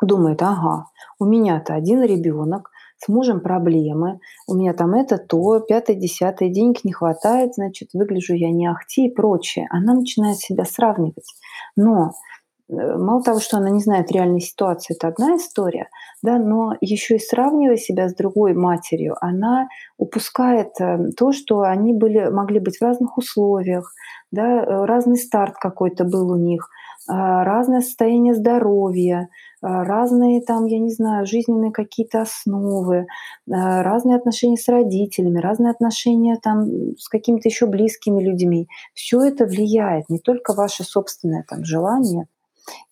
думает, 0.02 0.42
ага, 0.42 0.86
у 1.18 1.24
меня-то 1.24 1.74
один 1.74 2.02
ребенок, 2.02 2.70
с 2.98 3.08
мужем 3.08 3.40
проблемы, 3.40 4.20
у 4.46 4.54
меня 4.54 4.74
там 4.74 4.94
это 4.94 5.16
то, 5.16 5.60
пятое, 5.60 5.96
десятое, 5.96 6.50
денег 6.50 6.84
не 6.84 6.92
хватает, 6.92 7.54
значит, 7.54 7.90
выгляжу 7.94 8.34
я 8.34 8.50
не 8.50 8.66
ахти 8.66 9.06
и 9.06 9.14
прочее. 9.14 9.66
Она 9.70 9.94
начинает 9.94 10.36
себя 10.36 10.64
сравнивать. 10.66 11.34
Но 11.76 12.12
мало 12.70 13.22
того, 13.22 13.40
что 13.40 13.56
она 13.56 13.70
не 13.70 13.80
знает 13.80 14.12
реальной 14.12 14.40
ситуации, 14.40 14.94
это 14.94 15.08
одна 15.08 15.36
история, 15.36 15.88
да, 16.22 16.38
но 16.38 16.74
еще 16.80 17.16
и 17.16 17.20
сравнивая 17.20 17.76
себя 17.76 18.08
с 18.08 18.14
другой 18.14 18.54
матерью, 18.54 19.16
она 19.20 19.68
упускает 19.98 20.68
э, 20.80 21.10
то, 21.16 21.32
что 21.32 21.62
они 21.62 21.92
были, 21.92 22.28
могли 22.28 22.60
быть 22.60 22.78
в 22.78 22.82
разных 22.82 23.18
условиях, 23.18 23.92
да, 24.30 24.62
э, 24.62 24.84
разный 24.84 25.16
старт 25.16 25.56
какой-то 25.58 26.04
был 26.04 26.30
у 26.30 26.36
них, 26.36 26.68
разное 27.10 27.80
состояние 27.80 28.34
здоровья, 28.34 29.28
а, 29.62 29.84
разные 29.84 30.40
там, 30.40 30.66
я 30.66 30.78
не 30.78 30.90
знаю, 30.90 31.26
жизненные 31.26 31.72
какие-то 31.72 32.22
основы, 32.22 33.06
а, 33.50 33.82
разные 33.82 34.16
отношения 34.16 34.56
с 34.56 34.68
родителями, 34.68 35.38
разные 35.38 35.70
отношения 35.70 36.38
там 36.42 36.96
с 36.96 37.08
какими-то 37.08 37.48
еще 37.48 37.66
близкими 37.66 38.22
людьми. 38.22 38.68
Все 38.94 39.22
это 39.22 39.44
влияет, 39.44 40.08
не 40.08 40.18
только 40.18 40.54
ваше 40.54 40.84
собственное 40.84 41.44
там 41.48 41.64
желание. 41.64 42.26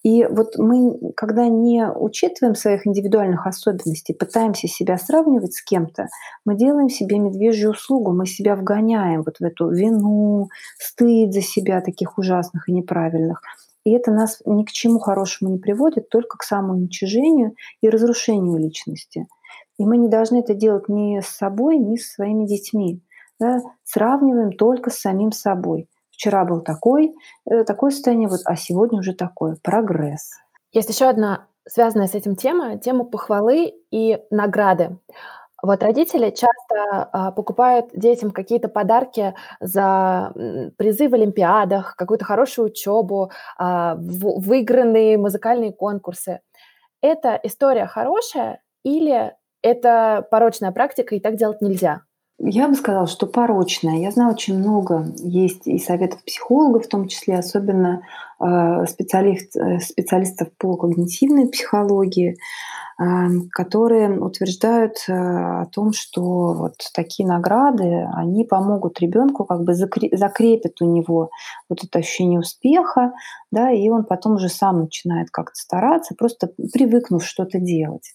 И 0.02 0.24
вот 0.26 0.58
мы, 0.58 0.98
когда 1.14 1.46
не 1.46 1.88
учитываем 1.88 2.56
своих 2.56 2.86
индивидуальных 2.86 3.46
особенностей, 3.46 4.12
пытаемся 4.12 4.66
себя 4.66 4.98
сравнивать 4.98 5.54
с 5.54 5.62
кем-то, 5.62 6.08
мы 6.44 6.56
делаем 6.56 6.88
себе 6.88 7.18
медвежью 7.18 7.70
услугу, 7.70 8.12
мы 8.12 8.26
себя 8.26 8.56
вгоняем 8.56 9.22
вот 9.22 9.36
в 9.38 9.42
эту 9.42 9.70
вину, 9.70 10.48
стыд 10.78 11.32
за 11.32 11.42
себя 11.42 11.80
таких 11.80 12.18
ужасных 12.18 12.68
и 12.68 12.72
неправильных– 12.72 13.42
и 13.88 13.92
это 13.92 14.10
нас 14.10 14.42
ни 14.44 14.64
к 14.64 14.70
чему 14.70 14.98
хорошему 14.98 15.50
не 15.50 15.58
приводит, 15.58 16.10
только 16.10 16.36
к 16.36 16.42
самоуничижению 16.42 17.54
и 17.80 17.88
разрушению 17.88 18.58
личности. 18.58 19.26
И 19.78 19.86
мы 19.86 19.96
не 19.96 20.08
должны 20.08 20.40
это 20.40 20.52
делать 20.52 20.90
ни 20.90 21.20
с 21.20 21.28
собой, 21.28 21.78
ни 21.78 21.96
с 21.96 22.12
своими 22.12 22.44
детьми. 22.44 23.00
Да? 23.40 23.62
Сравниваем 23.84 24.52
только 24.52 24.90
с 24.90 24.98
самим 24.98 25.32
собой. 25.32 25.88
Вчера 26.10 26.44
был 26.44 26.60
такой, 26.60 27.14
э, 27.50 27.64
такое 27.64 27.90
состояние, 27.90 28.28
вот, 28.28 28.40
а 28.44 28.56
сегодня 28.56 28.98
уже 28.98 29.14
такое. 29.14 29.56
Прогресс. 29.62 30.32
Есть 30.70 30.90
еще 30.90 31.06
одна 31.06 31.46
связанная 31.66 32.08
с 32.08 32.14
этим 32.14 32.36
тема, 32.36 32.78
тема 32.78 33.04
похвалы 33.04 33.74
и 33.90 34.18
награды. 34.30 34.98
Вот 35.62 35.82
родители 35.82 36.30
часто 36.30 37.08
а, 37.12 37.32
покупают 37.32 37.90
детям 37.92 38.30
какие-то 38.30 38.68
подарки 38.68 39.34
за 39.60 40.32
призы 40.76 41.08
в 41.08 41.14
олимпиадах, 41.14 41.96
какую-то 41.96 42.24
хорошую 42.24 42.66
учебу, 42.66 43.32
а, 43.56 43.96
в, 43.96 44.40
выигранные 44.40 45.18
музыкальные 45.18 45.72
конкурсы. 45.72 46.40
Это 47.02 47.40
история 47.42 47.86
хорошая 47.86 48.62
или 48.84 49.34
это 49.62 50.26
порочная 50.30 50.72
практика 50.72 51.14
и 51.16 51.20
так 51.20 51.36
делать 51.36 51.62
нельзя? 51.62 52.02
Я 52.40 52.68
бы 52.68 52.74
сказала, 52.74 53.06
что 53.06 53.26
порочная. 53.26 53.98
Я 53.98 54.10
знаю 54.12 54.32
очень 54.32 54.58
много 54.58 55.06
есть 55.16 55.66
и 55.66 55.78
советов 55.78 56.22
психологов, 56.24 56.86
в 56.86 56.88
том 56.88 57.08
числе 57.08 57.36
особенно 57.36 58.02
э, 58.40 58.86
специалист, 58.86 59.56
э, 59.56 59.80
специалистов 59.80 60.48
по 60.56 60.76
когнитивной 60.76 61.48
психологии, 61.48 62.36
Эм, 63.00 63.48
которые 63.52 64.10
утверждают 64.20 64.96
э, 65.06 65.12
о 65.12 65.66
том, 65.66 65.92
что 65.92 66.52
вот 66.52 66.74
такие 66.92 67.28
награды, 67.28 68.08
они 68.12 68.44
помогут 68.44 68.98
ребенку, 68.98 69.44
как 69.44 69.62
бы 69.62 69.74
закрепят 69.74 70.80
у 70.80 70.84
него 70.84 71.30
вот 71.68 71.84
это 71.84 72.00
ощущение 72.00 72.40
успеха, 72.40 73.12
да, 73.52 73.70
и 73.70 73.88
он 73.88 74.02
потом 74.04 74.34
уже 74.34 74.48
сам 74.48 74.80
начинает 74.80 75.30
как-то 75.30 75.54
стараться, 75.54 76.16
просто 76.18 76.50
привыкнув 76.72 77.24
что-то 77.24 77.60
делать. 77.60 78.14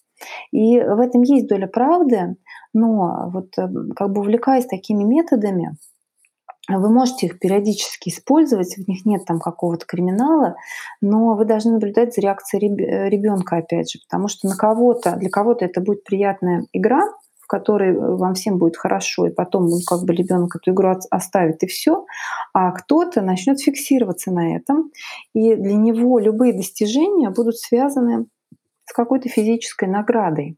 И 0.52 0.80
в 0.80 1.00
этом 1.00 1.22
есть 1.22 1.48
доля 1.48 1.68
правды, 1.68 2.36
но 2.74 3.30
вот 3.32 3.58
э, 3.58 3.68
как 3.96 4.12
бы 4.12 4.22
увлекаясь 4.22 4.66
такими 4.66 5.04
методами, 5.04 5.78
вы 6.70 6.90
можете 6.90 7.26
их 7.26 7.40
периодически 7.40 8.10
использовать, 8.10 8.76
в 8.76 8.88
них 8.88 9.06
нет 9.06 9.26
там 9.26 9.40
какого-то 9.40 9.86
криминала, 9.86 10.56
но 11.02 11.36
вы 11.36 11.46
должны 11.46 11.74
наблюдать 11.74 12.16
за 12.16 12.22
реакцией 12.22 12.74
ребенка, 13.10 13.58
опять 13.58 13.92
же, 13.92 14.00
потому 14.08 14.30
что 14.30 14.48
на 14.48 14.56
кого-то, 14.56 15.18
для 15.18 15.30
кого-то 15.30 15.66
это 15.66 15.82
будет 15.82 16.06
приятная 16.06 16.66
игра, 16.72 17.02
в 17.42 17.48
которой 17.48 17.94
вам 17.98 18.36
всем 18.36 18.58
будет 18.58 18.78
хорошо, 18.78 19.28
и 19.28 19.34
потом 19.34 19.66
он 19.66 19.82
как 19.86 20.04
бы 20.04 20.14
ребенок 20.14 20.56
эту 20.56 20.72
игру 20.72 20.96
оставит 21.12 21.62
и 21.64 21.68
все, 21.68 22.06
а 22.54 22.72
кто-то 22.72 23.22
начнет 23.22 23.60
фиксироваться 23.60 24.32
на 24.32 24.56
этом, 24.56 24.92
и 25.34 25.56
для 25.56 25.76
него 25.76 26.18
любые 26.20 26.54
достижения 26.54 27.30
будут 27.30 27.58
связаны 27.58 28.28
с 28.86 28.94
какой-то 28.94 29.30
физической 29.30 29.88
наградой. 29.88 30.58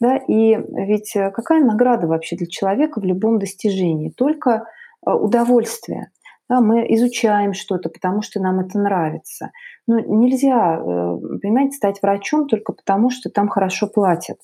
Да? 0.00 0.16
И 0.16 0.56
ведь 0.56 1.12
какая 1.12 1.62
награда 1.64 2.06
вообще 2.06 2.36
для 2.36 2.46
человека 2.46 3.00
в 3.00 3.04
любом 3.04 3.38
достижении? 3.38 4.10
Только 4.10 4.66
Э, 5.06 5.12
удовольствие. 5.12 6.10
Да, 6.48 6.60
мы 6.62 6.86
изучаем 6.94 7.52
что-то, 7.52 7.90
потому 7.90 8.22
что 8.22 8.40
нам 8.40 8.60
это 8.60 8.78
нравится. 8.78 9.50
Но 9.86 10.00
нельзя, 10.00 10.76
э, 10.76 11.18
понимаете, 11.42 11.76
стать 11.76 12.00
врачом 12.02 12.48
только 12.48 12.72
потому, 12.72 13.10
что 13.10 13.28
там 13.30 13.48
хорошо 13.48 13.86
платят. 13.86 14.38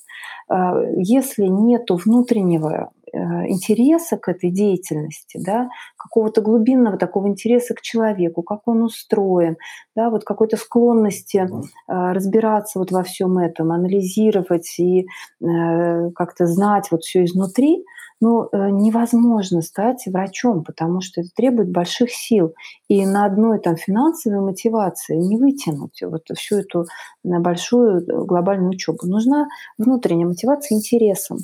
Э, 0.51 0.73
если 0.97 1.47
нет 1.47 1.91
внутреннего 1.91 2.91
интереса 3.15 4.17
к 4.17 4.29
этой 4.29 4.51
деятельности, 4.51 5.39
да, 5.45 5.69
какого-то 5.97 6.41
глубинного 6.41 6.99
такого 6.99 7.29
интереса 7.29 7.75
к 7.75 7.81
человеку, 7.81 8.43
как 8.43 8.67
он 8.67 8.83
устроен, 8.83 9.57
да, 9.95 10.11
вот 10.11 10.25
какой-то 10.25 10.57
склонности 10.57 11.49
разбираться 11.87 12.79
вот 12.79 12.91
во 12.91 13.03
всем 13.03 13.39
этом, 13.39 13.73
анализировать 13.73 14.79
и 14.79 15.07
как-то 15.41 16.47
знать 16.47 16.89
вот 16.91 17.03
все 17.03 17.25
изнутри, 17.25 17.85
ну, 18.21 18.49
э, 18.51 18.71
невозможно 18.71 19.61
стать 19.61 20.05
врачом, 20.07 20.65
потому 20.65 21.01
что 21.01 21.21
это 21.21 21.31
требует 21.37 21.71
больших 21.71 22.11
сил. 22.11 22.55
И 22.89 23.05
на 23.05 23.27
одной 23.27 23.59
там 23.59 23.77
финансовой 23.77 24.41
мотивации 24.41 25.17
не 25.17 25.37
вытянуть 25.37 26.01
вот 26.03 26.23
всю 26.35 26.57
эту 26.57 26.87
на 27.23 27.41
большую 27.41 27.99
э, 28.01 28.25
глобальную 28.25 28.71
учебу. 28.71 29.07
Нужна 29.07 29.49
внутренняя 29.77 30.27
мотивация 30.27 30.77
интересом. 30.77 31.39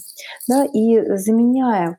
Да? 0.48 0.64
И 0.64 1.16
заменяя 1.61 1.98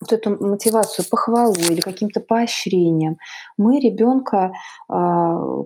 вот 0.00 0.12
эту 0.12 0.30
мотивацию 0.46 1.04
похвалу 1.10 1.54
или 1.54 1.80
каким-то 1.80 2.20
поощрением, 2.20 3.18
мы 3.56 3.80
ребенка 3.80 4.52
э, 4.88 4.92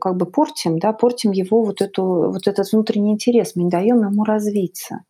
как 0.01 0.16
бы 0.16 0.25
портим, 0.25 0.79
да, 0.79 0.95
портим 0.95 1.33
его 1.33 1.62
вот, 1.62 1.83
эту, 1.83 2.33
вот 2.33 2.47
этот 2.47 2.73
внутренний 2.73 3.12
интерес, 3.12 3.53
мы 3.57 3.64
не 3.64 3.70
даем 3.70 3.99
ему 3.99 4.25
развиться. 4.25 5.01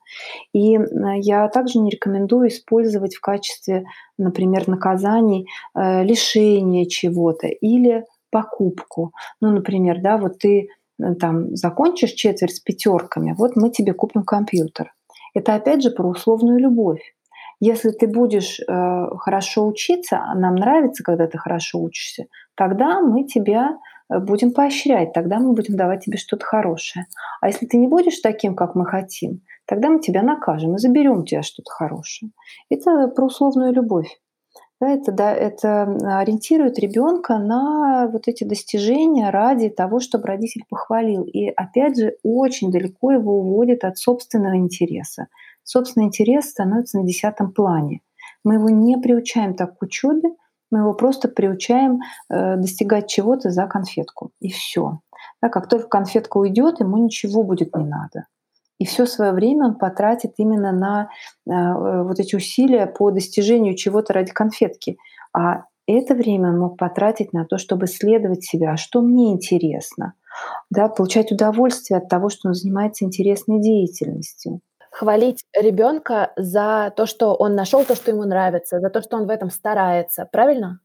И 0.53 0.77
я 1.21 1.49
также 1.49 1.79
не 1.79 1.91
рекомендую 1.91 2.49
использовать 2.49 3.15
в 3.15 3.21
качестве, 3.21 3.85
например, 4.19 4.67
наказаний 4.67 5.47
э, 5.77 6.03
лишение 6.03 6.89
чего-то 6.89 7.47
или 7.47 8.05
покупку. 8.33 9.13
Ну, 9.41 9.53
например, 9.53 10.01
да, 10.03 10.19
вот 10.19 10.39
ты 10.41 10.69
э, 11.01 11.15
там 11.15 11.55
закончишь 11.55 12.15
четверть 12.15 12.57
с 12.57 12.61
пятерками, 12.61 13.37
вот 13.39 13.55
мы 13.55 13.71
тебе 13.71 13.93
купим 13.93 14.25
компьютер. 14.25 14.93
Это 15.33 15.55
опять 15.55 15.81
же 15.81 15.93
про 15.93 16.09
условную 16.09 16.59
любовь. 16.59 17.15
Если 17.65 17.91
ты 17.91 18.09
будешь 18.09 18.59
э, 18.59 18.65
хорошо 19.21 19.69
учиться, 19.69 20.19
а 20.19 20.35
нам 20.35 20.57
нравится, 20.57 21.05
когда 21.05 21.29
ты 21.29 21.39
хорошо 21.39 21.79
учишься, 21.79 22.25
тогда 22.57 23.01
мы 23.01 23.23
тебя 23.23 23.79
э, 24.13 24.19
будем 24.19 24.53
поощрять, 24.53 25.13
тогда 25.13 25.39
мы 25.39 25.53
будем 25.53 25.77
давать 25.77 26.05
тебе 26.05 26.19
что-то 26.19 26.45
хорошее. 26.45 27.07
А 27.41 27.47
если 27.47 27.67
ты 27.67 27.77
не 27.77 27.87
будешь 27.87 28.19
таким, 28.19 28.57
как 28.57 28.75
мы 28.75 28.85
хотим, 28.85 29.43
тогда 29.65 29.91
мы 29.91 30.01
тебя 30.01 30.23
накажем 30.23 30.75
и 30.75 30.79
заберем 30.79 31.21
у 31.21 31.25
тебя 31.25 31.43
что-то 31.43 31.71
хорошее. 31.71 32.33
Это 32.69 33.07
про 33.07 33.27
условную 33.27 33.73
любовь. 33.73 34.09
Да, 34.81 34.91
это, 34.91 35.13
да, 35.13 35.33
это 35.33 35.83
ориентирует 36.19 36.81
ребенка 36.81 37.39
на 37.39 38.09
вот 38.09 38.27
эти 38.27 38.43
достижения 38.43 39.31
ради 39.31 39.69
того, 39.69 40.01
чтобы 40.01 40.27
родитель 40.27 40.65
похвалил. 40.69 41.23
И 41.23 41.47
опять 41.47 41.97
же, 41.97 42.17
очень 42.25 42.73
далеко 42.73 43.13
его 43.13 43.39
уводит 43.39 43.85
от 43.85 43.99
собственного 43.99 44.57
интереса 44.57 45.29
собственный 45.65 46.07
интерес 46.07 46.51
становится 46.51 46.99
на 46.99 47.07
десятом 47.07 47.53
плане. 47.53 48.01
Мы 48.45 48.55
его 48.55 48.71
не 48.71 48.99
приучаем 48.99 49.55
так 49.55 49.79
к 49.79 49.83
учебе, 49.83 50.31
мы 50.71 50.81
его 50.81 50.95
просто 50.95 51.29
приучаем 51.29 52.01
э, 52.31 52.57
достигать 52.57 53.09
чего-то 53.09 53.51
за 53.51 53.67
конфетку. 53.67 54.31
И 54.41 54.51
все. 54.51 55.01
Да, 55.41 55.49
как 55.49 55.69
только 55.69 55.87
конфетка 55.89 56.39
уйдет, 56.39 56.81
ему 56.81 56.97
ничего 56.97 57.43
будет 57.43 57.77
не 57.77 57.85
надо. 57.85 58.27
И 58.79 58.85
все 58.85 59.07
свое 59.07 59.33
время 59.33 59.67
он 59.67 59.75
потратит 59.77 60.33
именно 60.39 60.73
на 60.73 61.09
э, 61.47 62.03
вот 62.03 62.19
эти 62.19 62.35
усилия 62.35 62.87
по 62.87 63.11
достижению 63.11 63.77
чего-то 63.77 64.13
ради 64.13 64.33
конфетки. 64.33 64.97
А 65.37 65.65
это 65.87 66.15
время 66.15 66.51
он 66.51 66.59
мог 66.59 66.79
потратить 66.79 67.33
на 67.33 67.45
то, 67.45 67.59
чтобы 67.59 67.85
исследовать 67.85 68.45
себя, 68.45 68.77
что 68.77 69.03
мне 69.03 69.33
интересно, 69.33 70.15
да, 70.71 70.89
получать 70.89 71.33
удовольствие 71.33 71.99
от 71.99 72.09
того, 72.09 72.29
что 72.29 72.49
он 72.49 72.55
занимается 72.55 73.05
интересной 73.05 73.61
деятельностью 73.61 74.61
хвалить 74.93 75.45
ребенка 75.57 76.33
за 76.37 76.93
то, 76.97 77.07
что 77.07 77.35
он 77.35 77.55
нашел 77.57 77.85
то, 77.85 77.97
что 77.97 78.11
ему 78.13 78.25
нравится, 78.25 78.81
за 78.81 78.91
то, 78.91 79.03
что 79.03 79.17
он 79.17 79.27
в 79.27 79.31
этом 79.31 79.51
старается, 79.51 80.29
правильно? 80.31 80.81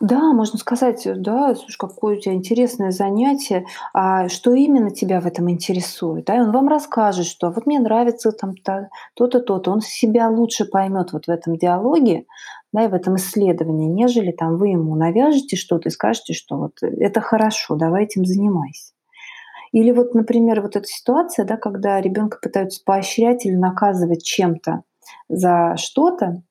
Да, 0.00 0.32
можно 0.32 0.58
сказать, 0.58 1.06
да, 1.16 1.54
слушай, 1.54 1.78
какое 1.78 2.16
у 2.16 2.20
тебя 2.20 2.34
интересное 2.34 2.90
занятие, 2.90 3.64
а 3.94 4.28
что 4.28 4.52
именно 4.52 4.90
тебя 4.90 5.20
в 5.20 5.26
этом 5.26 5.50
интересует, 5.50 6.26
да, 6.26 6.36
и 6.36 6.40
он 6.40 6.52
вам 6.52 6.68
расскажет, 6.68 7.24
что 7.26 7.50
вот 7.50 7.64
мне 7.66 7.80
нравится 7.80 8.32
там 8.32 8.54
то-то, 8.54 9.40
то-то, 9.40 9.70
он 9.70 9.80
себя 9.80 10.28
лучше 10.28 10.66
поймет 10.66 11.12
вот 11.14 11.24
в 11.26 11.30
этом 11.30 11.56
диалоге, 11.56 12.26
да, 12.72 12.84
и 12.84 12.88
в 12.88 12.94
этом 12.94 13.16
исследовании, 13.16 13.88
нежели 13.88 14.32
там 14.32 14.58
вы 14.58 14.68
ему 14.68 14.94
навяжете 14.94 15.56
что-то 15.56 15.88
и 15.88 15.92
скажете, 15.92 16.34
что 16.34 16.58
вот 16.58 16.72
это 16.82 17.20
хорошо, 17.22 17.74
давай 17.76 18.04
этим 18.04 18.26
занимайся. 18.26 18.92
Или 19.72 19.90
вот, 19.90 20.14
например, 20.14 20.60
вот 20.60 20.76
эта 20.76 20.86
ситуация, 20.86 21.44
да, 21.44 21.56
когда 21.56 22.00
ребенка 22.00 22.38
пытаются 22.40 22.82
поощрять 22.84 23.46
или 23.46 23.56
наказывать 23.56 24.22
чем-то 24.24 24.82
за 25.28 25.76
что-то, 25.76 26.42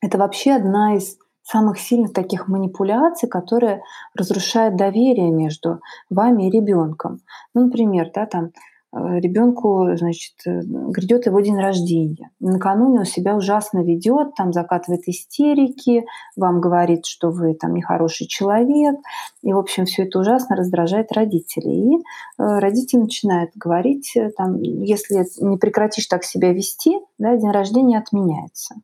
это 0.00 0.18
вообще 0.18 0.52
одна 0.52 0.96
из 0.96 1.18
самых 1.42 1.78
сильных 1.78 2.12
таких 2.12 2.48
манипуляций, 2.48 3.28
которая 3.28 3.82
разрушает 4.16 4.76
доверие 4.76 5.30
между 5.30 5.80
вами 6.10 6.48
и 6.48 6.50
ребенком. 6.50 7.20
Ну, 7.54 7.66
например, 7.66 8.10
да, 8.14 8.26
там 8.26 8.50
ребенку, 8.92 9.88
значит, 9.96 10.34
э, 10.46 10.60
грядет 10.64 11.26
его 11.26 11.40
день 11.40 11.58
рождения. 11.58 12.30
Накануне 12.40 13.00
он 13.00 13.04
себя 13.04 13.36
ужасно 13.36 13.82
ведет, 13.82 14.34
там 14.34 14.52
закатывает 14.52 15.06
истерики, 15.06 16.06
вам 16.36 16.60
говорит, 16.60 17.06
что 17.06 17.30
вы 17.30 17.54
там 17.54 17.74
нехороший 17.74 18.26
человек. 18.26 18.96
И, 19.42 19.52
в 19.52 19.58
общем, 19.58 19.84
все 19.84 20.04
это 20.04 20.18
ужасно 20.18 20.56
раздражает 20.56 21.12
родителей. 21.12 21.94
И 21.94 21.98
э, 21.98 22.58
родитель 22.58 23.00
начинает 23.00 23.50
говорить, 23.54 24.14
там, 24.36 24.60
если 24.62 25.24
не 25.40 25.58
прекратишь 25.58 26.06
так 26.06 26.24
себя 26.24 26.52
вести, 26.52 26.98
да, 27.18 27.36
день 27.36 27.50
рождения 27.50 27.98
отменяется. 27.98 28.76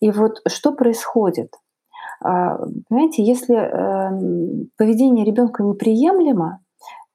И 0.00 0.10
вот 0.10 0.42
что 0.46 0.72
происходит? 0.72 1.54
А, 2.22 2.58
понимаете, 2.88 3.22
если 3.22 3.54
поведение 4.76 5.24
ребенка 5.24 5.62
неприемлемо, 5.62 6.60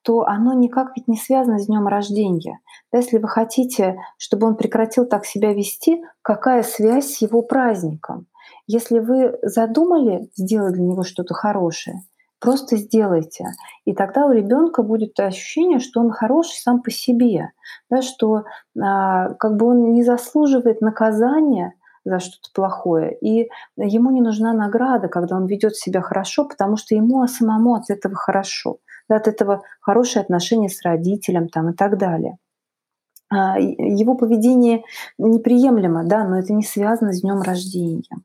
то 0.03 0.25
оно 0.25 0.53
никак 0.53 0.95
ведь 0.95 1.07
не 1.07 1.17
связано 1.17 1.59
с 1.59 1.67
днем 1.67 1.87
рождения. 1.87 2.59
Да, 2.91 2.99
если 2.99 3.17
вы 3.17 3.27
хотите, 3.27 3.97
чтобы 4.17 4.47
он 4.47 4.55
прекратил 4.55 5.05
так 5.05 5.25
себя 5.25 5.53
вести, 5.53 6.01
какая 6.21 6.63
связь 6.63 7.13
с 7.13 7.21
его 7.21 7.41
праздником? 7.41 8.27
Если 8.67 8.99
вы 8.99 9.37
задумали 9.41 10.29
сделать 10.35 10.73
для 10.73 10.83
него 10.83 11.03
что-то 11.03 11.33
хорошее, 11.33 11.97
просто 12.39 12.77
сделайте. 12.77 13.45
И 13.85 13.93
тогда 13.93 14.25
у 14.25 14.31
ребенка 14.31 14.81
будет 14.81 15.19
ощущение, 15.19 15.79
что 15.79 15.99
он 15.99 16.11
хороший 16.11 16.57
сам 16.57 16.81
по 16.81 16.89
себе, 16.89 17.51
да, 17.89 18.01
что 18.01 18.43
а, 18.81 19.33
как 19.35 19.57
бы 19.57 19.67
он 19.67 19.93
не 19.93 20.03
заслуживает 20.03 20.81
наказания 20.81 21.73
за 22.03 22.19
что-то 22.19 22.49
плохое. 22.53 23.15
И 23.19 23.49
ему 23.77 24.09
не 24.09 24.21
нужна 24.21 24.53
награда, 24.53 25.07
когда 25.07 25.35
он 25.35 25.45
ведет 25.45 25.75
себя 25.75 26.01
хорошо, 26.01 26.45
потому 26.45 26.77
что 26.77 26.95
ему 26.95 27.25
самому 27.27 27.75
от 27.75 27.89
этого 27.89 28.15
хорошо 28.15 28.77
от 29.15 29.27
этого 29.27 29.63
хорошие 29.79 30.21
отношения 30.21 30.69
с 30.69 30.81
родителем 30.83 31.49
там, 31.49 31.71
и 31.71 31.73
так 31.73 31.97
далее. 31.97 32.37
А, 33.29 33.57
его 33.59 34.15
поведение 34.15 34.83
неприемлемо, 35.17 36.03
да, 36.03 36.25
но 36.25 36.37
это 36.37 36.53
не 36.53 36.63
связано 36.63 37.13
с 37.13 37.21
днем 37.21 37.41
рождения. 37.41 38.17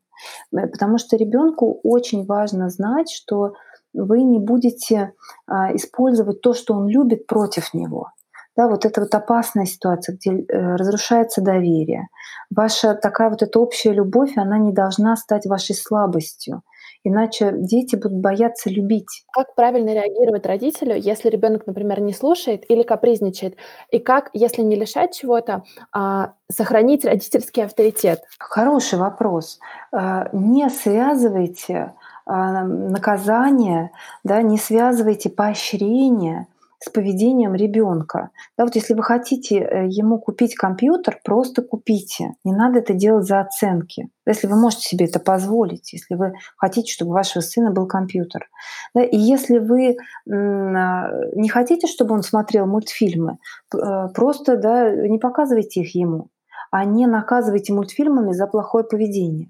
Э, 0.53 0.67
потому 0.67 0.99
что 0.99 1.17
ребенку 1.17 1.81
очень 1.85 2.27
важно 2.27 2.71
знать, 2.71 3.11
что 3.11 3.55
вы 3.95 4.23
не 4.23 4.39
будете 4.39 5.15
а, 5.47 5.75
использовать 5.75 6.41
то, 6.41 6.53
что 6.53 6.75
он 6.75 6.89
любит, 6.89 7.27
против 7.27 7.73
него. 7.73 8.11
Да, 8.57 8.69
вот 8.69 8.85
это 8.85 9.03
вот 9.03 9.15
опасная 9.15 9.67
ситуация, 9.67 10.17
где 10.17 10.33
э, 10.33 10.77
разрушается 10.77 11.43
доверие. 11.43 12.09
Ваша 12.51 12.95
такая 12.95 13.31
вот 13.31 13.43
эта 13.43 13.61
общая 13.61 13.93
любовь, 13.93 14.37
она 14.37 14.59
не 14.59 14.73
должна 14.73 15.17
стать 15.17 15.47
вашей 15.47 15.75
слабостью 15.75 16.63
иначе 17.07 17.53
дети 17.55 17.95
будут 17.95 18.19
бояться 18.19 18.69
любить. 18.69 19.25
Как 19.33 19.55
правильно 19.55 19.95
реагировать 19.95 20.45
родителю, 20.45 20.97
если 20.97 21.29
ребенок, 21.29 21.67
например, 21.67 22.01
не 22.01 22.13
слушает 22.13 22.65
или 22.69 22.83
капризничает? 22.83 23.57
И 23.91 23.99
как, 24.01 24.31
если 24.33 24.63
не 24.63 24.75
лишать 24.75 25.15
чего-то, 25.15 25.63
а, 25.93 26.33
сохранить 26.51 27.05
родительский 27.05 27.65
авторитет? 27.65 28.23
Хороший 28.39 28.99
вопрос. 28.99 29.61
А, 29.93 30.29
не 30.33 30.69
связывайте 30.69 31.95
а, 32.25 32.65
наказание, 32.65 33.93
да, 34.25 34.43
не 34.43 34.59
связывайте 34.59 35.31
поощрение 35.31 36.49
с 36.87 36.89
поведением 36.89 37.55
ребенка. 37.55 38.31
Да, 38.57 38.65
вот 38.65 38.77
если 38.77 38.95
вы 38.95 39.03
хотите 39.03 39.59
э, 39.59 39.87
ему 39.89 40.19
купить 40.19 40.55
компьютер, 40.55 41.19
просто 41.25 41.63
купите. 41.63 42.35
Не 42.45 42.53
надо 42.53 42.79
это 42.79 42.95
делать 42.95 43.27
за 43.27 43.41
оценки. 43.41 44.09
Если 44.25 44.47
вы 44.47 44.57
можете 44.57 44.83
себе 44.83 45.07
это 45.07 45.19
позволить, 45.19 45.93
если 45.93 46.15
вы 46.15 46.35
хотите, 46.57 46.93
чтобы 46.93 47.11
у 47.11 47.15
вашего 47.15 47.43
сына 47.43 47.73
был 47.73 47.87
компьютер. 47.89 48.49
Да, 48.95 49.03
и 49.03 49.17
если 49.17 49.59
вы 49.59 49.97
а, 50.31 51.11
не 51.35 51.49
хотите, 51.49 51.89
чтобы 51.89 52.15
он 52.15 52.23
смотрел 52.23 52.67
мультфильмы, 52.67 53.39
э, 53.75 54.09
просто 54.15 54.57
да, 54.57 54.89
не 54.91 55.19
показывайте 55.19 55.81
их 55.81 55.95
ему, 55.97 56.29
а 56.71 56.85
не 56.85 57.09
наказывайте 57.09 57.73
мультфильмами 57.73 58.33
за 58.33 58.47
плохое 58.47 58.85
поведение. 58.85 59.49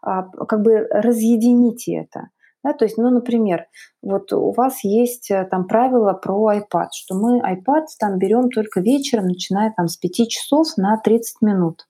А, 0.00 0.22
как 0.22 0.62
бы 0.62 0.88
разъедините 0.90 1.96
это. 1.96 2.28
Да, 2.64 2.72
то 2.74 2.84
есть, 2.84 2.96
ну, 2.96 3.10
например, 3.10 3.66
вот 4.02 4.32
у 4.32 4.52
вас 4.52 4.84
есть 4.84 5.30
э, 5.30 5.44
там 5.50 5.66
правило 5.66 6.12
про 6.12 6.54
iPad, 6.54 6.88
что 6.92 7.16
мы 7.16 7.40
iPad 7.40 7.86
там 7.98 8.18
берем 8.18 8.50
только 8.50 8.80
вечером, 8.80 9.26
начиная 9.26 9.72
там 9.76 9.88
с 9.88 9.96
5 9.96 10.28
часов 10.28 10.68
на 10.76 10.96
30 10.96 11.42
минут. 11.42 11.88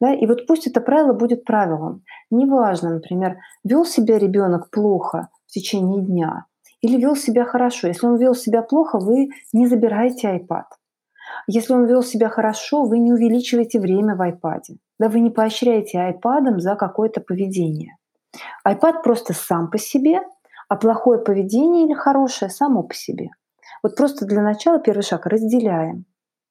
Да, 0.00 0.12
и 0.12 0.26
вот 0.26 0.46
пусть 0.46 0.66
это 0.66 0.80
правило 0.80 1.12
будет 1.12 1.44
правилом. 1.44 2.02
Неважно, 2.30 2.94
например, 2.94 3.38
вел 3.62 3.84
себя 3.84 4.18
ребенок 4.18 4.70
плохо 4.70 5.28
в 5.46 5.52
течение 5.52 6.02
дня 6.02 6.46
или 6.80 7.00
вел 7.00 7.14
себя 7.14 7.44
хорошо. 7.44 7.88
Если 7.88 8.06
он 8.06 8.16
вел 8.16 8.34
себя 8.34 8.62
плохо, 8.62 8.98
вы 8.98 9.28
не 9.52 9.66
забираете 9.66 10.28
iPad. 10.38 10.64
Если 11.46 11.72
он 11.72 11.86
вел 11.86 12.02
себя 12.02 12.28
хорошо, 12.28 12.84
вы 12.84 12.98
не 12.98 13.12
увеличиваете 13.12 13.78
время 13.78 14.16
в 14.16 14.20
iPad. 14.22 14.62
Да, 14.98 15.08
вы 15.08 15.20
не 15.20 15.30
поощряете 15.30 15.98
iPad 15.98 16.58
за 16.58 16.74
какое-то 16.74 17.20
поведение 17.20 17.96
iPad 18.66 19.02
просто 19.02 19.32
сам 19.32 19.70
по 19.70 19.78
себе, 19.78 20.20
а 20.68 20.76
плохое 20.76 21.20
поведение 21.20 21.86
или 21.86 21.94
хорошее 21.94 22.50
само 22.50 22.82
по 22.82 22.94
себе. 22.94 23.30
Вот 23.82 23.96
просто 23.96 24.26
для 24.26 24.42
начала 24.42 24.78
первый 24.78 25.02
шаг 25.02 25.26
разделяем. 25.26 26.04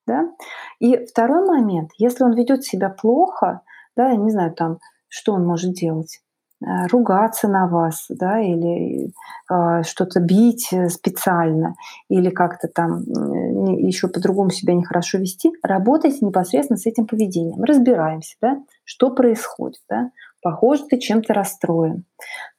Да? 0.07 0.32
И 0.80 1.05
второй 1.05 1.45
момент, 1.45 1.91
если 1.97 2.23
он 2.23 2.34
ведет 2.34 2.63
себя 2.63 2.89
плохо, 2.89 3.61
да, 3.95 4.09
я 4.09 4.15
не 4.15 4.32
знаю, 4.32 4.53
там, 4.53 4.80
что 5.07 5.34
он 5.34 5.45
может 5.45 5.73
делать, 5.73 6.19
э, 6.61 6.88
ругаться 6.88 7.47
на 7.47 7.67
вас, 7.67 8.07
да, 8.09 8.39
или 8.39 9.11
э, 9.51 9.84
что-то 9.84 10.19
бить 10.19 10.69
э, 10.71 10.89
специально, 10.89 11.75
или 12.07 12.30
как-то 12.32 12.67
там 12.67 13.01
э, 13.01 13.82
еще 13.82 14.07
по-другому 14.07 14.49
себя 14.49 14.73
нехорошо 14.73 15.19
вести, 15.19 15.51
работайте 15.61 16.25
непосредственно 16.25 16.77
с 16.77 16.88
этим 16.88 17.05
поведением, 17.05 17.63
разбираемся, 17.63 18.36
да, 18.41 18.57
что 18.84 19.11
происходит, 19.11 19.82
да, 19.88 20.11
похоже, 20.41 20.85
ты 20.87 20.97
чем-то 20.97 21.33
расстроен, 21.33 22.05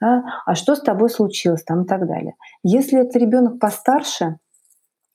да? 0.00 0.24
а 0.46 0.54
что 0.54 0.74
с 0.74 0.80
тобой 0.80 1.10
случилось 1.10 1.64
там 1.64 1.82
и 1.82 1.86
так 1.86 2.06
далее. 2.06 2.34
Если 2.62 3.00
это 3.00 3.18
ребенок 3.18 3.58
постарше, 3.58 4.36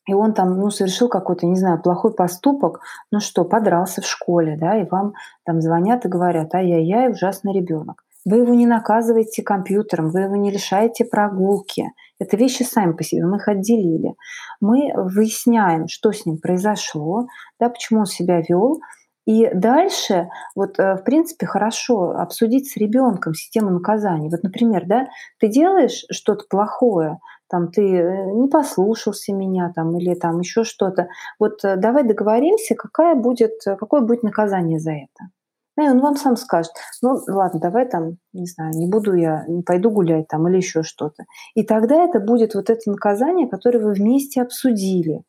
и 0.08 0.14
он 0.14 0.34
там, 0.34 0.60
ну, 0.60 0.70
совершил 0.70 1.10
какой-то, 1.10 1.48
не 1.48 1.56
знаю, 1.56 1.82
плохой 1.82 2.14
поступок, 2.14 2.82
ну 3.12 3.20
что, 3.20 3.44
подрался 3.44 4.02
в 4.02 4.06
школе, 4.06 4.56
да, 4.60 4.80
и 4.80 4.88
вам 4.88 5.14
там 5.46 5.62
звонят 5.62 6.06
и 6.06 6.10
говорят, 6.10 6.54
ай-яй-яй, 6.54 7.12
ужасный 7.12 7.54
ребенок. 7.54 8.04
Вы 8.24 8.38
его 8.38 8.56
не 8.56 8.66
наказываете 8.66 9.44
компьютером, 9.44 10.10
вы 10.10 10.22
его 10.22 10.36
не 10.36 10.52
лишаете 10.52 11.06
прогулки. 11.06 11.92
Это 12.20 12.38
вещи 12.38 12.64
сами 12.64 12.94
по 12.94 13.04
себе, 13.04 13.26
мы 13.26 13.38
их 13.38 13.48
отделили. 13.48 14.16
Мы 14.60 14.92
выясняем, 14.96 15.88
что 15.88 16.12
с 16.12 16.26
ним 16.26 16.40
произошло, 16.40 17.28
да, 17.60 17.70
почему 17.70 18.02
он 18.02 18.06
себя 18.06 18.42
вел, 18.42 18.80
и 19.26 19.50
дальше, 19.54 20.30
вот, 20.56 20.80
э, 20.80 20.96
в 20.96 21.04
принципе, 21.04 21.48
хорошо 21.48 22.12
обсудить 22.12 22.70
с 22.70 22.78
ребенком 22.78 23.34
систему 23.34 23.72
наказаний. 23.72 24.30
Вот, 24.30 24.44
например, 24.44 24.84
да, 24.86 25.08
ты 25.40 25.48
делаешь 25.48 26.06
что-то 26.12 26.46
плохое, 26.48 27.20
там 27.50 27.72
ты 27.72 27.82
э, 27.82 28.32
не 28.34 28.48
послушался 28.48 29.34
меня, 29.34 29.72
там, 29.76 29.98
или 29.98 30.14
там 30.14 30.40
еще 30.40 30.64
что-то. 30.64 31.08
Вот 31.40 31.64
э, 31.64 31.76
давай 31.76 32.04
договоримся, 32.04 32.76
какая 32.76 33.16
будет, 33.16 33.62
какое 33.64 34.02
будет 34.02 34.22
наказание 34.22 34.80
за 34.80 34.92
это. 34.92 35.32
Да, 35.76 35.86
и 35.86 35.90
он 35.90 36.00
вам 36.00 36.16
сам 36.16 36.38
скажет, 36.38 36.72
ну 37.02 37.18
ладно, 37.28 37.60
давай 37.60 37.88
там, 37.90 38.18
не 38.32 38.46
знаю, 38.46 38.72
не 38.76 38.88
буду 38.88 39.14
я, 39.14 39.44
не 39.48 39.62
пойду 39.62 39.90
гулять 39.90 40.28
там 40.28 40.48
или 40.48 40.58
еще 40.58 40.84
что-то. 40.84 41.26
И 41.54 41.64
тогда 41.64 42.04
это 42.04 42.20
будет 42.20 42.56
вот 42.56 42.70
это 42.70 42.90
наказание, 42.90 43.50
которое 43.50 43.80
вы 43.80 43.94
вместе 43.94 44.42
обсудили. 44.42 45.24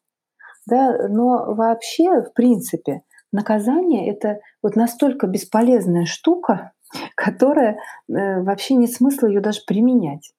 Да, 0.66 1.08
но 1.08 1.54
вообще, 1.54 2.22
в 2.22 2.32
принципе, 2.32 3.02
наказание 3.32 4.10
это 4.10 4.40
вот 4.62 4.76
настолько 4.76 5.26
бесполезная 5.26 6.04
штука, 6.04 6.72
которая 7.14 7.78
э, 8.08 8.42
вообще 8.42 8.74
нет 8.74 8.92
смысла 8.92 9.26
ее 9.26 9.40
даже 9.40 9.60
применять. 9.66 10.32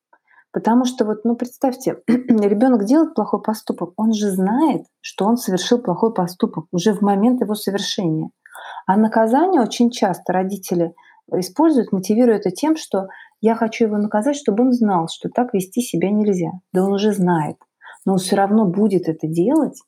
Потому 0.51 0.85
что 0.85 1.05
вот, 1.05 1.23
ну 1.23 1.35
представьте, 1.35 1.97
ребенок 2.07 2.85
делает 2.85 3.13
плохой 3.13 3.41
поступок, 3.41 3.91
он 3.97 4.13
же 4.13 4.31
знает, 4.31 4.85
что 5.01 5.25
он 5.25 5.37
совершил 5.37 5.79
плохой 5.79 6.13
поступок 6.13 6.65
уже 6.71 6.93
в 6.93 7.01
момент 7.01 7.41
его 7.41 7.53
совершения. 7.53 8.29
А 8.85 8.97
наказание 8.97 9.61
очень 9.61 9.91
часто 9.91 10.33
родители 10.33 10.93
используют, 11.31 11.91
мотивируют 11.91 12.45
это 12.45 12.55
тем, 12.55 12.75
что 12.75 13.07
я 13.41 13.55
хочу 13.55 13.85
его 13.85 13.97
наказать, 13.97 14.35
чтобы 14.35 14.63
он 14.63 14.71
знал, 14.71 15.07
что 15.11 15.29
так 15.29 15.53
вести 15.53 15.81
себя 15.81 16.09
нельзя. 16.09 16.51
Да 16.73 16.83
он 16.83 16.93
уже 16.93 17.11
знает, 17.11 17.57
но 18.05 18.13
он 18.13 18.19
все 18.19 18.35
равно 18.35 18.65
будет 18.65 19.07
это 19.07 19.27
делать, 19.27 19.79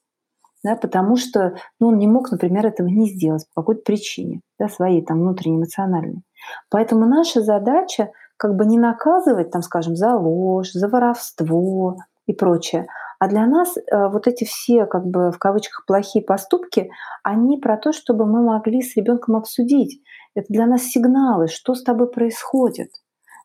да, 0.64 0.76
потому 0.76 1.16
что 1.16 1.56
ну, 1.80 1.88
он 1.88 1.98
не 1.98 2.08
мог, 2.08 2.32
например, 2.32 2.66
этого 2.66 2.88
не 2.88 3.10
сделать 3.10 3.46
по 3.54 3.62
какой-то 3.62 3.82
причине, 3.84 4.42
да, 4.60 4.68
своей 4.68 5.04
там 5.04 5.20
внутренней 5.20 5.58
эмоциональной. 5.58 6.24
Поэтому 6.70 7.06
наша 7.06 7.42
задача 7.42 8.12
как 8.38 8.56
бы 8.56 8.66
не 8.66 8.80
наказывать, 8.80 9.52
там, 9.52 9.62
скажем, 9.62 9.96
за 9.96 10.16
ложь, 10.16 10.72
за 10.72 10.88
воровство 10.88 11.98
и 12.26 12.34
прочее, 12.34 12.88
А 13.20 13.28
для 13.28 13.46
нас 13.46 13.76
э, 13.76 14.08
вот 14.08 14.28
эти 14.28 14.46
все, 14.46 14.86
как 14.86 15.06
бы 15.06 15.32
в 15.32 15.40
кавычках, 15.40 15.86
плохие 15.86 16.24
поступки, 16.24 16.90
они 17.24 17.58
про 17.58 17.76
то, 17.76 17.92
чтобы 17.92 18.26
мы 18.26 18.42
могли 18.42 18.82
с 18.82 18.96
ребенком 18.96 19.36
обсудить. 19.36 20.02
Это 20.36 20.46
для 20.50 20.68
нас 20.68 20.84
сигналы, 20.84 21.48
что 21.48 21.74
с 21.74 21.84
тобой 21.84 22.10
происходит. 22.10 22.92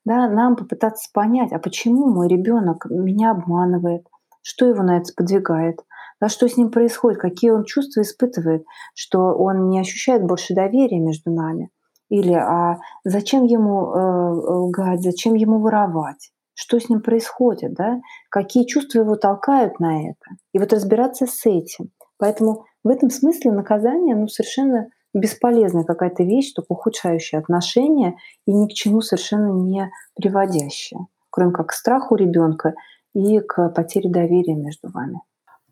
Да, 0.05 0.29
нам 0.29 0.55
попытаться 0.55 1.09
понять, 1.13 1.53
а 1.53 1.59
почему 1.59 2.13
мой 2.13 2.29
ребенок 2.29 2.85
меня 2.91 3.31
обманывает, 3.31 4.07
что 4.43 4.67
его 4.67 4.83
на 4.83 4.99
это 4.99 5.13
подвигает, 5.17 5.81
да, 6.25 6.31
что 6.31 6.49
с 6.49 6.57
ним 6.57 6.71
происходит, 6.71 7.21
какие 7.21 7.51
он 7.51 7.65
чувства 7.65 8.01
испытывает, 8.01 8.65
что 8.95 9.35
он 9.35 9.69
не 9.69 9.79
ощущает 9.79 10.25
больше 10.25 10.55
доверия 10.55 10.99
между 10.99 11.31
нами. 11.31 11.69
Или 12.09 12.33
а 12.33 12.79
зачем 13.05 13.45
ему 13.45 13.93
э, 13.93 14.31
лгать, 14.63 15.03
зачем 15.03 15.35
ему 15.35 15.59
воровать? 15.59 16.31
Что 16.55 16.81
с 16.81 16.89
ним 16.89 17.03
происходит, 17.03 17.75
да? 17.75 18.01
Какие 18.31 18.65
чувства 18.65 19.01
его 19.01 19.17
толкают 19.17 19.81
на 19.81 20.09
это? 20.09 20.25
И 20.55 20.59
вот 20.59 20.73
разбираться 20.73 21.27
с 21.27 21.45
этим. 21.45 21.91
Поэтому 22.17 22.65
в 22.83 22.89
этом 22.89 23.11
смысле 23.11 23.53
наказание 23.53 24.17
ну, 24.17 24.27
совершенно 24.27 24.89
бесполезная 25.13 25.85
какая-то 25.85 26.23
вещь, 26.23 26.55
только 26.55 26.73
ухудшающая 26.73 27.39
отношения 27.39 28.17
и 28.47 28.55
ни 28.55 28.67
к 28.67 28.73
чему 28.73 29.03
совершенно 29.03 29.53
не 29.53 29.91
приводящая, 30.15 31.07
кроме 31.29 31.53
как 31.53 31.69
к 31.69 31.73
страху 31.73 32.15
ребенка 32.15 32.73
и 33.13 33.41
к 33.41 33.69
потере 33.69 34.09
доверия 34.09 34.55
между 34.55 34.89
вами. 34.91 35.21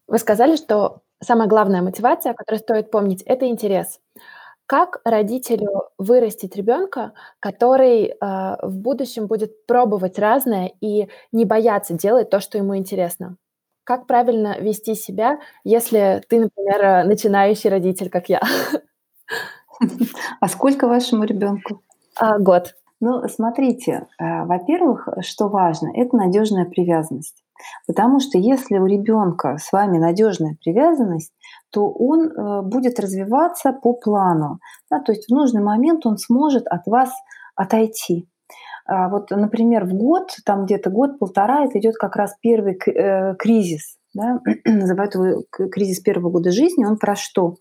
Вы 0.06 0.18
сказали, 0.18 0.56
что 0.56 1.02
самая 1.22 1.48
главная 1.48 1.82
мотивация, 1.82 2.34
которую 2.34 2.60
стоит 2.60 2.90
помнить, 2.90 3.22
это 3.22 3.46
интерес. 3.48 4.00
Как 4.66 5.00
родителю 5.04 5.90
вырастить 5.98 6.56
ребенка, 6.56 7.12
который 7.40 8.06
э, 8.06 8.14
в 8.20 8.78
будущем 8.78 9.26
будет 9.26 9.66
пробовать 9.66 10.18
разное 10.18 10.72
и 10.80 11.08
не 11.30 11.44
бояться 11.44 11.94
делать 11.94 12.30
то, 12.30 12.40
что 12.40 12.58
ему 12.58 12.76
интересно? 12.76 13.36
Как 13.84 14.06
правильно 14.06 14.58
вести 14.60 14.94
себя, 14.94 15.40
если 15.64 16.22
ты, 16.28 16.40
например, 16.40 17.04
начинающий 17.06 17.68
родитель, 17.68 18.08
как 18.08 18.28
я? 18.28 18.40
А 20.40 20.48
сколько 20.48 20.86
вашему 20.86 21.24
ребенку? 21.24 21.82
А, 22.16 22.38
год. 22.38 22.74
Ну, 23.00 23.28
смотрите, 23.28 24.06
э, 24.18 24.44
во-первых, 24.44 25.08
что 25.22 25.48
важно, 25.48 25.90
это 25.94 26.16
надежная 26.16 26.66
привязанность. 26.66 27.41
Потому 27.86 28.20
что 28.20 28.38
если 28.38 28.78
у 28.78 28.86
ребенка 28.86 29.56
с 29.58 29.72
вами 29.72 29.98
надежная 29.98 30.56
привязанность, 30.62 31.32
то 31.70 31.90
он 31.90 32.28
э, 32.28 32.62
будет 32.62 33.00
развиваться 33.00 33.72
по 33.72 33.94
плану. 33.94 34.58
Да, 34.90 35.00
то 35.00 35.12
есть 35.12 35.28
в 35.28 35.34
нужный 35.34 35.62
момент 35.62 36.06
он 36.06 36.18
сможет 36.18 36.66
от 36.66 36.86
вас 36.86 37.10
отойти. 37.54 38.28
А 38.86 39.08
вот, 39.08 39.30
например, 39.30 39.84
в 39.84 39.94
год, 39.94 40.30
там 40.44 40.64
где-то 40.64 40.90
год-полтора, 40.90 41.64
это 41.64 41.78
идет 41.78 41.96
как 41.96 42.16
раз 42.16 42.36
первый 42.40 42.78
э, 42.86 43.34
кризис. 43.36 43.96
Да? 44.14 44.40
Называют 44.64 45.14
его 45.14 45.44
кризис 45.70 46.00
первого 46.00 46.30
года 46.30 46.50
жизни. 46.50 46.84
Он 46.84 46.98
про 46.98 47.16
что? 47.16 47.56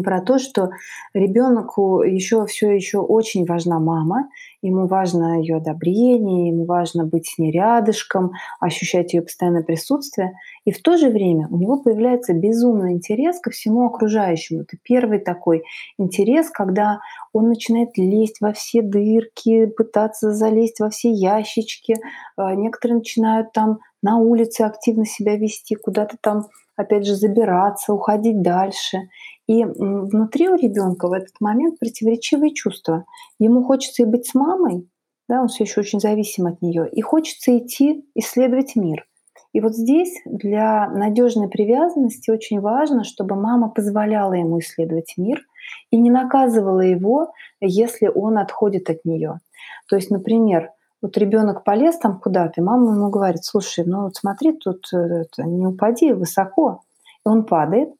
Про 0.00 0.22
то, 0.22 0.38
что 0.38 0.70
ребенку 1.12 2.02
еще 2.02 2.46
все 2.46 2.70
еще 2.70 2.98
очень 2.98 3.44
важна 3.44 3.78
мама, 3.78 4.28
ему 4.62 4.86
важно 4.86 5.40
ее 5.40 5.56
одобрение, 5.56 6.48
ему 6.48 6.64
важно 6.64 7.04
быть 7.04 7.26
с 7.26 7.38
ней 7.38 7.50
рядышком, 7.50 8.32
ощущать 8.60 9.12
ее 9.12 9.22
постоянное 9.22 9.62
присутствие. 9.62 10.32
И 10.64 10.72
в 10.72 10.80
то 10.80 10.96
же 10.96 11.10
время 11.10 11.48
у 11.50 11.58
него 11.58 11.82
появляется 11.82 12.32
безумный 12.32 12.92
интерес 12.92 13.40
ко 13.40 13.50
всему 13.50 13.84
окружающему. 13.84 14.62
Это 14.62 14.76
первый 14.82 15.18
такой 15.18 15.64
интерес, 15.98 16.48
когда 16.48 17.00
он 17.32 17.48
начинает 17.48 17.98
лезть 17.98 18.40
во 18.40 18.52
все 18.52 18.80
дырки, 18.80 19.66
пытаться 19.66 20.32
залезть 20.32 20.80
во 20.80 20.88
все 20.88 21.10
ящички. 21.10 21.96
А, 22.36 22.54
некоторые 22.54 22.98
начинают 22.98 23.52
там 23.52 23.80
на 24.02 24.16
улице 24.18 24.62
активно 24.62 25.04
себя 25.04 25.36
вести, 25.36 25.74
куда-то 25.74 26.16
там 26.20 26.46
опять 26.76 27.06
же 27.06 27.14
забираться, 27.14 27.92
уходить 27.92 28.42
дальше. 28.42 28.98
И 29.46 29.64
внутри 29.64 30.48
у 30.48 30.56
ребенка 30.56 31.08
в 31.08 31.12
этот 31.12 31.40
момент 31.40 31.78
противоречивые 31.78 32.54
чувства. 32.54 33.04
Ему 33.38 33.64
хочется 33.64 34.02
и 34.02 34.06
быть 34.06 34.26
с 34.26 34.34
мамой, 34.34 34.88
да, 35.28 35.40
он 35.40 35.48
все 35.48 35.64
еще 35.64 35.80
очень 35.80 36.00
зависим 36.00 36.46
от 36.46 36.62
нее, 36.62 36.88
и 36.90 37.00
хочется 37.00 37.56
идти 37.56 38.04
исследовать 38.14 38.76
мир. 38.76 39.06
И 39.52 39.60
вот 39.60 39.74
здесь 39.74 40.14
для 40.24 40.88
надежной 40.88 41.48
привязанности 41.48 42.30
очень 42.30 42.60
важно, 42.60 43.04
чтобы 43.04 43.36
мама 43.36 43.68
позволяла 43.68 44.32
ему 44.32 44.60
исследовать 44.60 45.14
мир 45.16 45.42
и 45.90 45.98
не 45.98 46.10
наказывала 46.10 46.80
его, 46.80 47.32
если 47.60 48.08
он 48.08 48.38
отходит 48.38 48.88
от 48.88 49.04
нее. 49.04 49.40
То 49.88 49.96
есть, 49.96 50.10
например, 50.10 50.70
вот 51.02 51.18
ребенок 51.18 51.64
полез 51.64 51.98
там 51.98 52.18
куда-то, 52.18 52.60
и 52.60 52.64
мама 52.64 52.94
ему 52.94 53.10
говорит, 53.10 53.44
слушай, 53.44 53.84
ну 53.84 54.04
вот 54.04 54.16
смотри, 54.16 54.52
тут 54.52 54.86
э, 54.94 54.96
это, 54.96 55.42
не 55.42 55.66
упади 55.66 56.12
высоко. 56.12 56.82
И 57.26 57.28
он 57.28 57.44
падает, 57.44 57.90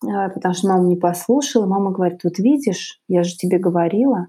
потому 0.00 0.54
что 0.54 0.68
мама 0.68 0.86
не 0.86 0.96
послушала. 0.96 1.66
Мама 1.66 1.90
говорит, 1.90 2.20
вот 2.24 2.38
видишь, 2.38 3.00
я 3.08 3.22
же 3.22 3.36
тебе 3.36 3.58
говорила. 3.58 4.28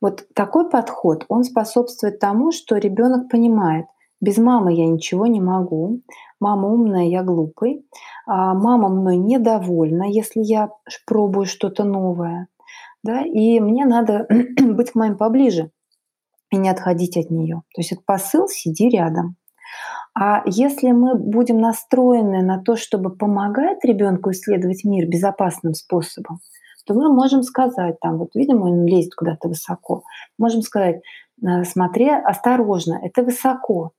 Вот 0.00 0.26
такой 0.34 0.68
подход, 0.68 1.24
он 1.28 1.44
способствует 1.44 2.18
тому, 2.18 2.52
что 2.52 2.76
ребенок 2.76 3.30
понимает, 3.30 3.86
без 4.20 4.38
мамы 4.38 4.74
я 4.74 4.86
ничего 4.86 5.26
не 5.26 5.40
могу, 5.40 6.00
мама 6.40 6.68
умная, 6.68 7.04
я 7.04 7.22
глупый, 7.22 7.86
а 8.26 8.54
мама 8.54 8.88
мной 8.88 9.16
недовольна, 9.16 10.04
если 10.04 10.40
я 10.40 10.70
пробую 11.06 11.46
что-то 11.46 11.84
новое, 11.84 12.48
да, 13.02 13.22
и 13.22 13.60
мне 13.60 13.84
надо 13.84 14.26
быть 14.60 14.92
к 14.92 14.94
маме 14.94 15.16
поближе 15.16 15.70
и 16.50 16.56
не 16.56 16.68
отходить 16.68 17.16
от 17.16 17.30
нее. 17.30 17.62
То 17.74 17.80
есть 17.80 17.92
это 17.92 18.02
посыл 18.04 18.48
«сиди 18.48 18.88
рядом». 18.88 19.36
А 20.14 20.42
если 20.46 20.92
мы 20.92 21.16
будем 21.16 21.58
настроены 21.58 22.42
на 22.42 22.62
то, 22.62 22.76
чтобы 22.76 23.14
помогать 23.14 23.84
ребенку 23.84 24.30
исследовать 24.30 24.84
мир 24.84 25.08
безопасным 25.08 25.74
способом, 25.74 26.40
то 26.86 26.94
мы 26.94 27.12
можем 27.12 27.42
сказать, 27.42 27.98
там, 28.00 28.18
вот 28.18 28.34
видим, 28.34 28.62
он 28.62 28.86
лезет 28.86 29.14
куда-то 29.14 29.48
высоко, 29.48 30.02
можем 30.38 30.62
сказать, 30.62 31.00
«Э, 31.42 31.64
смотри, 31.64 32.10
осторожно, 32.10 33.00
это 33.02 33.22
высоко. 33.22 33.92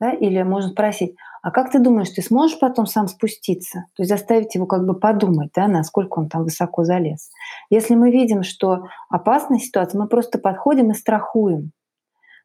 Да? 0.00 0.10
Или 0.10 0.42
можно 0.42 0.70
спросить, 0.70 1.14
а 1.42 1.50
как 1.50 1.70
ты 1.70 1.80
думаешь, 1.80 2.10
ты 2.10 2.22
сможешь 2.22 2.58
потом 2.58 2.86
сам 2.86 3.08
спуститься? 3.08 3.86
То 3.94 4.02
есть 4.02 4.10
заставить 4.10 4.54
его 4.54 4.66
как 4.66 4.86
бы 4.86 4.94
подумать, 4.94 5.50
да, 5.54 5.66
насколько 5.66 6.20
он 6.20 6.28
там 6.28 6.44
высоко 6.44 6.84
залез. 6.84 7.30
Если 7.68 7.94
мы 7.94 8.10
видим, 8.10 8.42
что 8.44 8.84
опасная 9.10 9.58
ситуация, 9.58 10.00
мы 10.00 10.08
просто 10.08 10.38
подходим 10.38 10.92
и 10.92 10.94
страхуем 10.94 11.72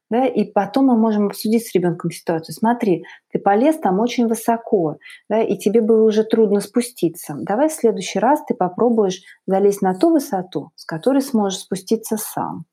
да, 0.09 0.25
и 0.25 0.45
потом 0.45 0.85
мы 0.87 0.97
можем 0.97 1.27
обсудить 1.27 1.67
с 1.67 1.73
ребенком 1.73 2.11
ситуацию. 2.11 2.55
Смотри, 2.55 3.03
ты 3.31 3.39
полез 3.39 3.77
там 3.77 3.99
очень 3.99 4.27
высоко, 4.27 4.97
да, 5.29 5.41
и 5.41 5.57
тебе 5.57 5.81
было 5.81 6.07
уже 6.07 6.23
трудно 6.23 6.61
спуститься. 6.61 7.35
Давай 7.39 7.69
в 7.69 7.73
следующий 7.73 8.19
раз 8.19 8.43
ты 8.47 8.53
попробуешь 8.53 9.21
залезть 9.45 9.81
на 9.81 9.95
ту 9.95 10.11
высоту, 10.11 10.71
с 10.75 10.85
которой 10.85 11.21
сможешь 11.21 11.59
спуститься 11.59 12.17
сам. 12.17 12.65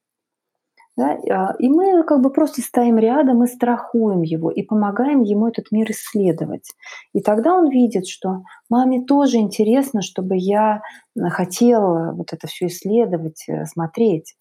Да? 0.97 1.19
А, 1.29 1.55
и 1.59 1.69
мы 1.69 2.05
как 2.05 2.21
бы 2.21 2.31
просто 2.31 2.63
стоим 2.63 2.99
рядом 2.99 3.43
и 3.43 3.49
страхуем 3.49 4.23
его, 4.23 4.53
и 4.53 4.63
помогаем 4.63 5.23
ему 5.23 5.49
этот 5.49 5.73
мир 5.73 5.91
исследовать. 5.91 6.71
И 7.13 7.21
тогда 7.21 7.55
он 7.55 7.69
видит, 7.69 8.07
что 8.07 8.43
маме 8.71 9.03
тоже 9.03 9.39
интересно, 9.39 10.03
чтобы 10.03 10.37
я 10.37 10.83
хотела 11.31 12.13
вот 12.13 12.33
это 12.33 12.47
все 12.47 12.67
исследовать, 12.67 13.45
э, 13.49 13.65
смотреть. 13.67 14.37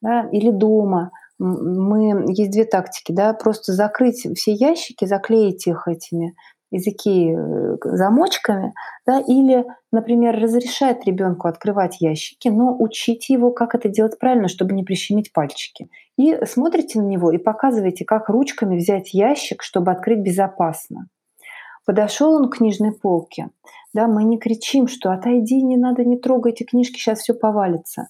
Да? 0.00 0.26
Или 0.32 0.50
дома– 0.50 1.10
мы 1.38 2.32
есть 2.32 2.50
две 2.50 2.64
тактики, 2.64 3.12
да, 3.12 3.32
просто 3.32 3.72
закрыть 3.72 4.26
все 4.36 4.52
ящики, 4.52 5.04
заклеить 5.04 5.66
их 5.66 5.86
этими 5.86 6.34
языки 6.70 7.32
э, 7.34 7.76
замочками, 7.82 8.74
да, 9.06 9.20
или, 9.20 9.64
например, 9.90 10.38
разрешать 10.38 11.06
ребенку 11.06 11.48
открывать 11.48 12.00
ящики, 12.00 12.48
но 12.48 12.76
учить 12.78 13.28
его, 13.30 13.52
как 13.52 13.74
это 13.74 13.88
делать 13.88 14.18
правильно, 14.18 14.48
чтобы 14.48 14.74
не 14.74 14.84
прищемить 14.84 15.32
пальчики. 15.32 15.88
И 16.18 16.38
смотрите 16.44 17.00
на 17.00 17.06
него 17.06 17.30
и 17.30 17.38
показываете, 17.38 18.04
как 18.04 18.28
ручками 18.28 18.76
взять 18.76 19.14
ящик, 19.14 19.62
чтобы 19.62 19.92
открыть 19.92 20.20
безопасно. 20.20 21.08
Подошел 21.86 22.34
он 22.34 22.50
к 22.50 22.58
книжной 22.58 22.92
полке, 22.92 23.48
да, 23.94 24.06
мы 24.06 24.24
не 24.24 24.38
кричим, 24.38 24.88
что 24.88 25.10
отойди, 25.10 25.62
не 25.62 25.78
надо, 25.78 26.04
не 26.04 26.18
трогай 26.18 26.52
эти 26.52 26.64
книжки, 26.64 26.98
сейчас 26.98 27.20
все 27.20 27.32
повалится 27.32 28.08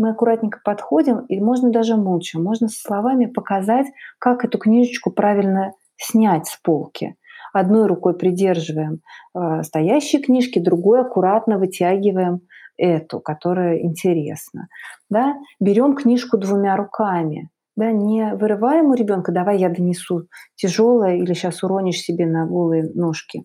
мы 0.00 0.10
аккуратненько 0.10 0.60
подходим, 0.64 1.26
и 1.26 1.38
можно 1.40 1.70
даже 1.70 1.94
молча, 1.94 2.40
можно 2.40 2.68
со 2.68 2.80
словами 2.80 3.26
показать, 3.26 3.86
как 4.18 4.46
эту 4.46 4.58
книжечку 4.58 5.10
правильно 5.10 5.74
снять 5.98 6.46
с 6.46 6.56
полки. 6.56 7.16
Одной 7.52 7.86
рукой 7.86 8.16
придерживаем 8.16 9.00
э, 9.34 9.62
стоящие 9.62 10.22
книжки, 10.22 10.58
другой 10.58 11.02
аккуратно 11.02 11.58
вытягиваем 11.58 12.40
эту, 12.78 13.20
которая 13.20 13.80
интересна. 13.80 14.68
Да? 15.10 15.34
Берем 15.60 15.94
книжку 15.94 16.38
двумя 16.38 16.76
руками. 16.76 17.50
Да? 17.76 17.90
Не 17.90 18.34
вырываем 18.36 18.86
у 18.86 18.94
ребенка, 18.94 19.32
давай 19.32 19.58
я 19.58 19.68
донесу 19.68 20.28
тяжелое 20.54 21.16
или 21.16 21.34
сейчас 21.34 21.62
уронишь 21.62 22.00
себе 22.00 22.24
на 22.24 22.46
голые 22.46 22.90
ножки. 22.94 23.44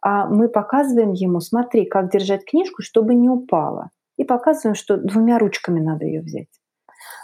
А 0.00 0.28
мы 0.28 0.48
показываем 0.48 1.14
ему, 1.14 1.40
смотри, 1.40 1.84
как 1.84 2.12
держать 2.12 2.44
книжку, 2.44 2.82
чтобы 2.82 3.16
не 3.16 3.28
упала 3.28 3.90
и 4.16 4.24
показываем, 4.24 4.74
что 4.74 4.96
двумя 4.96 5.38
ручками 5.38 5.80
надо 5.80 6.04
ее 6.04 6.22
взять. 6.22 6.48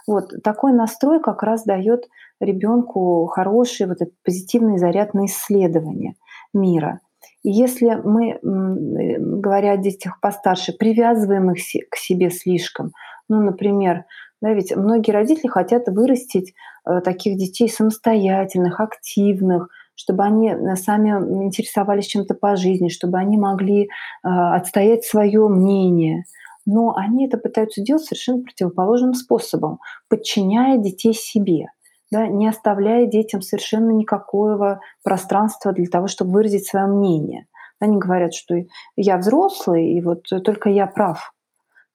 Вот 0.07 0.33
такой 0.43 0.73
настрой 0.73 1.21
как 1.21 1.43
раз 1.43 1.65
дает 1.65 2.09
ребенку 2.41 3.27
хороший 3.27 3.87
вот 3.87 4.03
этот 4.03 4.15
позитивный 4.25 4.79
заряд 4.79 5.15
на 5.15 5.27
исследование 5.27 6.15
мира. 6.53 7.01
И 7.43 7.51
если 7.51 8.01
мы, 8.05 8.39
говоря 8.43 9.73
о 9.73 9.77
детях 9.77 10.21
постарше, 10.21 10.73
привязываем 10.73 11.51
их 11.51 11.63
к 11.91 11.97
себе 11.97 12.31
слишком, 12.31 12.93
ну, 13.29 13.41
например, 13.41 14.05
да, 14.41 14.53
ведь 14.53 14.75
многие 14.75 15.13
родители 15.13 15.47
хотят 15.47 15.87
вырастить 15.87 16.53
э, 16.85 17.01
таких 17.01 17.39
детей 17.39 17.69
самостоятельных, 17.69 18.81
активных, 18.81 19.69
чтобы 19.95 20.25
они 20.25 20.51
э, 20.51 20.75
сами 20.75 21.11
интересовались 21.45 22.07
чем-то 22.07 22.35
по 22.35 22.57
жизни, 22.57 22.89
чтобы 22.89 23.19
они 23.19 23.39
могли 23.39 23.85
э, 23.85 23.89
отстоять 24.23 25.05
свое 25.05 25.47
мнение. 25.47 26.25
Но 26.67 26.95
они 26.97 27.27
это 27.27 27.39
пытаются 27.39 27.83
делать 27.83 28.05
совершенно 28.05 28.43
противоположным 28.43 29.15
способом, 29.15 29.79
подчиняя 30.09 30.79
детей 30.79 31.13
себе, 31.13 31.67
да, 32.11 32.27
не 32.27 32.47
оставляя 32.47 33.07
детям 33.07 33.41
совершенно 33.41 33.91
никакого 33.91 34.81
пространства 35.03 35.73
для 35.73 35.87
того, 35.87 36.07
чтобы 36.07 36.33
выразить 36.33 36.67
свое 36.67 36.87
мнение. 36.87 37.47
Они 37.81 37.99
говорят, 37.99 38.33
что 38.33 38.55
я 38.95 39.17
взрослый, 39.17 39.95
и 39.95 40.01
вот 40.01 40.23
только 40.45 40.71
я 40.71 40.87
прав. 40.87 41.33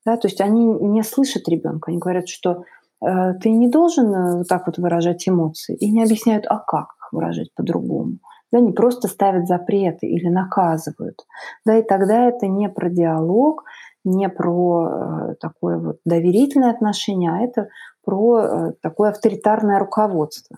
Да, 0.06 0.18
то 0.18 0.28
есть 0.28 0.42
они 0.42 0.66
не 0.66 1.04
слышат 1.04 1.48
ребенка, 1.48 1.92
они 1.92 2.00
говорят, 2.00 2.28
что 2.30 2.64
э, 3.06 3.34
ты 3.42 3.52
не 3.52 3.68
должен 3.70 4.14
э, 4.14 4.38
вот 4.38 4.48
так 4.48 4.66
вот 4.66 4.78
выражать 4.78 5.28
эмоции, 5.28 5.76
и 5.76 5.92
не 5.92 6.02
объясняют, 6.02 6.46
а 6.48 6.60
как 6.60 6.88
их 6.98 7.14
выражать 7.14 7.54
по-другому. 7.54 8.20
Да, 8.52 8.60
не 8.62 8.72
просто 8.72 9.10
ставят 9.10 9.48
запреты 9.48 10.08
или 10.08 10.30
наказывают. 10.30 11.26
Да, 11.66 11.78
и 11.78 11.84
тогда 11.84 12.30
это 12.30 12.48
не 12.48 12.70
про 12.70 12.90
диалог, 12.90 13.66
не 14.08 14.30
про 14.30 14.88
э, 15.32 15.36
такое 15.40 15.78
вот 15.78 15.98
доверительное 16.06 16.72
отношение, 16.72 17.32
а 17.32 17.40
это 17.40 17.70
про 18.04 18.40
э, 18.40 18.72
такое 18.82 19.10
авторитарное 19.12 19.80
руководство. 19.80 20.58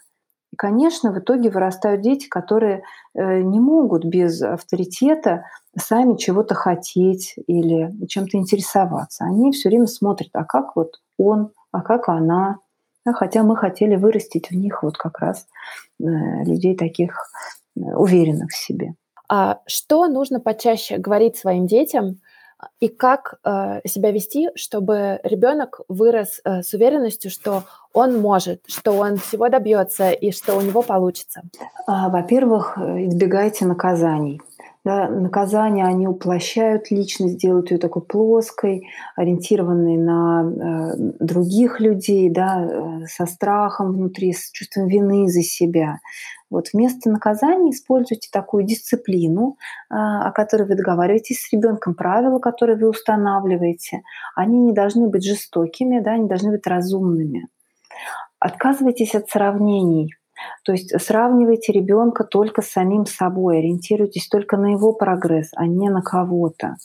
И, 0.54 0.56
конечно, 0.56 1.12
в 1.12 1.20
итоге 1.20 1.50
вырастают 1.50 2.02
дети, 2.02 2.28
которые 2.28 2.84
э, 3.16 3.41
не 3.41 3.60
могут 3.60 4.06
без 4.06 4.41
авторитета 4.41 5.45
сами 5.78 6.16
чего-то 6.16 6.56
хотеть 6.56 7.36
или 7.47 7.91
чем-то 8.08 8.38
интересоваться. 8.38 9.26
Они 9.26 9.52
все 9.52 9.70
время 9.70 9.88
смотрят, 9.88 10.30
а 10.34 10.45
как 10.45 10.76
вот 10.76 11.02
он, 11.18 11.52
а 11.72 11.82
как 11.82 12.08
она. 12.10 12.58
хотя 13.06 13.43
мы 13.43 13.56
хотели 13.56 13.95
вырастить 13.95 14.52
в 14.52 14.56
них 14.56 14.84
вот 14.84 14.97
как 14.97 15.20
раз 15.20 15.47
людей 16.00 16.76
таких 16.76 17.32
уверенных 17.76 18.52
в 18.52 18.56
себе. 18.56 18.93
А 19.28 19.62
что 19.68 20.08
нужно 20.08 20.39
почаще 20.39 20.97
говорить 20.97 21.38
своим 21.38 21.68
детям 21.68 22.20
и 22.80 22.88
как 22.88 23.39
э, 23.43 23.82
себя 23.86 24.12
вести, 24.12 24.49
чтобы 24.55 25.20
ребенок 25.24 25.82
вырос 25.88 26.41
э, 26.43 26.62
с 26.62 26.74
уверенностью, 26.74 27.32
что 27.32 27.64
он 27.93 28.20
может, 28.20 28.62
что 28.68 28.91
он 28.93 29.18
всего 29.18 29.49
добьется 29.49 30.12
и 30.12 30.32
что 30.32 30.55
у 30.55 30.62
него 30.62 30.82
получится? 30.82 31.41
А, 31.88 32.10
во-первых, 32.10 32.78
избегайте 32.78 33.66
наказаний. 33.66 34.41
Да, 34.86 35.09
наказания, 35.09 35.86
они 35.86 36.07
уплощают 36.07 36.89
личность, 36.89 37.38
делают 37.38 37.69
ее 37.69 37.80
такой 37.80 38.01
плоской, 38.01 38.88
ориентированной 39.17 39.97
на 39.97 40.43
э, 40.43 40.95
других 41.19 41.82
людей, 41.82 42.30
да, 42.30 42.65
э, 42.65 43.05
со 43.05 43.25
страхом 43.25 43.91
внутри, 43.91 44.32
с 44.32 44.49
чувством 44.51 44.88
вины 44.88 45.27
за 45.27 45.41
себя. 45.41 45.99
Вот 46.49 46.69
вместо 46.73 47.09
наказания 47.09 47.71
используйте 47.71 48.30
такую 48.32 48.63
дисциплину, 48.63 49.57
э, 49.89 49.95
о 49.95 50.32
которой 50.32 50.65
вы 50.65 50.75
договариваетесь 50.75 51.41
с 51.41 51.51
ребенком, 51.51 51.93
правила, 51.93 52.39
которые 52.39 52.77
вы 52.77 52.89
устанавливаете. 52.89 54.03
Они 54.34 54.61
не 54.61 54.71
должны 54.71 55.09
быть 55.09 55.25
жестокими, 55.25 55.99
да, 55.99 56.11
они 56.11 56.30
должны 56.30 56.51
быть 56.51 56.65
разумными. 56.65 57.47
Отказывайтесь 58.39 59.13
от 59.13 59.30
сравнений. 59.30 60.15
То 60.64 60.72
есть 60.72 60.94
сравнивайте 61.02 61.72
ребенка 61.72 62.24
только 62.24 62.62
с 62.62 62.70
самим 62.70 63.06
собой, 63.06 63.60
ориентируйтесь 63.60 64.28
только 64.28 64.58
на 64.58 64.72
его 64.72 64.94
прогресс, 64.94 65.50
а 65.56 65.68
не 65.68 65.90
на 65.90 66.02
кого-то. 66.02 66.76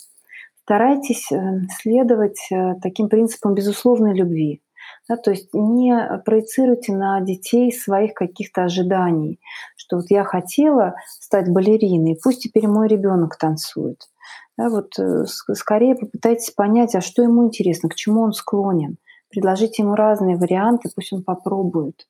Старайтесь 0.63 1.31
э, 1.31 1.37
следовать 1.79 2.49
э, 2.51 2.75
таким 2.83 3.09
принципам 3.09 3.55
безусловной 3.55 4.15
любви. 4.15 4.63
Да, 5.09 5.17
то 5.17 5.31
есть 5.31 5.51
не 5.53 5.95
проецируйте 6.25 6.95
на 6.95 7.21
детей 7.21 7.71
своих 7.71 8.15
каких-то 8.15 8.65
ожиданий, 8.65 9.39
что 9.77 9.97
вот 9.97 10.07
я 10.09 10.25
хотела 10.25 10.95
стать 11.07 11.51
балериной, 11.51 12.19
пусть 12.23 12.43
теперь 12.43 12.67
мой 12.67 12.89
ребенок 12.89 13.37
танцует. 13.37 14.09
Да, 14.57 14.71
вот 14.71 14.99
э, 14.99 15.25
скорее 15.27 15.97
попытайтесь 15.97 16.51
понять, 16.51 16.95
а 16.95 17.03
что 17.03 17.23
ему 17.23 17.45
интересно, 17.45 17.91
к 17.91 17.95
чему 17.95 18.23
он 18.23 18.33
склонен. 18.33 18.97
Предложите 19.29 19.83
ему 19.83 19.95
разные 19.95 20.37
варианты, 20.37 20.89
пусть 20.95 21.13
он 21.13 21.23
попробует 21.23 22.07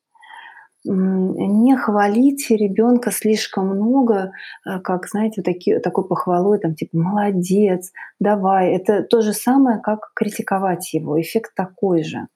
не 0.84 1.76
хвалите 1.76 2.56
ребенка 2.56 3.10
слишком 3.10 3.68
много, 3.68 4.32
э, 4.66 4.80
как, 4.80 5.08
знаете, 5.08 5.34
вот 5.38 5.46
такие, 5.46 5.80
такой 5.80 6.06
похвалой, 6.06 6.58
там, 6.58 6.74
типа, 6.74 6.96
молодец, 6.96 7.92
давай. 8.20 8.72
Это 8.72 9.02
то 9.02 9.22
же 9.22 9.32
самое, 9.32 9.80
как 9.80 10.12
критиковать 10.14 10.92
его. 10.92 11.20
Эффект 11.20 11.54
такой 11.54 12.02
же. 12.02 12.26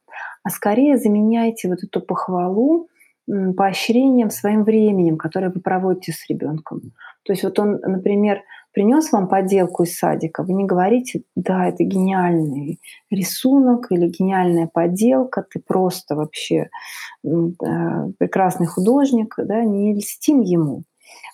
А 0.43 0.51
скорее 0.51 0.97
заменяйте 0.97 1.69
вот 1.69 1.83
эту 1.83 2.01
похвалу 2.01 2.89
поощрением 3.57 4.31
своим 4.31 4.65
временем, 4.65 5.19
которое 5.19 5.51
вы 5.51 5.61
проводите 5.61 6.13
с 6.13 6.27
ребенком. 6.31 6.81
То 7.25 7.33
есть 7.33 7.45
вот 7.45 7.59
он, 7.59 7.79
например, 7.83 8.41
принес 8.73 9.13
вам 9.13 9.29
поделку 9.29 9.85
из 9.85 9.97
садика, 9.97 10.43
вы 10.43 10.53
не 10.53 10.65
говорите, 10.65 11.23
да, 11.35 11.67
это 11.67 11.85
гениальный 11.85 12.81
рисунок 13.11 13.91
или 13.91 14.09
гениальная 14.09 14.69
поделка, 14.73 15.43
ты 15.43 15.61
просто 15.61 16.15
вообще 16.15 16.69
прекрасный 17.23 18.67
художник, 18.67 19.35
да, 19.39 19.65
не 19.65 19.95
льстим 19.95 20.41
ему. 20.41 20.85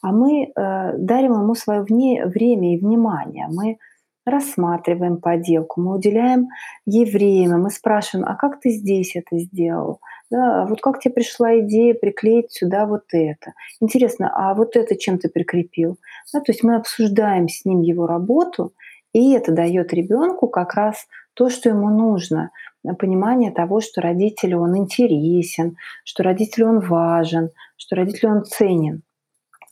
А 0.02 0.12
мы 0.12 0.44
э, 0.44 0.98
дарим 0.98 1.32
ему 1.32 1.54
свое 1.54 1.82
вне, 1.82 2.26
время 2.26 2.74
и 2.74 2.78
внимание. 2.78 3.48
Мы 3.50 3.78
рассматриваем 4.26 5.18
поделку, 5.18 5.80
мы 5.80 5.96
уделяем 5.96 6.48
ей 6.86 7.04
время, 7.04 7.58
мы 7.58 7.70
спрашиваем, 7.70 8.26
а 8.26 8.34
как 8.36 8.60
ты 8.60 8.70
здесь 8.70 9.16
это 9.16 9.38
сделал? 9.38 10.00
Да, 10.30 10.64
вот 10.66 10.80
как 10.80 11.00
тебе 11.00 11.14
пришла 11.14 11.58
идея 11.60 11.94
приклеить 11.94 12.52
сюда 12.52 12.86
вот 12.86 13.04
это? 13.12 13.52
Интересно, 13.80 14.30
а 14.34 14.54
вот 14.54 14.76
это 14.76 14.96
чем 14.96 15.18
ты 15.18 15.28
прикрепил? 15.28 15.98
Да, 16.32 16.40
то 16.40 16.50
есть 16.50 16.62
мы 16.62 16.76
обсуждаем 16.76 17.48
с 17.48 17.64
ним 17.64 17.82
его 17.82 18.06
работу, 18.06 18.72
и 19.12 19.32
это 19.32 19.52
дает 19.52 19.92
ребенку 19.92 20.48
как 20.48 20.74
раз 20.74 21.06
то, 21.34 21.50
что 21.50 21.68
ему 21.68 21.88
нужно. 21.88 22.50
Понимание 22.98 23.50
того, 23.52 23.80
что 23.80 24.00
родителю 24.00 24.60
он 24.60 24.76
интересен, 24.76 25.76
что 26.04 26.22
родителю 26.22 26.68
он 26.68 26.80
важен, 26.80 27.50
что 27.76 27.96
родителю 27.96 28.32
он 28.32 28.44
ценен. 28.44 29.02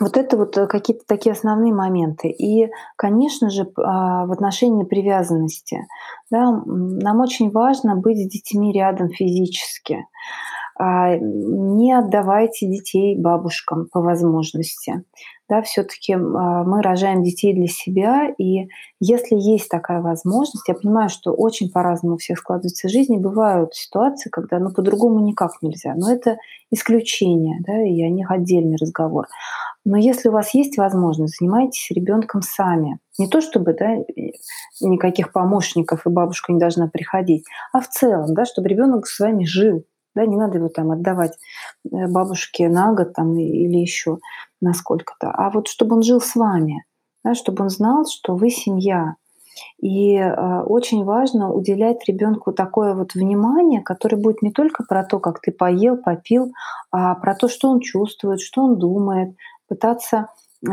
Вот 0.03 0.17
это 0.17 0.37
вот 0.37 0.59
э, 0.59 0.67
какие-то 0.67 1.05
такие 1.07 1.33
основные 1.33 1.73
моменты. 1.73 2.29
И, 2.29 2.69
конечно 2.97 3.51
же, 3.51 3.71
а, 3.77 4.27
в 4.27 4.33
отношении 4.33 4.83
привязанности. 4.83 5.87
Да, 6.29 6.51
нам 6.67 7.21
очень 7.21 7.51
важно 7.53 7.95
быть 7.95 8.19
с 8.19 8.29
детьми 8.29 8.73
рядом 8.73 9.11
физически. 9.11 10.05
А, 10.77 11.17
не 11.17 11.93
отдавайте 11.93 12.67
детей 12.67 13.17
бабушкам 13.17 13.87
по 13.93 14.01
возможности. 14.01 15.05
Да, 15.49 15.63
все-таки 15.63 16.15
а, 16.15 16.19
мы 16.65 16.83
рожаем 16.83 17.23
детей 17.23 17.55
для 17.55 17.69
себя, 17.69 18.29
и 18.39 18.69
если 18.99 19.37
есть 19.37 19.69
такая 19.69 20.01
возможность, 20.01 20.67
я 20.67 20.75
понимаю, 20.75 21.11
что 21.11 21.33
очень 21.33 21.71
по-разному 21.71 22.17
у 22.17 22.19
всех 22.19 22.39
складывается 22.39 22.89
жизнь, 22.89 23.15
и 23.15 23.21
бывают 23.21 23.75
ситуации, 23.75 24.31
когда 24.31 24.59
ну, 24.59 24.73
по-другому 24.73 25.21
никак 25.21 25.53
нельзя, 25.63 25.95
но 25.95 26.11
это 26.11 26.39
исключение, 26.73 27.61
да, 27.65 27.81
и 27.81 28.03
о 28.03 28.09
них 28.09 28.33
отдельный 28.33 28.77
разговор. 28.81 29.27
Но 29.85 29.97
если 29.97 30.29
у 30.29 30.33
вас 30.33 30.55
есть 30.55 30.79
возможность, 30.79 31.39
занимайтесь 31.39 31.91
ребенком 31.91 32.43
сами. 32.43 32.99
Не 33.19 33.29
то 33.29 33.41
чтобы 33.41 33.75
да, 33.75 33.97
никаких 34.81 35.33
помощников 35.33 36.07
и 36.07 36.11
бабушка 36.11 36.53
не 36.53 36.61
должна 36.61 36.89
приходить, 36.89 37.45
а 37.73 37.81
в 37.81 37.89
целом, 37.89 38.33
да, 38.35 38.45
чтобы 38.45 38.69
ребенок 38.69 39.07
с 39.07 39.19
вами 39.19 39.45
жил, 39.45 39.85
да, 40.15 40.25
не 40.27 40.37
надо 40.37 40.59
его 40.59 40.69
там 40.69 40.93
отдавать 40.93 41.37
э, 41.85 42.07
бабушке 42.07 42.69
на 42.69 42.93
год 42.93 43.15
там, 43.15 43.37
или 43.37 43.79
еще 43.79 44.19
на 44.61 44.73
сколько-то, 44.73 45.31
а 45.31 45.51
вот 45.51 45.69
чтобы 45.69 45.97
он 45.97 46.03
жил 46.03 46.21
с 46.21 46.37
вами, 46.37 46.85
да, 47.25 47.35
чтобы 47.35 47.65
он 47.65 47.71
знал, 47.71 48.07
что 48.07 48.37
вы 48.37 48.51
семья. 48.51 49.17
И 49.81 50.17
э, 50.17 50.63
очень 50.63 51.05
важно 51.05 51.53
уделять 51.53 52.07
ребенку 52.07 52.53
такое 52.53 52.95
вот 52.95 53.15
внимание, 53.15 53.83
которое 53.83 54.17
будет 54.17 54.43
не 54.43 54.51
только 54.51 54.85
про 54.85 55.05
то, 55.05 55.19
как 55.19 55.41
ты 55.41 55.53
поел, 55.53 55.97
попил, 55.97 56.53
а 56.91 57.15
про 57.15 57.35
то, 57.35 57.49
что 57.49 57.69
он 57.69 57.81
чувствует, 57.81 58.41
что 58.41 58.63
он 58.63 58.79
думает, 58.79 59.37
пытаться 59.73 60.29
э, 60.67 60.69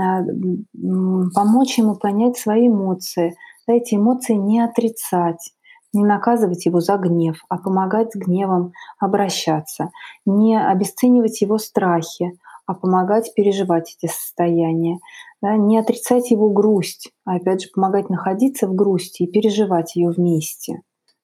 помочь 1.33 1.77
ему 1.77 1.95
понять 1.95 2.37
свои 2.37 2.67
эмоции, 2.67 3.35
да, 3.67 3.73
эти 3.73 3.95
эмоции 3.95 4.33
не 4.33 4.59
отрицать, 4.59 5.53
не 5.93 6.03
наказывать 6.03 6.65
его 6.65 6.81
за 6.81 6.97
гнев, 6.97 7.37
а 7.49 7.57
помогать 7.57 8.11
с 8.11 8.15
гневом 8.15 8.73
обращаться, 8.99 9.91
не 10.25 10.59
обесценивать 10.59 11.41
его 11.41 11.57
страхи, 11.57 12.33
а 12.65 12.73
помогать 12.73 13.33
переживать 13.35 13.95
эти 13.97 14.11
состояния, 14.11 14.99
да, 15.41 15.55
не 15.55 15.79
отрицать 15.79 16.29
его 16.29 16.49
грусть, 16.49 17.11
а 17.25 17.35
опять 17.35 17.63
же 17.63 17.69
помогать 17.73 18.09
находиться 18.09 18.67
в 18.67 18.75
грусти 18.75 19.23
и 19.23 19.31
переживать 19.31 19.95
ее 19.95 20.09
вместе. 20.09 20.81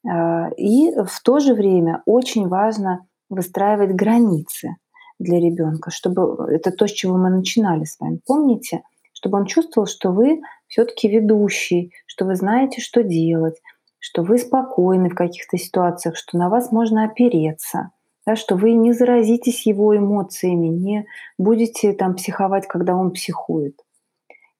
А, 0.08 0.50
и 0.56 0.92
в 0.92 1.22
то 1.24 1.40
же 1.40 1.54
время 1.54 2.02
очень 2.06 2.48
важно 2.48 3.06
выстраивать 3.30 3.94
границы 3.96 4.78
для 5.20 5.40
ребенка, 5.40 5.92
чтобы 5.92 6.52
это 6.52 6.72
то, 6.72 6.88
с 6.88 6.92
чего 6.92 7.18
мы 7.18 7.30
начинали 7.30 7.84
с 7.84 8.00
вами. 8.00 8.20
Помните, 8.26 8.84
чтобы 9.14 9.38
он 9.38 9.46
чувствовал, 9.46 9.88
что 9.88 10.12
вы 10.12 10.42
все-таки 10.68 11.08
ведущий, 11.08 11.94
что 12.06 12.26
вы 12.26 12.36
знаете, 12.36 12.82
что 12.82 13.04
делать, 13.04 13.56
что 14.00 14.24
вы 14.24 14.38
спокойны 14.38 15.10
в 15.10 15.16
каких-то 15.16 15.58
ситуациях, 15.58 16.16
что 16.16 16.38
на 16.38 16.50
вас 16.50 16.72
можно 16.72 17.06
опереться, 17.06 17.92
да, 18.26 18.36
что 18.36 18.56
вы 18.56 18.74
не 18.74 18.94
заразитесь 18.94 19.66
его 19.66 19.96
эмоциями, 19.96 20.68
не 20.68 21.06
будете 21.38 21.94
там 21.94 22.16
психовать, 22.16 22.68
когда 22.68 22.96
он 22.96 23.12
психует. 23.12 23.80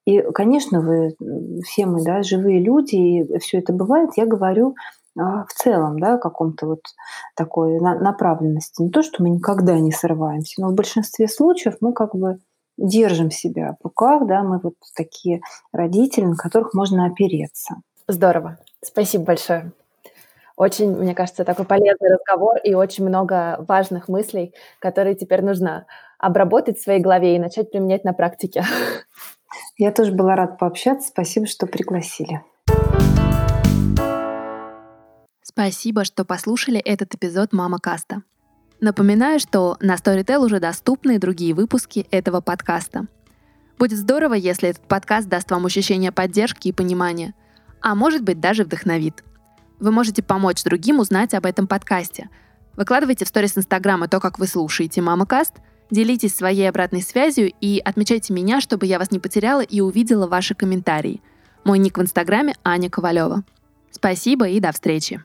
И, 0.04 0.20
конечно, 0.20 0.80
вы, 0.80 1.14
все 1.64 1.86
мы, 1.86 2.02
да, 2.04 2.22
живые 2.22 2.60
люди, 2.60 2.94
и 2.94 3.38
все 3.38 3.58
это 3.58 3.72
бывает, 3.72 4.10
я 4.16 4.24
говорю 4.24 4.74
в 5.16 5.48
целом, 5.54 5.98
да, 5.98 6.18
каком-то 6.18 6.66
вот 6.66 6.82
такой 7.34 7.80
направленности. 7.80 8.82
Не 8.82 8.90
то, 8.90 9.02
что 9.02 9.22
мы 9.22 9.30
никогда 9.30 9.78
не 9.80 9.92
срываемся, 9.92 10.60
но 10.60 10.68
в 10.68 10.74
большинстве 10.74 11.26
случаев 11.28 11.76
мы 11.80 11.92
как 11.92 12.14
бы 12.14 12.38
держим 12.76 13.30
себя 13.30 13.76
в 13.80 13.84
руках, 13.84 14.26
да, 14.26 14.42
мы 14.42 14.60
вот 14.62 14.74
такие 14.94 15.40
родители, 15.72 16.26
на 16.26 16.36
которых 16.36 16.74
можно 16.74 17.06
опереться. 17.06 17.76
Здорово. 18.06 18.58
Спасибо 18.82 19.24
большое. 19.24 19.72
Очень, 20.56 20.96
мне 20.96 21.14
кажется, 21.14 21.44
такой 21.44 21.66
полезный 21.66 22.14
разговор 22.14 22.58
и 22.58 22.74
очень 22.74 23.06
много 23.06 23.64
важных 23.68 24.08
мыслей, 24.08 24.54
которые 24.78 25.14
теперь 25.14 25.42
нужно 25.42 25.86
обработать 26.18 26.78
в 26.78 26.82
своей 26.82 27.00
голове 27.00 27.36
и 27.36 27.38
начать 27.38 27.70
применять 27.70 28.04
на 28.04 28.14
практике. 28.14 28.64
Я 29.76 29.92
тоже 29.92 30.12
была 30.12 30.34
рада 30.34 30.54
пообщаться. 30.54 31.08
Спасибо, 31.08 31.46
что 31.46 31.66
пригласили. 31.66 32.42
Спасибо, 35.58 36.04
что 36.04 36.26
послушали 36.26 36.78
этот 36.78 37.14
эпизод 37.14 37.54
«Мама 37.54 37.78
Каста». 37.78 38.22
Напоминаю, 38.82 39.40
что 39.40 39.78
на 39.80 39.94
Storytel 39.94 40.44
уже 40.44 40.60
доступны 40.60 41.18
другие 41.18 41.54
выпуски 41.54 42.06
этого 42.10 42.42
подкаста. 42.42 43.06
Будет 43.78 43.98
здорово, 43.98 44.34
если 44.34 44.68
этот 44.68 44.86
подкаст 44.86 45.28
даст 45.30 45.50
вам 45.50 45.64
ощущение 45.64 46.12
поддержки 46.12 46.68
и 46.68 46.72
понимания, 46.72 47.32
а 47.80 47.94
может 47.94 48.22
быть 48.22 48.38
даже 48.38 48.64
вдохновит. 48.64 49.24
Вы 49.80 49.92
можете 49.92 50.22
помочь 50.22 50.62
другим 50.62 50.98
узнать 50.98 51.32
об 51.32 51.46
этом 51.46 51.66
подкасте. 51.66 52.28
Выкладывайте 52.76 53.24
в 53.24 53.28
сторис 53.28 53.56
Инстаграма 53.56 54.08
то, 54.08 54.20
как 54.20 54.38
вы 54.38 54.48
слушаете 54.48 55.00
«Мама 55.00 55.24
Каст», 55.24 55.54
делитесь 55.90 56.34
своей 56.34 56.68
обратной 56.68 57.00
связью 57.00 57.50
и 57.62 57.80
отмечайте 57.82 58.34
меня, 58.34 58.60
чтобы 58.60 58.84
я 58.84 58.98
вас 58.98 59.10
не 59.10 59.20
потеряла 59.20 59.62
и 59.62 59.80
увидела 59.80 60.26
ваши 60.26 60.54
комментарии. 60.54 61.22
Мой 61.64 61.78
ник 61.78 61.96
в 61.96 62.02
Инстаграме 62.02 62.56
Аня 62.62 62.90
Ковалева. 62.90 63.42
Спасибо 63.90 64.48
и 64.48 64.60
до 64.60 64.70
встречи. 64.72 65.24